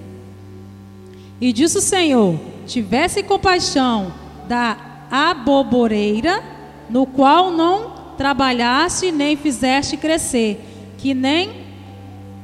E 1.41 1.53
disse 1.53 1.79
o 1.79 1.83
Senhor: 1.83 2.39
Tivesse 2.67 3.25
compaixão 3.25 4.13
da 4.49 4.77
aboboreira, 5.11 6.43
no 6.89 7.07
qual 7.07 7.51
não 7.51 7.95
trabalhaste 8.17 9.11
nem 9.11 9.37
fizeste 9.37 9.97
crescer, 9.97 10.61
que 10.97 11.13
nem 11.13 11.67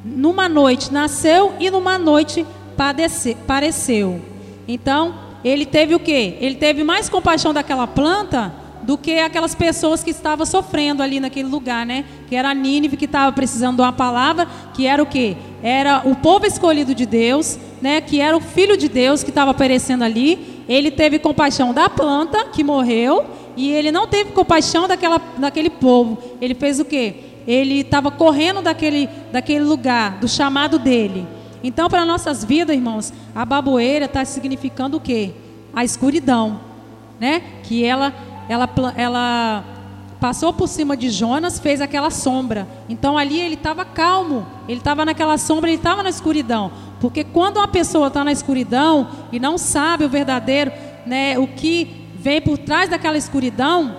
numa 0.05 0.48
noite 0.48 0.93
nasceu 0.93 1.55
e 1.60 1.70
numa 1.70 1.98
noite 1.98 2.44
padece, 2.77 3.36
pareceu. 3.47 4.20
Então, 4.66 5.14
ele 5.44 5.66
teve 5.66 5.94
o 5.94 5.98
quê? 5.98 6.36
Ele 6.40 6.55
teve 6.55 6.85
mais 6.85 7.09
compaixão 7.09 7.52
daquela 7.52 7.86
planta 7.86 8.52
do 8.82 8.98
que 8.98 9.19
aquelas 9.19 9.55
pessoas 9.55 10.02
que 10.02 10.10
estavam 10.10 10.44
sofrendo 10.44 11.02
ali 11.02 11.20
naquele 11.20 11.48
lugar, 11.48 11.86
né? 11.86 12.05
Que 12.28 12.35
era 12.35 12.51
a 12.51 12.55
Nínive 12.55 12.97
que 12.97 13.05
estava 13.05 13.32
precisando 13.32 13.77
de 13.77 13.82
uma 13.82 13.93
palavra, 13.93 14.47
que 14.74 14.86
era 14.86 15.02
o 15.02 15.06
quê? 15.06 15.36
Era 15.62 16.02
o 16.05 16.16
povo 16.16 16.47
escolhido 16.47 16.94
de 16.94 17.06
Deus, 17.06 17.59
né? 17.81 18.01
Que 18.01 18.20
era 18.20 18.36
o 18.36 18.40
filho 18.40 18.77
de 18.77 18.89
Deus 18.89 19.23
que 19.23 19.31
estava 19.31 19.55
perecendo 19.55 20.05
ali. 20.05 20.64
Ele 20.69 20.90
teve 20.90 21.19
compaixão 21.19 21.73
da 21.73 21.89
planta 21.89 22.44
que 22.47 22.64
morreu 22.64 23.24
e 23.56 23.70
ele 23.70 23.93
não 23.93 24.06
teve 24.06 24.32
compaixão 24.32 24.89
daquela, 24.89 25.20
daquele 25.39 25.70
povo. 25.70 26.19
Ele 26.40 26.55
fez 26.55 26.81
o 26.81 26.85
quê? 26.85 27.14
Ele 27.47 27.81
estava 27.81 28.10
correndo 28.10 28.62
daquele, 28.62 29.09
daquele 29.31 29.64
lugar, 29.64 30.19
do 30.19 30.28
chamado 30.28 30.78
dele. 30.78 31.27
Então, 31.62 31.89
para 31.89 32.05
nossas 32.05 32.44
vidas, 32.44 32.74
irmãos, 32.74 33.12
a 33.34 33.44
baboeira 33.44 34.06
está 34.06 34.24
significando 34.24 34.97
o 34.97 35.01
quê? 35.01 35.32
A 35.74 35.84
escuridão, 35.84 36.60
né? 37.20 37.43
Que 37.62 37.84
ela, 37.84 38.12
ela, 38.48 38.68
ela 38.97 39.64
passou 40.22 40.52
por 40.52 40.68
cima 40.68 40.97
de 40.97 41.10
Jonas, 41.10 41.59
fez 41.59 41.80
aquela 41.80 42.09
sombra. 42.09 42.68
Então 42.89 43.18
ali 43.18 43.40
ele 43.40 43.55
estava 43.55 43.84
calmo, 43.84 44.47
ele 44.68 44.78
estava 44.78 45.05
naquela 45.05 45.36
sombra, 45.36 45.68
ele 45.68 45.78
estava 45.78 46.01
na 46.01 46.10
escuridão. 46.10 46.70
Porque 47.01 47.24
quando 47.24 47.56
uma 47.56 47.66
pessoa 47.66 48.06
está 48.06 48.22
na 48.22 48.30
escuridão 48.30 49.09
e 49.32 49.40
não 49.40 49.59
sabe 49.59 50.05
o 50.05 50.09
verdadeiro, 50.09 50.70
né, 51.05 51.36
o 51.36 51.48
que 51.48 52.09
vem 52.14 52.40
por 52.40 52.56
trás 52.56 52.89
daquela 52.89 53.18
escuridão, 53.18 53.97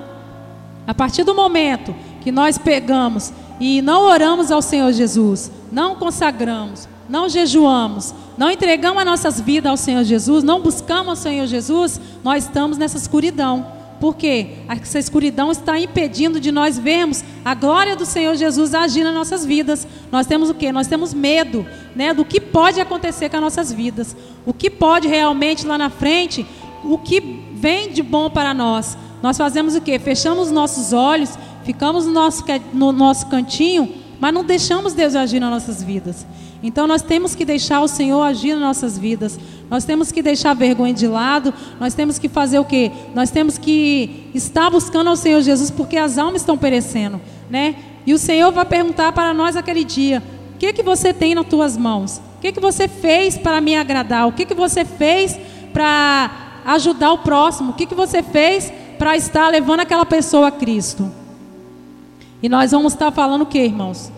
a 0.87 0.93
partir 0.93 1.25
do 1.25 1.35
momento 1.35 1.93
que 2.21 2.31
nós 2.31 2.57
pegamos 2.57 3.33
e 3.59 3.81
não 3.81 4.03
oramos 4.03 4.49
ao 4.49 4.61
Senhor 4.61 4.93
Jesus, 4.93 5.51
não 5.73 5.97
consagramos, 5.97 6.87
não 7.09 7.27
jejuamos, 7.29 8.13
não 8.37 8.49
entregamos 8.49 8.99
as 8.99 9.05
nossas 9.05 9.41
vidas 9.41 9.69
ao 9.69 9.77
Senhor 9.77 10.03
Jesus, 10.03 10.43
não 10.43 10.61
buscamos 10.61 11.09
ao 11.09 11.15
Senhor 11.15 11.47
Jesus, 11.47 11.99
nós 12.23 12.45
estamos 12.45 12.77
nessa 12.77 12.97
escuridão. 12.97 13.83
Por 13.99 14.17
quê? 14.17 14.57
Essa 14.67 14.99
escuridão 14.99 15.49
está 15.49 15.79
impedindo 15.79 16.37
de 16.37 16.51
nós 16.51 16.77
vermos 16.77 17.23
a 17.45 17.53
glória 17.53 17.95
do 17.95 18.05
Senhor 18.05 18.35
Jesus 18.35 18.73
agir 18.73 19.01
nas 19.01 19.13
nossas 19.13 19.45
vidas. 19.45 19.87
Nós 20.11 20.27
temos 20.27 20.49
o 20.49 20.53
quê? 20.53 20.73
Nós 20.73 20.87
temos 20.87 21.13
medo, 21.13 21.65
né, 21.95 22.13
do 22.13 22.25
que 22.25 22.41
pode 22.41 22.81
acontecer 22.81 23.29
com 23.29 23.37
as 23.37 23.41
nossas 23.41 23.71
vidas. 23.71 24.13
O 24.45 24.53
que 24.53 24.69
pode 24.69 25.07
realmente 25.07 25.65
lá 25.65 25.77
na 25.77 25.89
frente, 25.89 26.45
o 26.83 26.97
que 26.97 27.21
vem 27.53 27.93
de 27.93 28.03
bom 28.03 28.29
para 28.29 28.53
nós. 28.53 28.97
Nós 29.21 29.37
fazemos 29.37 29.73
o 29.73 29.79
quê? 29.79 29.97
Fechamos 29.97 30.47
os 30.47 30.51
nossos 30.51 30.91
olhos, 30.91 31.37
ficamos 31.63 32.05
no 32.05 32.11
nosso, 32.11 32.43
no 32.73 32.91
nosso 32.91 33.27
cantinho, 33.27 33.89
mas 34.23 34.33
não 34.33 34.45
deixamos 34.45 34.93
Deus 34.93 35.15
agir 35.15 35.41
nas 35.41 35.49
nossas 35.49 35.83
vidas. 35.83 36.25
Então 36.63 36.87
nós 36.87 37.01
temos 37.01 37.35
que 37.35 37.43
deixar 37.43 37.81
o 37.81 37.89
Senhor 37.89 38.21
agir 38.21 38.53
nas 38.53 38.61
nossas 38.61 38.97
vidas. 38.97 39.37
Nós 39.69 39.83
temos 39.83 40.13
que 40.13 40.21
deixar 40.21 40.51
a 40.51 40.53
vergonha 40.53 40.93
de 40.93 41.05
lado. 41.05 41.53
Nós 41.77 41.93
temos 41.93 42.17
que 42.17 42.29
fazer 42.29 42.57
o 42.57 42.63
quê? 42.63 42.89
Nós 43.13 43.31
temos 43.31 43.57
que 43.57 44.31
estar 44.33 44.69
buscando 44.69 45.09
ao 45.09 45.17
Senhor 45.17 45.41
Jesus 45.41 45.69
porque 45.69 45.97
as 45.97 46.17
almas 46.17 46.41
estão 46.41 46.57
perecendo, 46.57 47.19
né? 47.49 47.75
E 48.05 48.13
o 48.13 48.17
Senhor 48.17 48.49
vai 48.53 48.63
perguntar 48.63 49.11
para 49.11 49.33
nós 49.33 49.57
aquele 49.57 49.83
dia: 49.83 50.23
o 50.55 50.57
que 50.57 50.71
que 50.71 50.83
você 50.83 51.13
tem 51.13 51.35
nas 51.35 51.45
tuas 51.45 51.75
mãos? 51.75 52.21
O 52.37 52.39
que 52.39 52.53
que 52.53 52.61
você 52.61 52.87
fez 52.87 53.37
para 53.37 53.59
me 53.59 53.75
agradar? 53.75 54.25
O 54.25 54.31
que 54.31 54.45
que 54.45 54.53
você 54.55 54.85
fez 54.85 55.37
para 55.73 56.61
ajudar 56.63 57.11
o 57.11 57.17
próximo? 57.17 57.71
O 57.71 57.73
que 57.73 57.85
que 57.85 57.93
você 57.93 58.23
fez 58.23 58.71
para 58.97 59.17
estar 59.17 59.49
levando 59.49 59.81
aquela 59.81 60.05
pessoa 60.05 60.47
a 60.47 60.51
Cristo? 60.51 61.11
E 62.43 62.49
nós 62.49 62.71
vamos 62.71 62.93
estar 62.93 63.09
falando 63.11 63.43
o 63.43 63.45
que, 63.45 63.57
irmãos? 63.57 64.11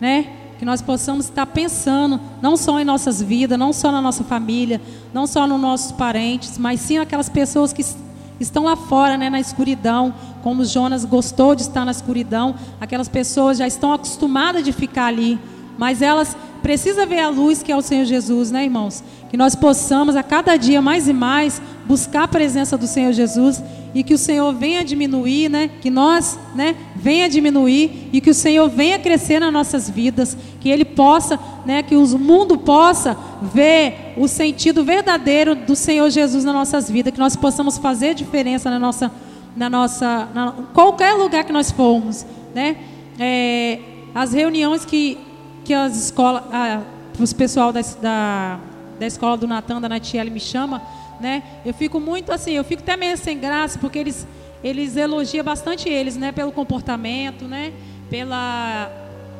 Né? 0.00 0.26
Que 0.58 0.64
nós 0.64 0.82
possamos 0.82 1.24
estar 1.24 1.46
pensando 1.46 2.20
não 2.40 2.56
só 2.56 2.78
em 2.78 2.84
nossas 2.84 3.20
vidas, 3.22 3.58
não 3.58 3.72
só 3.72 3.90
na 3.90 4.00
nossa 4.02 4.22
família, 4.22 4.80
não 5.12 5.26
só 5.26 5.46
nos 5.46 5.60
nossos 5.60 5.90
parentes, 5.92 6.58
mas 6.58 6.80
sim 6.80 6.98
aquelas 6.98 7.28
pessoas 7.30 7.72
que 7.72 7.80
es- 7.80 7.96
estão 8.38 8.64
lá 8.64 8.76
fora, 8.76 9.16
né, 9.16 9.30
na 9.30 9.40
escuridão, 9.40 10.14
como 10.42 10.64
Jonas 10.64 11.04
gostou 11.04 11.54
de 11.54 11.62
estar 11.62 11.84
na 11.84 11.90
escuridão, 11.92 12.54
aquelas 12.80 13.08
pessoas 13.08 13.56
já 13.58 13.66
estão 13.66 13.92
acostumadas 13.92 14.62
de 14.62 14.70
ficar 14.72 15.06
ali, 15.06 15.38
mas 15.78 16.02
elas 16.02 16.36
precisam 16.62 17.06
ver 17.06 17.20
a 17.20 17.28
luz 17.28 17.62
que 17.62 17.72
é 17.72 17.76
o 17.76 17.82
Senhor 17.82 18.04
Jesus, 18.04 18.50
né, 18.50 18.64
irmãos? 18.64 19.02
Que 19.30 19.36
nós 19.36 19.54
possamos 19.56 20.14
a 20.14 20.22
cada 20.22 20.56
dia 20.56 20.82
mais 20.82 21.08
e 21.08 21.12
mais 21.12 21.60
buscar 21.92 22.22
a 22.22 22.28
presença 22.28 22.78
do 22.78 22.86
Senhor 22.86 23.12
Jesus 23.12 23.62
e 23.94 24.02
que 24.02 24.14
o 24.14 24.18
Senhor 24.18 24.50
venha 24.54 24.82
diminuir, 24.82 25.50
né? 25.50 25.68
Que 25.82 25.90
nós, 25.90 26.38
né, 26.54 26.74
venha 26.96 27.28
diminuir 27.28 28.08
e 28.10 28.18
que 28.18 28.30
o 28.30 28.34
Senhor 28.34 28.66
venha 28.70 28.98
crescer 28.98 29.38
nas 29.38 29.52
nossas 29.52 29.90
vidas, 29.90 30.34
que 30.58 30.70
ele 30.70 30.86
possa, 30.86 31.38
né, 31.66 31.82
que 31.82 31.94
o 31.94 32.18
mundo 32.18 32.56
possa 32.56 33.14
ver 33.42 34.14
o 34.16 34.26
sentido 34.26 34.82
verdadeiro 34.82 35.54
do 35.54 35.76
Senhor 35.76 36.08
Jesus 36.08 36.44
nas 36.44 36.54
nossas 36.54 36.90
vidas, 36.90 37.12
que 37.12 37.18
nós 37.18 37.36
possamos 37.36 37.76
fazer 37.76 38.14
diferença 38.14 38.70
na 38.70 38.78
nossa 38.78 39.12
na 39.54 39.68
nossa 39.68 40.28
na, 40.32 40.52
qualquer 40.72 41.12
lugar 41.12 41.44
que 41.44 41.52
nós 41.52 41.70
formos, 41.70 42.24
né? 42.54 42.78
É, 43.20 43.78
as 44.14 44.32
reuniões 44.32 44.86
que 44.86 45.18
que 45.62 45.74
as 45.74 45.94
escolas, 46.04 46.42
ah, 46.50 46.80
os 47.20 47.34
pessoal 47.34 47.70
da, 47.70 47.82
da, 48.00 48.58
da 48.98 49.06
escola 49.06 49.36
do 49.36 49.46
Natan, 49.46 49.78
da 49.78 49.90
Natiele 49.90 50.30
me 50.30 50.40
chama, 50.40 50.80
né? 51.22 51.42
Eu 51.64 51.72
fico 51.72 51.98
muito 52.00 52.32
assim, 52.32 52.52
eu 52.52 52.64
fico 52.64 52.82
até 52.82 52.96
meio 52.96 53.16
sem 53.16 53.38
graça, 53.38 53.78
porque 53.78 53.98
eles, 53.98 54.26
eles 54.62 54.96
elogiam 54.96 55.44
bastante 55.44 55.88
eles, 55.88 56.16
né? 56.16 56.32
Pelo 56.32 56.52
comportamento, 56.52 57.46
né? 57.46 57.72
Pela, 58.10 58.90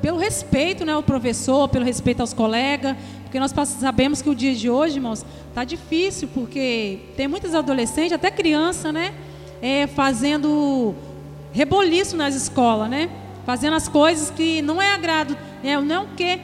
pelo 0.00 0.16
respeito, 0.16 0.84
né? 0.84 0.92
Ao 0.92 1.02
professor, 1.02 1.68
pelo 1.68 1.84
respeito 1.84 2.20
aos 2.20 2.32
colegas, 2.32 2.96
porque 3.24 3.38
nós 3.40 3.52
sabemos 3.66 4.22
que 4.22 4.30
o 4.30 4.34
dia 4.34 4.54
de 4.54 4.70
hoje, 4.70 4.96
irmãos, 4.96 5.24
tá 5.54 5.64
difícil, 5.64 6.28
porque 6.32 7.00
tem 7.16 7.26
muitos 7.26 7.54
adolescentes, 7.54 8.12
até 8.12 8.30
criança, 8.30 8.92
né? 8.92 9.12
É, 9.60 9.86
fazendo 9.86 10.94
reboliço 11.52 12.16
nas 12.16 12.34
escolas, 12.34 12.88
né? 12.88 13.10
Fazendo 13.44 13.74
as 13.74 13.88
coisas 13.88 14.30
que 14.30 14.62
não 14.62 14.80
é 14.80 14.94
agrado, 14.94 15.36
né? 15.62 15.80
não 15.80 15.94
é 15.94 16.00
o 16.00 16.08
que 16.16 16.40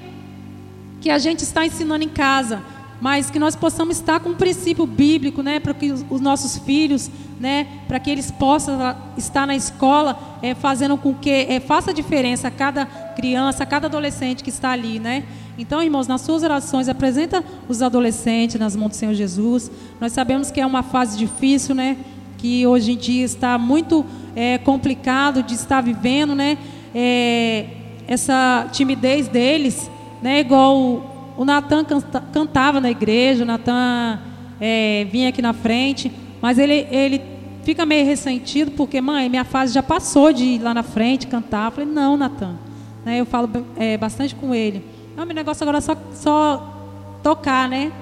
que 1.01 1.11
a 1.11 1.19
gente 1.19 1.45
está 1.45 1.65
ensinando 1.65 2.03
em 2.03 2.09
casa, 2.09 2.63
mas 3.01 3.31
que 3.31 3.39
nós 3.39 3.55
possamos 3.55 3.97
estar 3.97 4.21
com 4.21 4.31
um 4.31 4.35
princípio 4.35 4.87
bíblico, 4.87 5.43
né, 5.43 5.61
para 5.61 5.73
que 5.75 5.93
os, 5.93 6.05
os 6.11 6.21
nossos 6.21 6.59
filhos, 6.59 7.11
né, 7.39 7.67
para 7.87 8.01
que 8.01 8.11
eles 8.11 8.31
possam 8.31 8.97
estar 9.17 9.47
na 9.47 9.55
escola, 9.55 10.39
é, 10.43 10.55
fazendo 10.55 10.97
com 10.97 11.15
que 11.15 11.31
é, 11.31 11.61
faça 11.61 11.95
diferença 11.95 12.49
a 12.49 12.51
cada 12.51 12.87
criança, 12.87 13.63
a 13.63 13.67
cada 13.67 13.87
adolescente 13.87 14.43
que 14.43 14.51
está 14.51 14.71
ali, 14.71 14.99
né. 14.99 15.25
Então, 15.57 15.83
irmãos, 15.83 16.07
nas 16.07 16.21
suas 16.21 16.43
orações 16.43 16.89
apresenta 16.89 17.45
os 17.69 17.83
adolescentes 17.83 18.61
nas 18.61 18.77
mãos 18.77 18.91
do 18.91 18.97
Senhor 18.97 19.15
Jesus. 19.15 19.71
Nós 20.01 20.13
sabemos 20.13 20.51
que 20.51 20.61
é 20.61 20.67
uma 20.67 20.85
fase 20.85 21.19
difícil, 21.19 21.75
né, 21.75 21.97
que 22.37 22.67
hoje 22.67 22.93
em 22.93 22.97
dia 22.97 23.25
está 23.25 23.59
muito 23.59 24.05
é, 24.37 24.59
complicado 24.59 25.43
de 25.43 25.55
estar 25.55 25.81
vivendo, 25.81 26.35
né, 26.35 26.57
é, 26.95 27.67
essa 28.09 28.67
timidez 28.73 29.29
deles, 29.29 29.91
né? 30.23 30.41
Igual 30.41 31.18
o, 31.39 31.43
o 31.43 31.45
Natan 31.45 31.85
canta- 31.85 32.23
cantava 32.33 32.81
na 32.81 32.91
igreja, 32.91 33.45
o 33.45 33.47
Natan 33.47 34.19
é, 34.61 35.07
vinha 35.11 35.29
aqui 35.29 35.41
na 35.41 35.53
frente, 35.53 36.13
mas 36.41 36.59
ele, 36.59 36.87
ele 36.91 37.23
fica 37.63 37.85
meio 37.87 38.05
ressentido 38.05 38.71
porque, 38.73 39.01
mãe, 39.01 39.29
minha 39.29 39.45
fase 39.45 39.73
já 39.73 39.83
passou 39.83 40.33
de 40.33 40.45
ir 40.45 40.59
lá 40.61 40.75
na 40.75 40.83
frente 40.83 41.27
cantar. 41.27 41.67
Eu 41.67 41.73
falei, 41.73 41.89
não, 41.91 42.17
Natan. 42.17 42.57
Né? 43.05 43.21
Eu 43.21 43.27
falo 43.27 43.49
é, 43.77 43.97
bastante 43.97 44.35
com 44.35 44.55
ele. 44.55 44.85
Não, 45.17 45.27
meu 45.27 45.35
negócio 45.35 45.63
agora 45.63 45.79
é 45.79 45.81
só, 45.81 45.97
só 46.15 46.75
tocar, 47.23 47.69
né? 47.69 47.93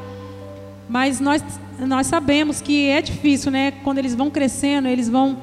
Mas 0.89 1.19
nós, 1.19 1.43
nós 1.81 2.07
sabemos 2.07 2.61
que 2.61 2.89
é 2.89 3.01
difícil, 3.01 3.51
né? 3.51 3.73
Quando 3.83 3.99
eles 3.99 4.15
vão 4.15 4.31
crescendo, 4.31 4.87
eles 4.87 5.09
vão 5.09 5.37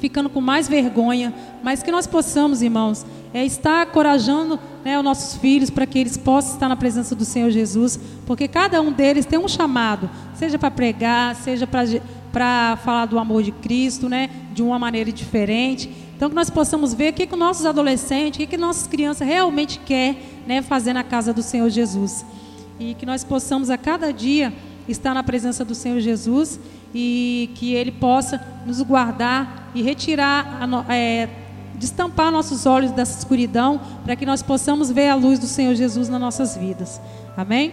ficando 0.00 0.28
com 0.30 0.40
mais 0.40 0.68
vergonha, 0.68 1.34
mas 1.62 1.82
que 1.82 1.90
nós 1.90 2.06
possamos, 2.06 2.62
irmãos, 2.62 3.04
é 3.32 3.44
estar 3.44 3.86
corajando 3.86 4.58
né, 4.84 4.98
os 4.98 5.04
nossos 5.04 5.38
filhos 5.38 5.70
para 5.70 5.86
que 5.86 5.98
eles 5.98 6.16
possam 6.16 6.54
estar 6.54 6.68
na 6.68 6.76
presença 6.76 7.14
do 7.14 7.24
Senhor 7.24 7.50
Jesus, 7.50 7.98
porque 8.26 8.48
cada 8.48 8.80
um 8.80 8.92
deles 8.92 9.26
tem 9.26 9.38
um 9.38 9.48
chamado, 9.48 10.08
seja 10.34 10.58
para 10.58 10.70
pregar, 10.70 11.34
seja 11.34 11.66
para 11.66 12.76
falar 12.76 13.06
do 13.06 13.18
amor 13.18 13.42
de 13.42 13.52
Cristo, 13.52 14.08
né, 14.08 14.30
de 14.52 14.62
uma 14.62 14.78
maneira 14.78 15.12
diferente. 15.12 15.90
Então 16.16 16.28
que 16.28 16.34
nós 16.34 16.50
possamos 16.50 16.94
ver 16.94 17.12
o 17.12 17.14
que, 17.14 17.26
que 17.26 17.34
os 17.34 17.38
nossos 17.38 17.66
adolescentes, 17.66 18.36
o 18.36 18.40
que, 18.40 18.46
que 18.46 18.56
nossas 18.56 18.86
crianças 18.86 19.26
realmente 19.26 19.78
quer 19.78 20.16
né, 20.46 20.62
fazer 20.62 20.92
na 20.92 21.04
casa 21.04 21.32
do 21.32 21.42
Senhor 21.42 21.68
Jesus. 21.68 22.24
E 22.80 22.94
que 22.94 23.04
nós 23.04 23.24
possamos 23.24 23.70
a 23.70 23.76
cada 23.76 24.12
dia 24.12 24.52
estar 24.88 25.12
na 25.12 25.22
presença 25.22 25.64
do 25.64 25.74
Senhor 25.74 26.00
Jesus 26.00 26.58
e 26.94 27.50
que 27.54 27.74
Ele 27.74 27.92
possa 27.92 28.40
nos 28.64 28.80
guardar 28.82 29.70
e 29.74 29.82
retirar, 29.82 30.58
a 30.60 30.94
é, 30.94 31.28
destampar 31.78 32.30
nossos 32.30 32.66
olhos 32.66 32.90
dessa 32.92 33.18
escuridão, 33.18 33.80
para 34.04 34.16
que 34.16 34.26
nós 34.26 34.42
possamos 34.42 34.90
ver 34.90 35.08
a 35.08 35.14
luz 35.14 35.38
do 35.38 35.46
Senhor 35.46 35.74
Jesus 35.74 36.08
nas 36.08 36.20
nossas 36.20 36.56
vidas. 36.56 37.00
Amém? 37.36 37.72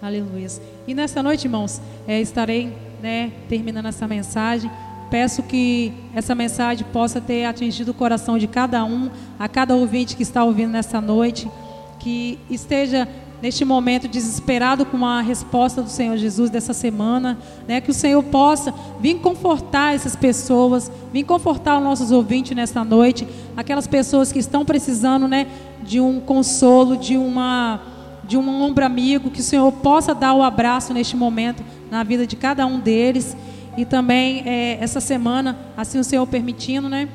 Aleluia. 0.00 0.46
E 0.86 0.94
nessa 0.94 1.22
noite, 1.22 1.46
irmãos, 1.46 1.80
é, 2.06 2.20
estarei 2.20 2.72
né, 3.02 3.32
terminando 3.48 3.86
essa 3.86 4.06
mensagem. 4.06 4.70
Peço 5.10 5.42
que 5.42 5.92
essa 6.14 6.34
mensagem 6.34 6.86
possa 6.92 7.20
ter 7.20 7.44
atingido 7.44 7.90
o 7.90 7.94
coração 7.94 8.38
de 8.38 8.46
cada 8.46 8.84
um, 8.84 9.10
a 9.38 9.48
cada 9.48 9.74
ouvinte 9.74 10.16
que 10.16 10.22
está 10.22 10.44
ouvindo 10.44 10.70
nessa 10.70 11.00
noite, 11.00 11.50
que 11.98 12.38
esteja 12.48 13.08
neste 13.40 13.64
momento 13.64 14.08
desesperado 14.08 14.84
com 14.84 15.04
a 15.06 15.20
resposta 15.20 15.80
do 15.80 15.88
Senhor 15.88 16.16
Jesus 16.16 16.50
dessa 16.50 16.72
semana, 16.72 17.38
né? 17.66 17.80
Que 17.80 17.90
o 17.90 17.94
Senhor 17.94 18.22
possa 18.24 18.74
vir 19.00 19.20
confortar 19.20 19.94
essas 19.94 20.16
pessoas, 20.16 20.90
vir 21.12 21.24
confortar 21.24 21.78
os 21.78 21.84
nossos 21.84 22.10
ouvintes 22.10 22.56
nesta 22.56 22.84
noite, 22.84 23.26
aquelas 23.56 23.86
pessoas 23.86 24.32
que 24.32 24.38
estão 24.38 24.64
precisando, 24.64 25.28
né, 25.28 25.46
de 25.82 26.00
um 26.00 26.20
consolo, 26.20 26.96
de 26.96 27.16
uma 27.16 27.80
de 28.24 28.36
um 28.36 28.62
ombro 28.62 28.84
amigo, 28.84 29.30
que 29.30 29.40
o 29.40 29.42
Senhor 29.42 29.72
possa 29.72 30.14
dar 30.14 30.34
o 30.34 30.42
abraço 30.42 30.92
neste 30.92 31.16
momento 31.16 31.64
na 31.90 32.02
vida 32.02 32.26
de 32.26 32.36
cada 32.36 32.66
um 32.66 32.78
deles. 32.78 33.34
E 33.74 33.86
também 33.86 34.42
é, 34.44 34.76
essa 34.82 35.00
semana, 35.00 35.56
assim 35.74 35.98
o 35.98 36.04
Senhor 36.04 36.26
permitindo, 36.26 36.90
né? 36.90 37.08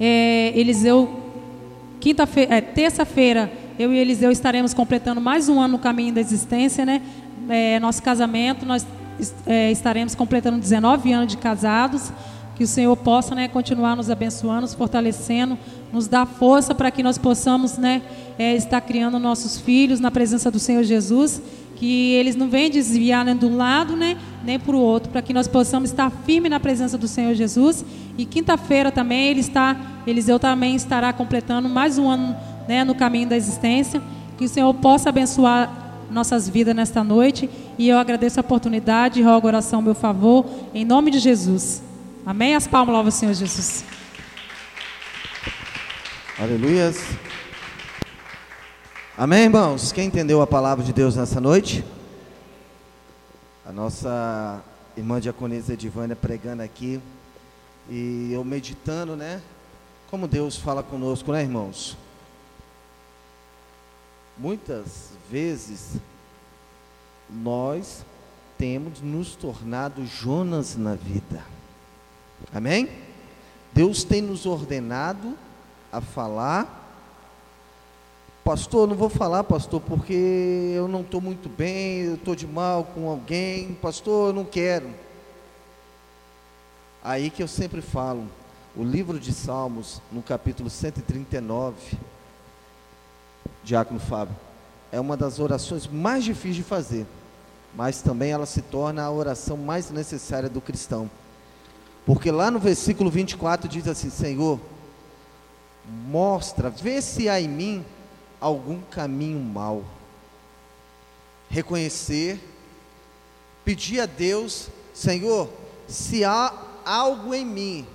É, 0.00 0.52
Eliseu, 0.56 1.08
quinta-feira, 2.00 2.56
é, 2.56 2.60
terça-feira, 2.60 3.52
eu 3.78 3.92
e 3.92 3.98
Eliseu 3.98 4.30
estaremos 4.30 4.72
completando 4.72 5.20
mais 5.20 5.48
um 5.48 5.60
ano 5.60 5.72
no 5.72 5.78
caminho 5.78 6.14
da 6.14 6.20
existência, 6.20 6.86
né? 6.86 7.02
É, 7.48 7.78
nosso 7.78 8.02
casamento, 8.02 8.64
nós 8.64 8.86
é, 9.46 9.70
estaremos 9.70 10.14
completando 10.14 10.58
19 10.58 11.12
anos 11.12 11.28
de 11.28 11.36
casados. 11.36 12.10
Que 12.54 12.64
o 12.64 12.66
Senhor 12.66 12.96
possa 12.96 13.34
né, 13.34 13.48
continuar 13.48 13.94
nos 13.94 14.08
abençoando, 14.08 14.62
nos 14.62 14.72
fortalecendo, 14.72 15.58
nos 15.92 16.08
dar 16.08 16.24
força 16.24 16.74
para 16.74 16.90
que 16.90 17.02
nós 17.02 17.18
possamos 17.18 17.76
né, 17.76 18.00
é, 18.38 18.56
estar 18.56 18.80
criando 18.80 19.18
nossos 19.18 19.60
filhos 19.60 20.00
na 20.00 20.10
presença 20.10 20.50
do 20.50 20.58
Senhor 20.58 20.82
Jesus. 20.82 21.42
Que 21.74 22.12
eles 22.12 22.34
não 22.34 22.48
venham 22.48 22.70
desviar 22.70 23.26
nem 23.26 23.36
de 23.36 23.44
um 23.44 23.58
lado 23.58 23.94
né, 23.94 24.16
nem 24.42 24.58
para 24.58 24.74
o 24.74 24.80
outro, 24.80 25.10
para 25.10 25.20
que 25.20 25.34
nós 25.34 25.46
possamos 25.46 25.90
estar 25.90 26.10
firmes 26.24 26.50
na 26.50 26.58
presença 26.58 26.96
do 26.96 27.06
Senhor 27.06 27.34
Jesus. 27.34 27.84
E 28.16 28.24
quinta-feira 28.24 28.90
também 28.90 29.26
ele 29.26 29.40
está, 29.40 29.76
Eliseu 30.06 30.38
também 30.38 30.74
estará 30.74 31.12
completando 31.12 31.68
mais 31.68 31.98
um 31.98 32.08
ano 32.08 32.34
né, 32.68 32.84
no 32.84 32.94
caminho 32.94 33.28
da 33.28 33.36
existência. 33.36 34.02
Que 34.36 34.44
o 34.44 34.48
Senhor 34.48 34.72
possa 34.74 35.08
abençoar 35.08 35.86
nossas 36.10 36.48
vidas 36.48 36.74
nesta 36.74 37.02
noite. 37.02 37.48
E 37.78 37.88
eu 37.88 37.98
agradeço 37.98 38.40
a 38.40 38.42
oportunidade 38.42 39.20
e 39.20 39.22
rogo 39.22 39.46
oração 39.46 39.78
ao 39.78 39.82
meu 39.82 39.94
favor, 39.94 40.46
em 40.74 40.84
nome 40.84 41.10
de 41.10 41.18
Jesus. 41.18 41.82
Amém? 42.24 42.54
As 42.54 42.66
palmas 42.66 42.94
louvam 42.94 43.08
o 43.08 43.12
Senhor 43.12 43.34
Jesus. 43.34 43.84
Aleluias. 46.38 46.98
Amém, 49.16 49.44
irmãos? 49.44 49.92
Quem 49.92 50.08
entendeu 50.08 50.42
a 50.42 50.46
palavra 50.46 50.84
de 50.84 50.92
Deus 50.92 51.16
nessa 51.16 51.40
noite? 51.40 51.84
A 53.64 53.72
nossa 53.72 54.62
irmã 54.96 55.20
diaconisa 55.20 55.72
Edivânia 55.72 56.14
pregando 56.14 56.62
aqui 56.62 57.00
e 57.88 58.30
eu 58.32 58.44
meditando, 58.44 59.16
né? 59.16 59.40
Como 60.10 60.28
Deus 60.28 60.56
fala 60.56 60.82
conosco, 60.82 61.32
né, 61.32 61.42
irmãos? 61.42 61.96
Muitas 64.38 65.12
vezes 65.30 65.96
nós 67.30 68.04
temos 68.58 69.00
nos 69.00 69.34
tornado 69.34 70.04
Jonas 70.04 70.76
na 70.76 70.94
vida. 70.94 71.42
Amém? 72.52 72.88
Deus 73.72 74.04
tem 74.04 74.20
nos 74.20 74.46
ordenado 74.46 75.36
a 75.90 76.00
falar. 76.00 76.84
Pastor, 78.44 78.86
não 78.86 78.94
vou 78.94 79.08
falar, 79.08 79.42
pastor, 79.44 79.80
porque 79.80 80.72
eu 80.74 80.86
não 80.86 81.00
estou 81.00 81.20
muito 81.20 81.48
bem, 81.48 82.02
eu 82.02 82.14
estou 82.14 82.36
de 82.36 82.46
mal 82.46 82.84
com 82.84 83.08
alguém. 83.08 83.74
Pastor, 83.74 84.28
eu 84.28 84.32
não 84.34 84.44
quero. 84.44 84.90
Aí 87.02 87.30
que 87.30 87.42
eu 87.42 87.48
sempre 87.48 87.80
falo, 87.80 88.28
o 88.76 88.84
livro 88.84 89.18
de 89.18 89.32
Salmos, 89.32 90.00
no 90.12 90.22
capítulo 90.22 90.68
139, 90.68 91.96
Diácono 93.66 93.98
Fábio, 93.98 94.36
é 94.92 95.00
uma 95.00 95.16
das 95.16 95.40
orações 95.40 95.88
mais 95.88 96.22
difíceis 96.22 96.54
de 96.54 96.62
fazer, 96.62 97.04
mas 97.74 98.00
também 98.00 98.30
ela 98.30 98.46
se 98.46 98.62
torna 98.62 99.02
a 99.02 99.10
oração 99.10 99.56
mais 99.56 99.90
necessária 99.90 100.48
do 100.48 100.60
cristão. 100.60 101.10
Porque 102.06 102.30
lá 102.30 102.48
no 102.48 102.60
versículo 102.60 103.10
24 103.10 103.68
diz 103.68 103.88
assim: 103.88 104.08
Senhor, 104.08 104.60
mostra, 105.84 106.70
vê 106.70 107.02
se 107.02 107.28
há 107.28 107.40
em 107.40 107.48
mim 107.48 107.84
algum 108.40 108.80
caminho 108.82 109.40
mau. 109.40 109.84
Reconhecer, 111.50 112.38
pedir 113.64 113.98
a 113.98 114.06
Deus, 114.06 114.68
Senhor, 114.94 115.50
se 115.88 116.24
há 116.24 116.54
algo 116.84 117.34
em 117.34 117.44
mim 117.44 117.86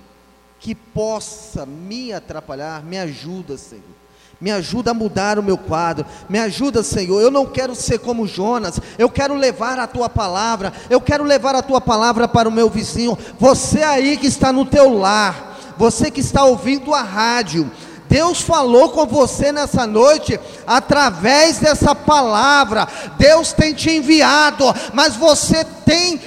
que 0.60 0.74
possa 0.74 1.64
me 1.64 2.12
atrapalhar, 2.12 2.84
me 2.84 2.98
ajuda, 2.98 3.56
Senhor. 3.56 4.01
Me 4.42 4.50
ajuda 4.50 4.90
a 4.90 4.94
mudar 4.94 5.38
o 5.38 5.42
meu 5.42 5.56
quadro. 5.56 6.04
Me 6.28 6.36
ajuda, 6.36 6.82
Senhor. 6.82 7.20
Eu 7.20 7.30
não 7.30 7.46
quero 7.46 7.76
ser 7.76 8.00
como 8.00 8.26
Jonas. 8.26 8.80
Eu 8.98 9.08
quero 9.08 9.36
levar 9.36 9.78
a 9.78 9.86
tua 9.86 10.08
palavra. 10.08 10.72
Eu 10.90 11.00
quero 11.00 11.22
levar 11.22 11.54
a 11.54 11.62
tua 11.62 11.80
palavra 11.80 12.26
para 12.26 12.48
o 12.48 12.52
meu 12.52 12.68
vizinho. 12.68 13.16
Você 13.38 13.84
aí 13.84 14.16
que 14.16 14.26
está 14.26 14.52
no 14.52 14.66
teu 14.66 14.98
lar, 14.98 15.74
você 15.78 16.10
que 16.10 16.18
está 16.18 16.42
ouvindo 16.42 16.92
a 16.92 17.02
rádio, 17.02 17.70
Deus 18.12 18.42
falou 18.42 18.90
com 18.90 19.06
você 19.06 19.50
nessa 19.50 19.86
noite 19.86 20.38
através 20.66 21.56
dessa 21.56 21.94
palavra. 21.94 22.86
Deus 23.16 23.54
tem 23.54 23.72
te 23.72 23.90
enviado, 23.90 24.66
mas 24.92 25.16
você 25.16 25.64
tem 25.86 26.20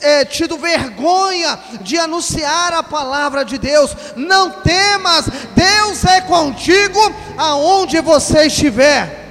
é, 0.00 0.24
tido 0.24 0.58
vergonha 0.58 1.56
de 1.80 1.96
anunciar 1.96 2.72
a 2.72 2.82
palavra 2.82 3.44
de 3.44 3.56
Deus. 3.56 3.94
Não 4.16 4.50
temas, 4.50 5.26
Deus 5.54 6.04
é 6.04 6.22
contigo 6.22 6.98
aonde 7.36 8.00
você 8.00 8.48
estiver. 8.48 9.24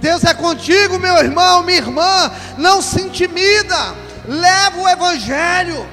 Deus 0.00 0.24
é 0.24 0.34
contigo, 0.34 0.98
meu 0.98 1.16
irmão, 1.18 1.62
minha 1.62 1.78
irmã. 1.78 2.28
Não 2.56 2.82
se 2.82 3.02
intimida. 3.02 3.94
Leva 4.26 4.80
o 4.80 4.88
Evangelho. 4.88 5.88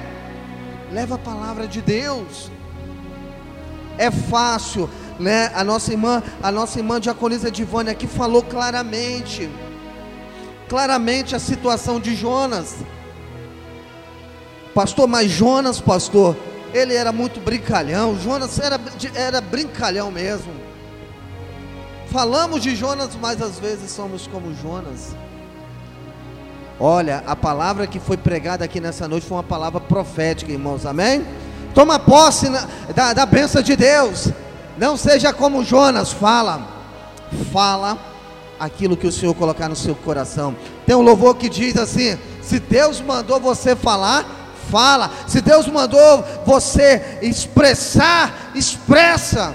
Leva 0.90 1.14
a 1.14 1.18
palavra 1.18 1.68
de 1.68 1.80
Deus 1.80 2.55
é 3.98 4.10
fácil, 4.10 4.88
né? 5.18 5.50
A 5.54 5.64
nossa 5.64 5.92
irmã, 5.92 6.22
a 6.42 6.50
nossa 6.50 6.78
irmã 6.78 7.00
diaconisa 7.00 7.50
Divânia 7.50 7.92
aqui 7.92 8.06
falou 8.06 8.42
claramente, 8.42 9.50
claramente 10.68 11.34
a 11.34 11.38
situação 11.38 12.00
de 12.00 12.14
Jonas. 12.14 12.76
Pastor, 14.74 15.08
mas 15.08 15.30
Jonas, 15.30 15.80
pastor, 15.80 16.36
ele 16.72 16.94
era 16.94 17.12
muito 17.12 17.40
brincalhão. 17.40 18.18
Jonas 18.18 18.58
era, 18.58 18.78
era 19.14 19.40
brincalhão 19.40 20.10
mesmo. 20.10 20.52
Falamos 22.08 22.62
de 22.62 22.76
Jonas, 22.76 23.10
mas 23.20 23.40
às 23.40 23.58
vezes 23.58 23.90
somos 23.90 24.26
como 24.26 24.54
Jonas. 24.54 25.14
Olha, 26.78 27.24
a 27.26 27.34
palavra 27.34 27.86
que 27.86 27.98
foi 27.98 28.18
pregada 28.18 28.64
aqui 28.64 28.80
nessa 28.80 29.08
noite 29.08 29.26
foi 29.26 29.38
uma 29.38 29.42
palavra 29.42 29.80
profética, 29.80 30.52
irmãos, 30.52 30.84
amém? 30.84 31.24
Toma 31.76 31.98
posse 31.98 32.48
na, 32.48 32.66
da, 32.94 33.12
da 33.12 33.26
bênção 33.26 33.60
de 33.60 33.76
Deus. 33.76 34.28
Não 34.78 34.96
seja 34.96 35.30
como 35.30 35.62
Jonas, 35.62 36.10
fala. 36.10 36.66
Fala 37.52 37.98
aquilo 38.58 38.96
que 38.96 39.06
o 39.06 39.12
Senhor 39.12 39.34
colocar 39.34 39.68
no 39.68 39.76
seu 39.76 39.94
coração. 39.94 40.56
Tem 40.86 40.96
um 40.96 41.02
louvor 41.02 41.34
que 41.34 41.50
diz 41.50 41.76
assim: 41.76 42.18
se 42.40 42.58
Deus 42.58 43.02
mandou 43.02 43.38
você 43.38 43.76
falar, 43.76 44.24
fala. 44.70 45.10
Se 45.26 45.42
Deus 45.42 45.66
mandou 45.66 46.24
você 46.46 47.18
expressar, 47.20 48.52
expressa 48.54 49.54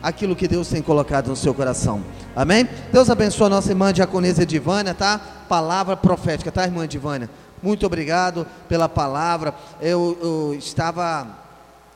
aquilo 0.00 0.36
que 0.36 0.46
Deus 0.46 0.68
tem 0.68 0.80
colocado 0.80 1.26
no 1.26 1.36
seu 1.36 1.52
coração. 1.52 2.00
Amém? 2.36 2.68
Deus 2.92 3.10
abençoe 3.10 3.46
a 3.48 3.50
nossa 3.50 3.72
irmã 3.72 3.92
diaconesa 3.92 4.44
Edivânia, 4.44 4.94
tá? 4.94 5.20
Palavra 5.48 5.96
profética, 5.96 6.52
tá, 6.52 6.62
irmã 6.62 6.84
Edivânia? 6.84 7.28
Muito 7.62 7.84
obrigado 7.86 8.46
pela 8.68 8.88
palavra. 8.88 9.54
Eu, 9.80 10.18
eu 10.20 10.54
estava 10.54 11.38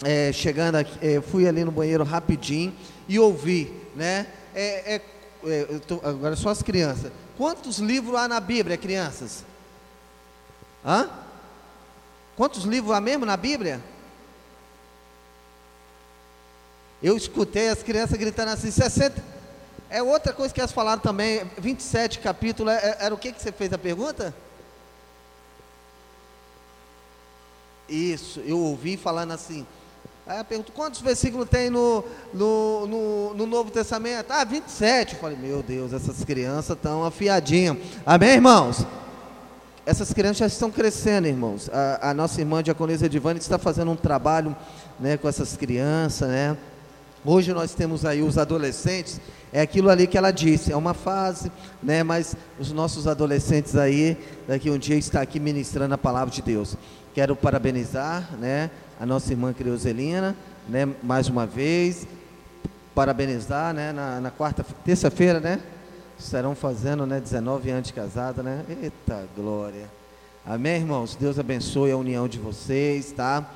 é, 0.05 0.32
chegando 0.32 0.76
aqui, 0.76 0.98
é, 1.01 1.20
fui 1.20 1.47
ali 1.47 1.64
no 1.64 1.70
banheiro 1.70 2.05
rapidinho 2.05 2.74
e 3.09 3.18
ouvi, 3.18 3.72
né? 3.94 4.26
É, 4.55 4.94
é, 4.94 5.02
é 5.47 5.78
tô, 5.86 6.01
agora 6.02 6.36
só 6.36 6.51
as 6.51 6.62
crianças. 6.62 7.12
Quantos 7.36 7.78
livros 7.78 8.16
há 8.16 8.28
na 8.28 8.40
Bíblia, 8.40 8.76
crianças? 8.76 9.44
Hã? 10.84 11.09
Quantos 12.36 12.64
livros 12.64 12.93
há 12.94 13.01
mesmo 13.01 13.24
na 13.24 13.36
Bíblia? 13.36 13.80
Eu 17.02 17.16
escutei 17.16 17.68
as 17.68 17.82
crianças 17.82 18.16
gritando 18.16 18.51
assim, 18.51 18.70
60. 18.70 19.22
É 19.90 20.02
outra 20.02 20.32
coisa 20.32 20.55
que 20.55 20.60
elas 20.60 20.72
falaram 20.72 21.02
também, 21.02 21.43
27 21.59 22.18
capítulos. 22.20 22.72
É, 22.72 22.97
era 23.01 23.14
o 23.14 23.18
que, 23.18 23.32
que 23.32 23.43
você 23.43 23.52
fez 23.52 23.72
a 23.72 23.78
pergunta? 23.78 24.34
Isso, 27.88 28.40
eu 28.40 28.59
ouvi 28.59 28.96
falando 28.96 29.32
assim. 29.32 29.66
Aí 30.26 30.38
eu 30.38 30.44
pergunto, 30.44 30.70
quantos 30.72 31.00
versículos 31.00 31.48
tem 31.48 31.68
no, 31.68 32.04
no, 32.32 32.86
no, 32.86 33.34
no 33.34 33.46
Novo 33.46 33.70
Testamento? 33.70 34.30
Ah, 34.30 34.44
27. 34.44 35.14
Eu 35.14 35.20
falei, 35.20 35.36
meu 35.36 35.62
Deus, 35.62 35.92
essas 35.92 36.24
crianças 36.24 36.76
estão 36.76 37.04
afiadinhas. 37.04 37.76
Amém, 38.06 38.34
irmãos? 38.34 38.86
Essas 39.84 40.12
crianças 40.12 40.38
já 40.38 40.46
estão 40.46 40.70
crescendo, 40.70 41.26
irmãos. 41.26 41.68
A, 41.72 42.10
a 42.10 42.14
nossa 42.14 42.40
irmã 42.40 42.62
Diaconisa 42.62 43.06
Edivane 43.06 43.40
está 43.40 43.59
fazendo 43.59 43.90
um 43.90 43.96
trabalho 43.96 44.56
né, 44.98 45.16
com 45.16 45.28
essas 45.28 45.56
crianças, 45.56 46.28
né? 46.28 46.56
Hoje 47.24 47.52
nós 47.52 47.72
temos 47.72 48.04
aí 48.04 48.20
os 48.20 48.36
adolescentes, 48.36 49.20
é 49.52 49.60
aquilo 49.60 49.90
ali 49.90 50.09
que 50.09 50.18
ela 50.18 50.32
disse, 50.32 50.72
é 50.72 50.76
uma 50.76 50.92
fase, 50.92 51.52
né? 51.80 52.02
Mas 52.02 52.34
os 52.59 52.72
nossos 52.72 53.06
adolescentes 53.06 53.76
aí, 53.76 54.16
daqui 54.46 54.70
um 54.70 54.78
dia 54.78 54.96
está 54.96 55.20
aqui 55.20 55.38
ministrando 55.38 55.94
a 55.94 55.98
palavra 55.98 56.34
de 56.34 56.42
Deus. 56.42 56.76
Quero 57.14 57.36
parabenizar, 57.36 58.26
né? 58.39 58.70
A 58.98 59.05
nossa 59.05 59.32
irmã 59.32 59.52
Creuzelina, 59.52 60.34
né? 60.66 60.89
Mais 61.02 61.28
uma 61.28 61.44
vez, 61.44 62.06
parabenizar, 62.94 63.74
né? 63.74 63.93
Na, 63.93 64.18
na 64.18 64.30
quarta, 64.30 64.64
terça-feira, 64.82 65.39
né? 65.39 65.60
Estarão 66.18 66.55
fazendo, 66.55 67.05
né? 67.05 67.20
19 67.20 67.70
anos 67.70 67.89
de 67.89 67.93
casada, 67.93 68.43
né? 68.43 68.64
Eita 68.66 69.28
glória. 69.36 69.90
Amém, 70.44 70.76
irmãos? 70.76 71.14
Deus 71.14 71.39
abençoe 71.39 71.90
a 71.90 71.97
união 71.98 72.26
de 72.26 72.39
vocês, 72.39 73.12
tá? 73.12 73.47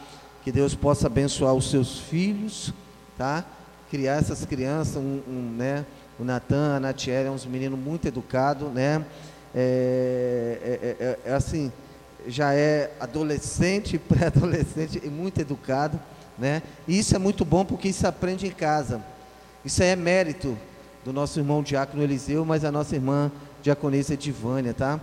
Que 0.45 0.53
Deus 0.53 0.74
possa 0.74 1.07
abençoar 1.07 1.55
os 1.55 1.70
seus 1.70 1.99
filhos, 1.99 2.74
tá? 3.16 3.43
Criar 3.91 4.16
essas 4.16 4.45
crianças, 4.45 4.97
um, 4.97 5.23
um, 5.27 5.55
né? 5.57 5.87
O 6.20 6.24
Natan, 6.24 6.77
a 6.77 6.81
Natiela, 6.81 7.28
é 7.28 7.31
uns 7.31 7.47
meninos 7.47 7.78
muito 7.78 8.07
educados, 8.07 8.70
né? 8.70 9.03
É, 9.55 10.59
é, 10.62 10.97
é, 11.05 11.19
é 11.31 11.35
assim, 11.35 11.73
já 12.27 12.55
é 12.55 12.93
adolescente, 13.01 13.98
pré-adolescente 14.01 15.01
e 15.03 15.09
muito 15.09 15.40
educado, 15.40 15.98
né? 16.39 16.62
E 16.86 16.98
isso 16.98 17.15
é 17.15 17.19
muito 17.19 17.44
bom 17.44 17.65
porque 17.65 17.89
isso 17.89 18.07
aprende 18.07 18.47
em 18.47 18.51
casa. 18.51 19.03
Isso 19.65 19.82
é 19.82 19.97
mérito 19.97 20.57
do 21.05 21.12
nosso 21.12 21.39
irmão 21.39 21.62
diácono 21.62 22.03
Eliseu, 22.03 22.44
mas 22.44 22.65
a 22.65 22.73
nossa 22.73 22.94
irmã 22.94 23.31
diaconisa 23.62 24.15
Edivânia, 24.15 24.74
tá? 24.74 25.01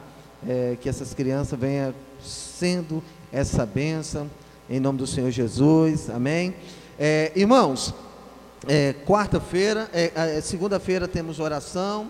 É, 0.47 0.77
que 0.79 0.89
essas 0.89 1.13
crianças 1.13 1.57
venham 1.57 1.93
sendo 2.21 3.03
essa 3.31 3.65
bênção, 3.65 4.29
em 4.69 4.79
nome 4.79 4.97
do 4.99 5.07
Senhor 5.07 5.31
Jesus, 5.31 6.09
amém? 6.09 6.53
É, 6.99 7.31
irmãos, 7.35 7.93
é, 8.67 8.93
quarta-feira, 9.05 9.89
é, 9.91 10.11
é, 10.15 10.41
segunda-feira 10.41 11.07
temos 11.07 11.39
oração, 11.39 12.09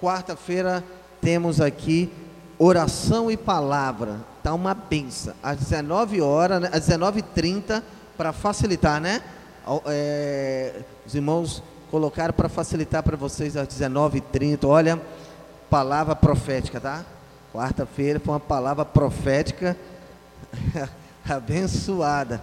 quarta-feira 0.00 0.84
temos 1.20 1.60
aqui 1.60 2.12
oração 2.58 3.30
e 3.30 3.36
palavra, 3.36 4.20
uma 4.54 4.74
benção, 4.74 5.34
às 5.42 5.58
19 5.58 6.20
horas, 6.20 6.60
né, 6.60 6.70
às 6.72 6.88
19h30, 6.88 7.82
para 8.16 8.32
facilitar, 8.32 9.00
né? 9.00 9.22
É, 9.86 10.80
os 11.04 11.14
irmãos 11.14 11.62
colocaram 11.90 12.32
para 12.32 12.48
facilitar 12.48 13.02
para 13.02 13.16
vocês 13.16 13.56
às 13.56 13.68
19h30, 13.68 14.66
olha, 14.66 15.00
palavra 15.68 16.14
profética, 16.14 16.80
tá? 16.80 17.04
Quarta-feira 17.52 18.20
foi 18.20 18.34
uma 18.34 18.40
palavra 18.40 18.84
profética 18.84 19.76
abençoada. 21.28 22.42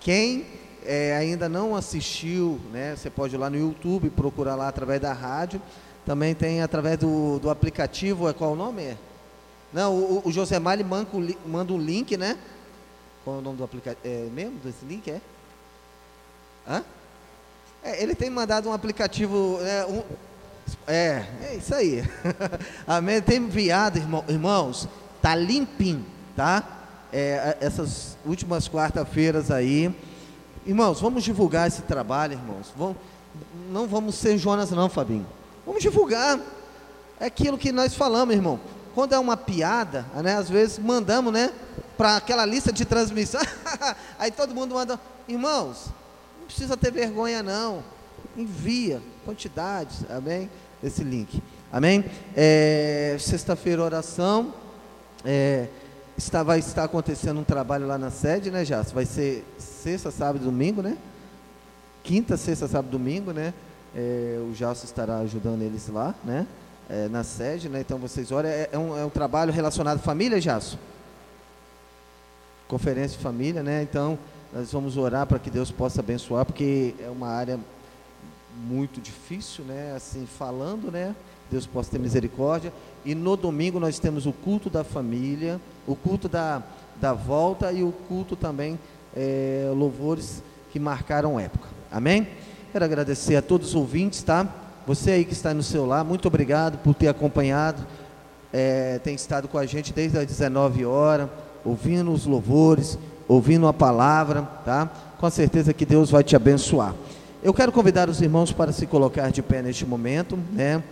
Quem 0.00 0.46
eh, 0.84 1.16
ainda 1.16 1.48
não 1.48 1.76
assistiu, 1.76 2.60
né, 2.72 2.94
você 2.96 3.10
pode 3.10 3.34
ir 3.34 3.38
lá 3.38 3.50
no 3.50 3.58
YouTube, 3.58 4.10
procurar 4.10 4.54
lá 4.54 4.68
através 4.68 5.00
da 5.00 5.12
rádio. 5.12 5.60
Também 6.04 6.34
tem 6.34 6.62
através 6.62 6.98
do, 6.98 7.38
do 7.38 7.50
aplicativo, 7.50 8.28
é 8.28 8.32
qual 8.32 8.52
o 8.52 8.56
nome? 8.56 8.82
É? 8.82 8.96
Não, 9.72 9.94
o, 9.94 10.22
o 10.24 10.32
Josemar 10.32 10.74
ele 10.74 10.84
manda, 10.84 11.08
manda 11.46 11.72
um 11.72 11.78
link, 11.78 12.16
né? 12.16 12.38
Qual 13.24 13.36
é 13.36 13.38
o 13.40 13.42
nome 13.42 13.58
do 13.58 13.64
aplicativo? 13.64 14.00
É 14.06 14.28
mesmo 14.32 14.58
desse 14.60 14.84
link? 14.84 15.10
É? 15.10 15.20
Hã? 16.66 16.82
É, 17.82 18.02
ele 18.02 18.14
tem 18.14 18.30
mandado 18.30 18.68
um 18.68 18.72
aplicativo. 18.72 19.58
É, 19.62 19.86
um- 19.86 20.02
é, 20.86 21.24
é 21.42 21.56
isso 21.56 21.74
aí. 21.74 22.02
Amém. 22.86 23.20
Tem 23.20 23.36
enviado, 23.38 23.98
irmão- 23.98 24.24
irmãos. 24.28 24.88
Tá 25.20 25.34
limpinho, 25.34 26.04
tá? 26.36 26.62
É, 27.12 27.56
a- 27.60 27.64
essas 27.64 28.16
últimas 28.24 28.68
quarta-feiras 28.68 29.50
aí. 29.50 29.94
Irmãos, 30.66 31.00
vamos 31.00 31.22
divulgar 31.24 31.68
esse 31.68 31.82
trabalho, 31.82 32.34
irmãos. 32.34 32.72
Vamos, 32.76 32.96
não 33.70 33.86
vamos 33.86 34.14
ser 34.14 34.36
Jonas, 34.38 34.70
não, 34.70 34.88
Fabinho. 34.88 35.26
Vamos 35.66 35.82
divulgar. 35.82 36.38
É 37.20 37.26
aquilo 37.26 37.58
que 37.58 37.72
nós 37.72 37.94
falamos, 37.94 38.34
irmão. 38.34 38.60
Quando 38.98 39.12
é 39.12 39.18
uma 39.20 39.36
piada, 39.36 40.04
né, 40.24 40.34
às 40.34 40.50
vezes 40.50 40.76
mandamos, 40.76 41.32
né, 41.32 41.52
para 41.96 42.16
aquela 42.16 42.44
lista 42.44 42.72
de 42.72 42.84
transmissão. 42.84 43.40
Aí 44.18 44.32
todo 44.32 44.52
mundo 44.52 44.74
manda, 44.74 44.98
irmãos, 45.28 45.86
não 46.40 46.46
precisa 46.46 46.76
ter 46.76 46.90
vergonha 46.90 47.40
não. 47.40 47.84
Envia 48.36 49.00
quantidades, 49.24 49.98
amém? 50.10 50.50
Esse 50.82 51.04
link, 51.04 51.40
amém? 51.72 52.06
É, 52.36 53.16
Sexta-feira 53.20 53.84
oração. 53.84 54.52
É, 55.24 55.68
está, 56.16 56.42
vai 56.42 56.58
estar 56.58 56.82
acontecendo 56.82 57.38
um 57.38 57.44
trabalho 57.44 57.86
lá 57.86 57.98
na 57.98 58.10
sede, 58.10 58.50
né, 58.50 58.64
Jácio? 58.64 58.96
Vai 58.96 59.06
ser 59.06 59.46
sexta, 59.58 60.10
sábado 60.10 60.44
domingo, 60.44 60.82
né? 60.82 60.98
Quinta, 62.02 62.36
sexta, 62.36 62.66
sábado 62.66 62.90
domingo, 62.90 63.30
né? 63.30 63.54
É, 63.94 64.40
o 64.40 64.52
Jácio 64.56 64.86
estará 64.86 65.18
ajudando 65.18 65.62
eles 65.62 65.86
lá, 65.86 66.16
né? 66.24 66.48
É, 66.90 67.06
na 67.08 67.22
sede, 67.22 67.68
né? 67.68 67.80
Então 67.80 67.98
vocês 67.98 68.32
olham, 68.32 68.48
é, 68.48 68.70
é 68.72 68.78
um, 68.78 68.96
é 68.96 69.04
um 69.04 69.10
trabalho 69.10 69.52
relacionado 69.52 69.96
à 69.96 70.00
família, 70.00 70.40
Jácio? 70.40 70.78
Conferência 72.66 73.18
de 73.18 73.22
família, 73.22 73.62
né? 73.62 73.82
Então 73.82 74.18
nós 74.54 74.72
vamos 74.72 74.96
orar 74.96 75.26
para 75.26 75.38
que 75.38 75.50
Deus 75.50 75.70
possa 75.70 76.00
abençoar, 76.00 76.46
porque 76.46 76.94
é 76.98 77.10
uma 77.10 77.28
área 77.28 77.60
muito 78.66 79.02
difícil, 79.02 79.64
né? 79.64 79.92
Assim, 79.94 80.26
falando, 80.26 80.90
né? 80.90 81.14
Deus 81.50 81.66
possa 81.66 81.90
ter 81.90 81.98
misericórdia. 81.98 82.72
E 83.04 83.14
no 83.14 83.36
domingo 83.36 83.78
nós 83.78 83.98
temos 83.98 84.24
o 84.24 84.32
culto 84.32 84.70
da 84.70 84.82
família, 84.82 85.60
o 85.86 85.94
culto 85.94 86.26
da, 86.26 86.62
da 86.96 87.12
volta 87.12 87.70
e 87.70 87.82
o 87.82 87.92
culto 87.92 88.34
também, 88.34 88.78
é, 89.14 89.70
louvores 89.74 90.42
que 90.72 90.80
marcaram 90.80 91.38
época. 91.38 91.68
Amém? 91.90 92.28
Quero 92.72 92.84
agradecer 92.84 93.36
a 93.36 93.42
todos 93.42 93.68
os 93.68 93.74
ouvintes, 93.74 94.22
tá? 94.22 94.67
Você 94.88 95.10
aí 95.10 95.24
que 95.26 95.34
está 95.34 95.52
no 95.52 95.62
seu 95.62 95.84
lar, 95.84 96.02
muito 96.02 96.26
obrigado 96.28 96.78
por 96.78 96.94
ter 96.94 97.08
acompanhado, 97.08 97.86
é, 98.50 98.98
tem 99.00 99.14
estado 99.14 99.46
com 99.46 99.58
a 99.58 99.66
gente 99.66 99.92
desde 99.92 100.16
as 100.16 100.24
19 100.24 100.86
horas, 100.86 101.28
ouvindo 101.62 102.10
os 102.10 102.24
louvores, 102.24 102.98
ouvindo 103.28 103.68
a 103.68 103.72
palavra, 103.74 104.48
tá? 104.64 104.90
Com 105.18 105.28
certeza 105.28 105.74
que 105.74 105.84
Deus 105.84 106.10
vai 106.10 106.24
te 106.24 106.34
abençoar. 106.34 106.94
Eu 107.42 107.52
quero 107.52 107.70
convidar 107.70 108.08
os 108.08 108.22
irmãos 108.22 108.50
para 108.50 108.72
se 108.72 108.86
colocar 108.86 109.30
de 109.30 109.42
pé 109.42 109.60
neste 109.60 109.84
momento, 109.84 110.38
né? 110.54 110.82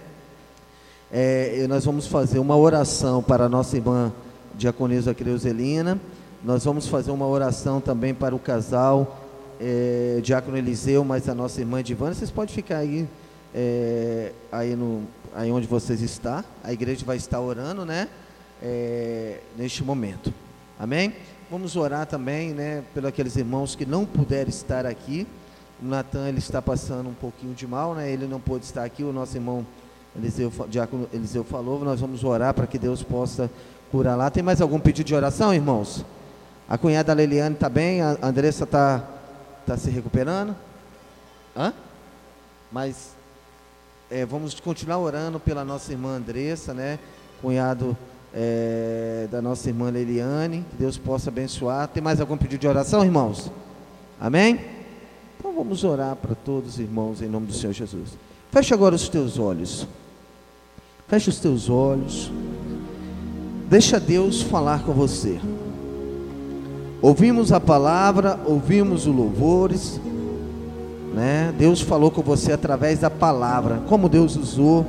É, 1.10 1.64
nós 1.66 1.86
vamos 1.86 2.06
fazer 2.06 2.38
uma 2.38 2.54
oração 2.54 3.22
para 3.22 3.46
a 3.46 3.48
nossa 3.48 3.78
irmã 3.78 4.12
Diaconisa 4.56 5.14
Creuzelina. 5.14 5.98
Nós 6.44 6.66
vamos 6.66 6.86
fazer 6.86 7.12
uma 7.12 7.26
oração 7.26 7.80
também 7.80 8.12
para 8.12 8.36
o 8.36 8.38
casal 8.38 9.22
é, 9.58 10.20
Diácono 10.22 10.58
Eliseu, 10.58 11.02
mas 11.02 11.30
a 11.30 11.34
nossa 11.34 11.62
irmã 11.62 11.82
Divana. 11.82 12.12
Vocês 12.12 12.30
podem 12.30 12.54
ficar 12.54 12.76
aí, 12.76 13.08
é, 13.58 14.32
aí, 14.52 14.76
no, 14.76 15.08
aí 15.34 15.50
onde 15.50 15.66
vocês 15.66 16.02
estão. 16.02 16.44
A 16.62 16.74
igreja 16.74 17.06
vai 17.06 17.16
estar 17.16 17.40
orando, 17.40 17.86
né? 17.86 18.06
É, 18.62 19.40
neste 19.56 19.82
momento. 19.82 20.32
Amém? 20.78 21.14
Vamos 21.50 21.74
orar 21.74 22.06
também, 22.06 22.52
né? 22.52 22.84
Pelos 22.92 23.08
aqueles 23.08 23.34
irmãos 23.34 23.74
que 23.74 23.86
não 23.86 24.04
puderam 24.04 24.50
estar 24.50 24.84
aqui. 24.84 25.26
O 25.82 25.86
Natan 25.86 26.28
ele 26.28 26.38
está 26.38 26.60
passando 26.60 27.08
um 27.08 27.14
pouquinho 27.14 27.54
de 27.54 27.66
mal, 27.66 27.94
né? 27.94 28.10
Ele 28.10 28.26
não 28.26 28.38
pôde 28.38 28.66
estar 28.66 28.84
aqui. 28.84 29.02
O 29.02 29.12
nosso 29.12 29.34
irmão 29.34 29.66
Eliseu, 30.14 30.52
Diácono 30.68 31.08
Eliseu 31.10 31.42
falou. 31.42 31.82
Nós 31.82 31.98
vamos 31.98 32.24
orar 32.24 32.52
para 32.52 32.66
que 32.66 32.78
Deus 32.78 33.02
possa 33.02 33.50
curar 33.90 34.16
lá. 34.16 34.30
Tem 34.30 34.42
mais 34.42 34.60
algum 34.60 34.78
pedido 34.78 35.06
de 35.06 35.14
oração, 35.14 35.54
irmãos? 35.54 36.04
A 36.68 36.76
cunhada 36.76 37.14
Leliane 37.14 37.54
está 37.54 37.70
bem? 37.70 38.02
A 38.02 38.18
Andressa 38.20 38.64
está 38.64 39.02
tá 39.64 39.78
se 39.78 39.88
recuperando? 39.88 40.54
Hã? 41.56 41.72
Mas 42.70 43.16
é, 44.10 44.24
vamos 44.24 44.58
continuar 44.60 44.98
orando 44.98 45.40
pela 45.40 45.64
nossa 45.64 45.90
irmã 45.90 46.16
Andressa, 46.16 46.72
né? 46.72 46.98
Cunhado 47.42 47.96
é, 48.32 49.26
da 49.30 49.42
nossa 49.42 49.68
irmã 49.68 49.90
Leliane. 49.90 50.64
Que 50.70 50.76
Deus 50.76 50.96
possa 50.96 51.28
abençoar. 51.28 51.88
Tem 51.88 52.02
mais 52.02 52.20
algum 52.20 52.36
pedido 52.36 52.60
de 52.60 52.68
oração, 52.68 53.04
irmãos? 53.04 53.50
Amém? 54.20 54.60
Então 55.38 55.52
vamos 55.52 55.82
orar 55.82 56.14
para 56.16 56.34
todos 56.34 56.74
os 56.74 56.78
irmãos 56.78 57.20
em 57.20 57.28
nome 57.28 57.46
do 57.46 57.52
Senhor 57.52 57.72
Jesus. 57.72 58.16
Feche 58.52 58.72
agora 58.72 58.94
os 58.94 59.08
teus 59.08 59.38
olhos. 59.38 59.88
Feche 61.08 61.28
os 61.28 61.40
teus 61.40 61.68
olhos. 61.68 62.30
Deixa 63.68 63.98
Deus 63.98 64.42
falar 64.42 64.84
com 64.84 64.92
você. 64.92 65.40
Ouvimos 67.02 67.52
a 67.52 67.60
palavra, 67.60 68.40
ouvimos 68.46 69.06
os 69.06 69.14
louvores, 69.14 70.00
né? 71.16 71.50
Deus 71.58 71.80
falou 71.80 72.10
com 72.10 72.20
você 72.20 72.52
através 72.52 72.98
da 72.98 73.08
palavra. 73.08 73.80
Como 73.88 74.06
Deus 74.06 74.36
usou 74.36 74.86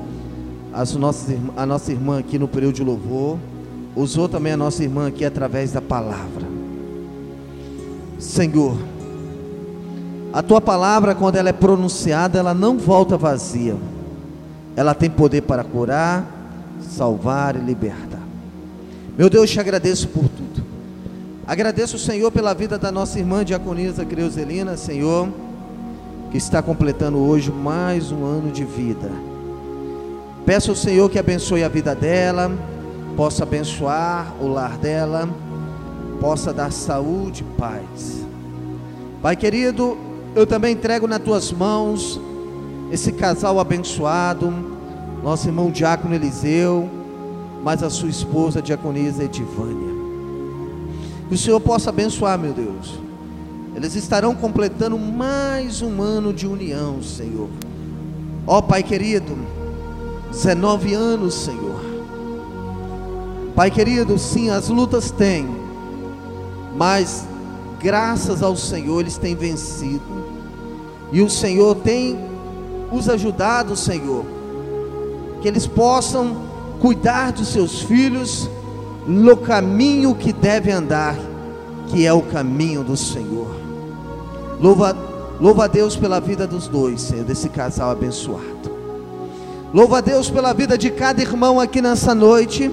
as 0.74 0.94
nossas, 0.94 1.38
a 1.56 1.66
nossa 1.66 1.90
irmã 1.90 2.20
aqui 2.20 2.38
no 2.38 2.50
período 2.50 2.76
de 2.76 2.84
louvor, 2.84 3.38
usou 3.96 4.28
também 4.28 4.52
a 4.52 4.58
nossa 4.58 4.84
irmã 4.84 5.08
aqui 5.08 5.24
através 5.24 5.72
da 5.72 5.82
palavra. 5.82 6.46
Senhor, 8.20 8.78
a 10.34 10.44
tua 10.44 10.60
palavra, 10.60 11.16
quando 11.16 11.38
ela 11.38 11.48
é 11.48 11.54
pronunciada, 11.54 12.38
ela 12.38 12.54
não 12.54 12.78
volta 12.78 13.16
vazia. 13.16 13.78
Ela 14.76 14.94
tem 14.94 15.10
poder 15.10 15.44
para 15.44 15.64
curar, 15.64 16.28
salvar 16.82 17.56
e 17.56 17.60
libertar. 17.60 18.22
Meu 19.18 19.30
Deus, 19.30 19.50
te 19.50 19.62
agradeço 19.62 20.10
por 20.10 20.24
tudo. 20.24 20.62
Agradeço, 21.48 21.98
Senhor, 21.98 22.30
pela 22.34 22.54
vida 22.54 22.78
da 22.78 22.92
nossa 22.92 23.18
irmã 23.18 23.46
Diaconisa 23.46 24.04
Creuzelina, 24.04 24.76
Senhor. 24.76 25.30
Que 26.32 26.38
está 26.38 26.62
completando 26.62 27.18
hoje 27.18 27.52
mais 27.52 28.12
um 28.12 28.26
ano 28.26 28.52
de 28.52 28.64
vida. 28.64 29.10
Peço 30.46 30.72
ao 30.72 30.76
Senhor 30.76 31.10
que 31.10 31.20
abençoe 31.20 31.64
a 31.64 31.70
vida 31.70 31.94
dela, 31.96 32.52
possa 33.16 33.44
abençoar 33.44 34.34
o 34.40 34.48
lar 34.48 34.78
dela, 34.78 35.30
possa 36.20 36.54
dar 36.54 36.72
saúde 36.72 37.44
e 37.44 37.58
paz. 37.60 38.26
Pai 39.22 39.36
querido, 39.36 39.98
eu 40.36 40.46
também 40.46 40.74
entrego 40.74 41.08
nas 41.08 41.20
tuas 41.20 41.52
mãos 41.52 42.20
esse 42.92 43.12
casal 43.12 43.60
abençoado, 43.60 44.54
nosso 45.24 45.48
irmão 45.48 45.72
Diácono 45.72 46.14
Eliseu, 46.16 46.90
mas 47.64 47.84
a 47.84 47.90
sua 47.90 48.10
esposa 48.10 48.62
Diaconisa 48.62 49.24
Edivânia. 49.24 49.96
Que 51.28 51.36
o 51.36 51.38
Senhor 51.38 51.60
possa 51.60 51.90
abençoar, 51.90 52.38
meu 52.38 52.54
Deus. 52.54 53.07
Eles 53.78 53.94
estarão 53.94 54.34
completando 54.34 54.98
mais 54.98 55.84
um 55.84 56.02
ano 56.02 56.34
de 56.34 56.48
união, 56.48 57.00
Senhor. 57.04 57.48
Ó 58.48 58.60
Pai 58.60 58.82
querido, 58.82 59.38
19 60.32 60.96
anos, 60.96 61.36
Senhor. 61.36 61.80
Pai 63.56 63.70
querido, 63.70 64.18
sim, 64.18 64.50
as 64.50 64.70
lutas 64.70 65.12
têm, 65.12 65.48
mas 66.76 67.28
graças 67.80 68.42
ao 68.42 68.56
Senhor 68.56 69.02
eles 69.02 69.20
têm 69.20 69.36
vencido. 69.36 70.26
E 71.12 71.22
o 71.22 71.30
Senhor 71.30 71.76
tem 71.76 72.18
os 72.92 73.08
ajudado, 73.08 73.76
Senhor, 73.76 74.26
que 75.40 75.48
eles 75.48 75.68
possam 75.68 76.36
cuidar 76.82 77.32
dos 77.32 77.50
seus 77.50 77.84
filhos 77.84 78.50
no 79.06 79.38
caminho 79.38 80.16
que 80.16 80.34
devem 80.34 80.74
andar, 80.74 81.16
que 81.90 82.08
é 82.08 82.12
o 82.12 82.24
caminho 82.24 82.84
do 82.84 82.98
Senhor. 82.98 83.67
Louva, 84.60 84.96
louva 85.40 85.66
a 85.66 85.68
Deus 85.68 85.96
pela 85.96 86.20
vida 86.20 86.48
dos 86.48 86.68
dois, 86.68 87.02
Senhor, 87.02 87.24
desse 87.24 87.50
casal 87.50 87.92
abençoado. 87.92 88.76
Louva 89.74 89.98
a 90.00 90.02
Deus 90.02 90.30
pela 90.30 90.54
vida 90.54 90.78
de 90.78 90.90
cada 90.90 91.22
irmão 91.22 91.60
aqui 91.60 91.82
nessa 91.82 92.16
noite. 92.16 92.72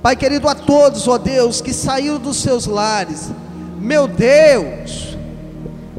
Pai 0.00 0.16
querido, 0.16 0.48
a 0.48 0.54
todos, 0.54 1.06
ó 1.06 1.18
Deus, 1.18 1.60
que 1.60 1.72
saíram 1.72 2.18
dos 2.18 2.38
seus 2.38 2.66
lares. 2.66 3.30
Meu 3.78 4.06
Deus, 4.08 5.16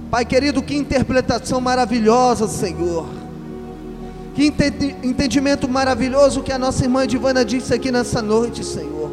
Pai 0.09 0.25
querido, 0.25 0.61
que 0.61 0.75
interpretação 0.75 1.59
maravilhosa, 1.61 2.47
Senhor. 2.47 3.05
Que 4.33 4.47
ente- 4.47 4.95
entendimento 5.03 5.69
maravilhoso 5.69 6.41
que 6.41 6.51
a 6.51 6.57
nossa 6.57 6.83
irmã 6.83 7.05
Divana 7.05 7.45
disse 7.45 7.73
aqui 7.73 7.91
nessa 7.91 8.21
noite, 8.21 8.63
Senhor. 8.63 9.11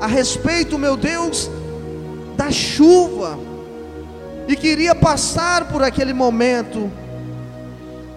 A 0.00 0.06
respeito, 0.06 0.78
meu 0.78 0.96
Deus, 0.96 1.50
da 2.36 2.50
chuva. 2.50 3.38
E 4.48 4.54
queria 4.54 4.94
passar 4.94 5.68
por 5.68 5.82
aquele 5.82 6.12
momento. 6.12 6.90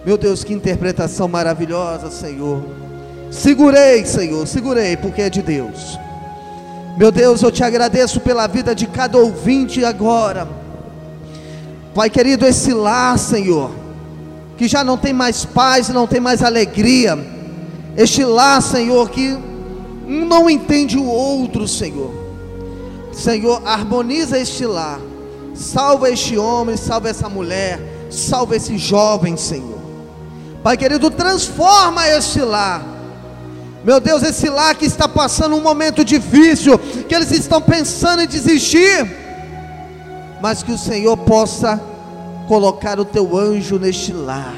Meu 0.04 0.16
Deus, 0.16 0.44
que 0.44 0.52
interpretação 0.52 1.28
maravilhosa, 1.28 2.10
Senhor. 2.10 2.64
Segurei, 3.30 4.04
Senhor, 4.04 4.46
segurei, 4.46 4.96
porque 4.96 5.22
é 5.22 5.30
de 5.30 5.42
Deus. 5.42 5.98
Meu 6.96 7.10
Deus, 7.10 7.42
eu 7.42 7.50
te 7.50 7.62
agradeço 7.62 8.20
pela 8.20 8.46
vida 8.46 8.74
de 8.74 8.86
cada 8.86 9.18
ouvinte 9.18 9.84
agora. 9.84 10.48
Pai 11.94 12.08
querido, 12.08 12.46
esse 12.46 12.72
lar, 12.72 13.18
Senhor, 13.18 13.70
que 14.56 14.68
já 14.68 14.84
não 14.84 14.96
tem 14.96 15.12
mais 15.12 15.44
paz, 15.44 15.88
não 15.88 16.06
tem 16.06 16.20
mais 16.20 16.42
alegria. 16.42 17.18
Este 17.96 18.24
lar, 18.24 18.62
Senhor, 18.62 19.10
que 19.10 19.36
um 20.06 20.24
não 20.24 20.48
entende 20.48 20.96
o 20.96 21.04
outro, 21.04 21.66
Senhor. 21.66 22.12
Senhor, 23.12 23.62
harmoniza 23.66 24.38
este 24.38 24.64
lar. 24.64 25.00
Salva 25.60 26.10
este 26.10 26.38
homem, 26.38 26.74
salva 26.74 27.10
essa 27.10 27.28
mulher, 27.28 27.78
salva 28.08 28.56
esse 28.56 28.78
jovem, 28.78 29.36
Senhor. 29.36 29.78
Pai 30.62 30.74
querido, 30.74 31.10
transforma 31.10 32.08
este 32.08 32.40
lar. 32.40 32.82
Meu 33.84 34.00
Deus, 34.00 34.22
esse 34.22 34.48
lar 34.48 34.74
que 34.74 34.86
está 34.86 35.06
passando 35.06 35.54
um 35.54 35.60
momento 35.60 36.02
difícil, 36.02 36.78
que 37.06 37.14
eles 37.14 37.30
estão 37.30 37.60
pensando 37.60 38.22
em 38.22 38.26
desistir, 38.26 39.06
mas 40.40 40.62
que 40.62 40.72
o 40.72 40.78
Senhor 40.78 41.14
possa 41.18 41.78
colocar 42.48 42.98
o 42.98 43.04
teu 43.04 43.36
anjo 43.36 43.78
neste 43.78 44.14
lar, 44.14 44.56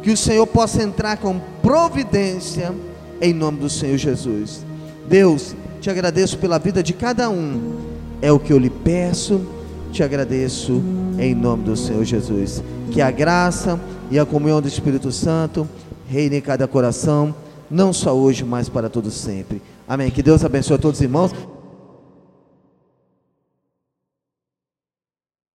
que 0.00 0.12
o 0.12 0.16
Senhor 0.16 0.46
possa 0.46 0.80
entrar 0.80 1.16
com 1.16 1.40
providência, 1.60 2.72
em 3.20 3.34
nome 3.34 3.58
do 3.58 3.68
Senhor 3.68 3.98
Jesus. 3.98 4.64
Deus, 5.08 5.56
te 5.80 5.90
agradeço 5.90 6.38
pela 6.38 6.56
vida 6.56 6.84
de 6.84 6.92
cada 6.92 7.28
um, 7.28 7.78
é 8.22 8.30
o 8.30 8.38
que 8.38 8.52
eu 8.52 8.58
lhe 8.58 8.70
peço, 8.70 9.57
te 9.92 10.02
agradeço 10.02 10.82
em 11.18 11.34
nome 11.34 11.64
do 11.64 11.76
Senhor 11.76 12.04
Jesus. 12.04 12.62
Que 12.90 13.00
a 13.00 13.10
graça 13.10 13.78
e 14.10 14.18
a 14.18 14.24
comunhão 14.24 14.60
do 14.60 14.68
Espírito 14.68 15.10
Santo 15.12 15.68
reine 16.08 16.36
em 16.36 16.40
cada 16.40 16.66
coração, 16.66 17.34
não 17.70 17.92
só 17.92 18.16
hoje, 18.16 18.44
mas 18.44 18.68
para 18.68 18.88
todo 18.88 19.10
sempre. 19.10 19.60
Amém. 19.86 20.10
Que 20.10 20.22
Deus 20.22 20.44
abençoe 20.44 20.76
a 20.76 20.78
todos 20.78 20.98
os 20.98 21.02
irmãos. 21.02 21.32